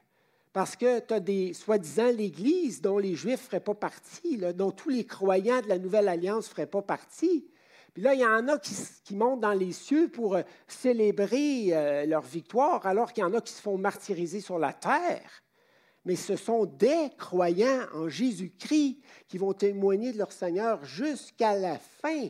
Parce 0.55 0.77
que 0.77 0.99
tu 1.01 1.13
as 1.15 1.21
des, 1.21 1.53
soi-disant, 1.53 2.11
l'Église 2.11 2.81
dont 2.81 2.99
les 2.99 3.15
Juifs 3.15 3.43
ne 3.43 3.47
feraient 3.47 3.61
pas 3.61 3.75
partie, 3.75 4.39
dont 4.55 4.73
tous 4.73 4.89
les 4.89 5.05
croyants 5.05 5.61
de 5.61 5.69
la 5.69 5.79
Nouvelle 5.79 6.09
Alliance 6.09 6.49
ne 6.49 6.55
feraient 6.55 6.67
pas 6.67 6.83
partie. 6.83 7.47
Puis 7.93 8.03
là, 8.03 8.15
il 8.15 8.21
y 8.21 8.27
en 8.27 8.49
a 8.49 8.59
qui, 8.59 9.15
montent 9.15 9.41
dans 9.41 9.53
les 9.53 9.73
cieux 9.73 10.09
pour 10.09 10.37
euh, 10.37 10.43
célébrer 10.67 11.69
euh, 11.73 12.07
leur 12.07 12.23
victoire, 12.23 12.87
alors 12.87 13.13
qu'il 13.13 13.21
y 13.21 13.25
en 13.25 13.35
a 13.35 13.43
qui 13.43 13.53
se 13.53 13.61
font 13.61 13.77
martyriser 13.77 14.41
sur 14.41 14.59
la 14.59 14.73
terre 14.73 15.43
mais 16.05 16.17
ce 16.17 16.37
sont 16.37 16.65
des 16.65 17.11
croyants 17.19 17.87
en 17.95 18.09
Jésus-Christ 18.09 18.99
qui 19.29 19.39
vont 19.39 19.53
témoigner 19.53 20.13
de 20.13 20.19
leur 20.19 20.33
Seigneur 20.33 20.85
jusqu'à 20.85 21.57
la 21.57 21.79
fin 21.79 22.29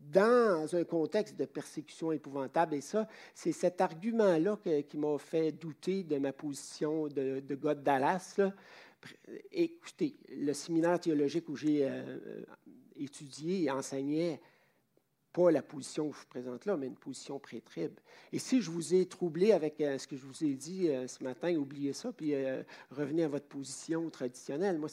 dans 0.00 0.74
un 0.74 0.84
contexte 0.84 1.36
de 1.38 1.44
persécution 1.44 2.12
épouvantable. 2.12 2.74
Et 2.74 2.80
ça, 2.80 3.06
c'est 3.34 3.52
cet 3.52 3.80
argument-là 3.80 4.58
qui 4.88 4.98
m'a 4.98 5.18
fait 5.18 5.52
douter 5.52 6.02
de 6.02 6.18
ma 6.18 6.32
position 6.32 7.06
de, 7.06 7.40
de 7.40 7.54
de 7.54 7.74
Dallas. 7.74 8.40
Écoutez, 9.50 10.16
le 10.28 10.52
séminaire 10.52 10.98
théologique 11.00 11.48
où 11.48 11.56
j'ai 11.56 11.84
euh, 11.84 12.44
étudié 12.96 13.64
et 13.64 13.70
enseigné 13.70 14.40
pas 15.32 15.50
la 15.50 15.62
position 15.62 16.10
que 16.10 16.16
je 16.16 16.20
vous 16.20 16.28
présente 16.28 16.66
là, 16.66 16.76
mais 16.76 16.86
une 16.86 16.96
position 16.96 17.38
pré-trib. 17.38 17.92
Et 18.32 18.38
si 18.38 18.60
je 18.60 18.70
vous 18.70 18.94
ai 18.94 19.06
troublé 19.06 19.52
avec 19.52 19.80
euh, 19.80 19.98
ce 19.98 20.06
que 20.06 20.16
je 20.16 20.24
vous 20.24 20.44
ai 20.44 20.54
dit 20.54 20.88
euh, 20.88 21.06
ce 21.06 21.24
matin, 21.24 21.54
oubliez 21.56 21.92
ça, 21.92 22.12
puis 22.12 22.34
euh, 22.34 22.62
revenez 22.90 23.24
à 23.24 23.28
votre 23.28 23.46
position 23.46 24.08
traditionnelle. 24.10 24.78
Moi, 24.78 24.88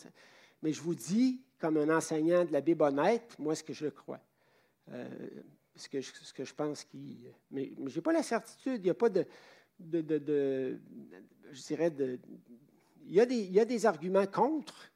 mais 0.61 0.71
je 0.71 0.81
vous 0.81 0.95
dis, 0.95 1.41
comme 1.59 1.77
un 1.77 1.95
enseignant 1.95 2.45
de 2.45 2.51
la 2.51 2.61
Bible 2.61 2.89
moi, 3.37 3.55
ce 3.55 3.63
que 3.63 3.73
je 3.73 3.87
crois. 3.87 4.19
ce, 5.75 5.87
que 5.87 6.01
je, 6.43 6.53
pense 6.53 6.83
qui. 6.83 7.19
Mais, 7.51 7.71
je 7.87 7.95
n'ai 7.95 8.01
pas 8.01 8.13
la 8.13 8.23
certitude, 8.23 8.77
il 8.77 8.83
n'y 8.83 8.89
a 8.89 8.93
pas 8.93 9.09
de, 9.09 9.25
Je 9.79 11.61
dirais 11.67 11.91
de. 11.91 12.19
Il 13.05 13.13
y 13.13 13.59
a 13.59 13.65
des 13.65 13.85
arguments 13.85 14.27
contre 14.27 14.91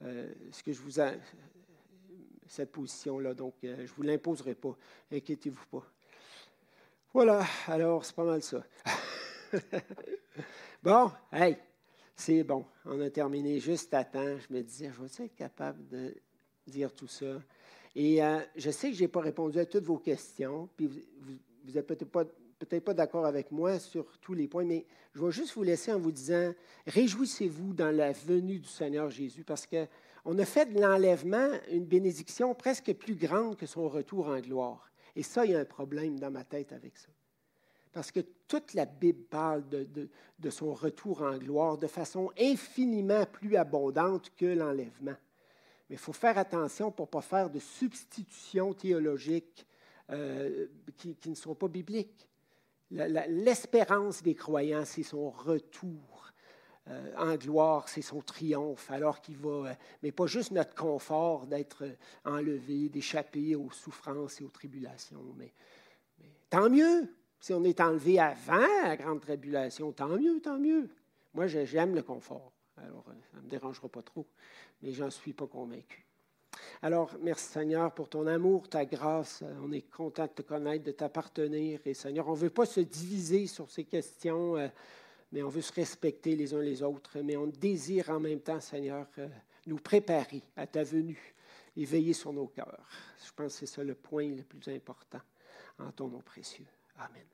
ce 0.00 0.62
que 0.62 0.72
je 0.72 0.80
vous 0.80 1.00
ai 1.00 1.18
cette 2.52 2.70
position-là. 2.70 3.34
Donc, 3.34 3.54
euh, 3.64 3.76
je 3.78 3.82
ne 3.82 3.86
vous 3.88 4.02
l'imposerai 4.02 4.54
pas. 4.54 4.76
Inquiétez-vous 5.10 5.66
pas. 5.70 5.86
Voilà, 7.14 7.44
alors 7.66 8.04
c'est 8.04 8.14
pas 8.14 8.24
mal 8.24 8.42
ça. 8.42 8.62
bon, 10.82 11.10
hey, 11.32 11.56
c'est 12.14 12.42
bon. 12.42 12.64
On 12.84 13.00
a 13.00 13.10
terminé 13.10 13.58
juste 13.58 13.92
à 13.94 14.04
temps. 14.04 14.38
Je 14.38 14.54
me 14.54 14.62
disais, 14.62 14.90
je 14.94 15.02
vais 15.02 15.24
être 15.26 15.34
capable 15.34 15.86
de 15.88 16.14
dire 16.66 16.92
tout 16.92 17.08
ça? 17.08 17.42
Et 17.94 18.22
euh, 18.22 18.40
je 18.56 18.70
sais 18.70 18.90
que 18.90 18.96
je 18.96 19.02
n'ai 19.02 19.08
pas 19.08 19.20
répondu 19.20 19.58
à 19.58 19.66
toutes 19.66 19.84
vos 19.84 19.98
questions, 19.98 20.68
puis 20.76 20.86
vous 20.86 21.72
n'êtes 21.72 21.86
peut-être 21.86 22.10
pas, 22.10 22.24
pas 22.80 22.94
d'accord 22.94 23.26
avec 23.26 23.50
moi 23.50 23.78
sur 23.78 24.18
tous 24.18 24.32
les 24.32 24.48
points, 24.48 24.64
mais 24.64 24.86
je 25.14 25.22
vais 25.22 25.30
juste 25.30 25.54
vous 25.54 25.62
laisser 25.62 25.92
en 25.92 25.98
vous 25.98 26.12
disant, 26.12 26.52
réjouissez-vous 26.86 27.74
dans 27.74 27.94
la 27.94 28.12
venue 28.12 28.58
du 28.58 28.68
Seigneur 28.68 29.10
Jésus, 29.10 29.44
parce 29.44 29.66
que 29.66 29.86
on 30.24 30.38
a 30.38 30.44
fait 30.44 30.72
de 30.72 30.80
l'enlèvement 30.80 31.48
une 31.70 31.84
bénédiction 31.84 32.54
presque 32.54 32.92
plus 32.94 33.16
grande 33.16 33.56
que 33.56 33.66
son 33.66 33.88
retour 33.88 34.28
en 34.28 34.40
gloire. 34.40 34.90
Et 35.16 35.22
ça, 35.22 35.44
il 35.44 35.52
y 35.52 35.54
a 35.54 35.60
un 35.60 35.64
problème 35.64 36.18
dans 36.18 36.30
ma 36.30 36.44
tête 36.44 36.72
avec 36.72 36.96
ça. 36.96 37.08
Parce 37.92 38.10
que 38.10 38.20
toute 38.48 38.72
la 38.72 38.86
Bible 38.86 39.24
parle 39.24 39.68
de, 39.68 40.50
son 40.50 40.72
retour 40.72 41.22
en 41.22 41.36
gloire 41.36 41.76
de 41.76 41.86
façon 41.86 42.30
infiniment 42.38 43.26
plus 43.26 43.56
abondante 43.56 44.32
que 44.36 44.46
l'enlèvement. 44.46 45.16
Mais 45.90 45.96
il 45.96 45.98
faut 45.98 46.14
faire 46.14 46.38
attention 46.38 46.90
pour 46.90 47.06
ne 47.06 47.10
pas 47.10 47.20
faire 47.20 47.50
de 47.50 47.58
substitutions 47.58 48.72
théologiques 48.72 49.66
euh, 50.10 50.68
qui, 50.96 51.16
qui, 51.16 51.30
ne 51.30 51.34
sont 51.34 51.54
pas 51.54 51.68
bibliques. 51.68 52.28
L'espérance 52.90 54.22
des 54.22 54.34
croyants, 54.34 54.84
c'est 54.84 55.02
son 55.02 55.30
retour 55.30 56.11
euh, 56.88 57.12
en 57.16 57.36
gloire, 57.36 57.88
c'est 57.88 58.02
son 58.02 58.20
triomphe, 58.22 58.90
alors 58.90 59.20
qu'il 59.20 59.36
va, 59.36 59.70
euh, 59.70 59.74
mais 60.02 60.10
pas 60.10 60.26
juste 60.26 60.50
notre 60.50 60.74
confort 60.74 61.46
d'être 61.46 61.84
euh, 61.84 61.94
enlevé, 62.24 62.88
d'échapper 62.88 63.54
aux 63.54 63.70
souffrances 63.70 64.40
et 64.40 64.44
aux 64.44 64.48
tribulations, 64.48 65.22
mais, 65.36 65.52
tant 66.50 66.68
mieux. 66.68 67.08
Si 67.38 67.52
on 67.52 67.62
est 67.64 67.80
enlevé 67.80 68.18
avant 68.18 68.66
la 68.84 68.96
grande 68.96 69.20
tribulation, 69.20 69.92
tant 69.92 70.16
mieux, 70.16 70.40
tant 70.40 70.58
mieux. 70.58 70.88
Moi, 71.34 71.46
j'aime 71.46 71.94
le 71.94 72.02
confort, 72.02 72.52
alors 72.76 73.04
ça 73.30 73.38
ne 73.38 73.42
me 73.42 73.48
dérangera 73.48 73.88
pas 73.88 74.02
trop, 74.02 74.26
mais 74.82 74.92
j'en 74.92 75.10
suis 75.10 75.32
pas 75.32 75.46
convaincu. 75.46 76.04
Alors, 76.82 77.10
merci 77.20 77.46
Seigneur 77.46 77.92
pour 77.92 78.08
ton 78.08 78.26
amour, 78.26 78.68
ta 78.68 78.84
grâce. 78.84 79.42
On 79.64 79.72
est 79.72 79.88
content 79.88 80.24
de 80.26 80.30
te 80.30 80.42
connaître, 80.42 80.84
de 80.84 80.92
t'appartenir. 80.92 81.80
Et 81.84 81.94
Seigneur, 81.94 82.28
on 82.28 82.32
ne 82.32 82.36
veut 82.36 82.50
pas 82.50 82.66
se 82.66 82.80
diviser 82.80 83.46
sur 83.46 83.70
ces 83.70 83.84
questions 83.84 84.56
mais 85.32 85.42
on 85.42 85.48
veut 85.48 85.62
se 85.62 85.72
respecter 85.72 86.36
les 86.36 86.54
uns 86.54 86.60
les 86.60 86.82
autres, 86.82 87.18
mais 87.20 87.36
on 87.36 87.46
désire 87.46 88.10
en 88.10 88.20
même 88.20 88.40
temps, 88.40 88.60
Seigneur, 88.60 89.06
euh, 89.18 89.28
nous 89.66 89.78
préparer 89.78 90.42
à 90.56 90.66
ta 90.66 90.84
venue 90.84 91.34
et 91.76 91.84
veiller 91.84 92.12
sur 92.12 92.32
nos 92.32 92.46
cœurs. 92.46 92.86
Je 93.24 93.32
pense 93.32 93.54
que 93.54 93.60
c'est 93.60 93.74
ça 93.74 93.82
le 93.82 93.94
point 93.94 94.28
le 94.28 94.42
plus 94.42 94.72
important 94.72 95.20
en 95.78 95.90
ton 95.90 96.08
nom 96.08 96.20
précieux. 96.20 96.66
Amen. 96.98 97.24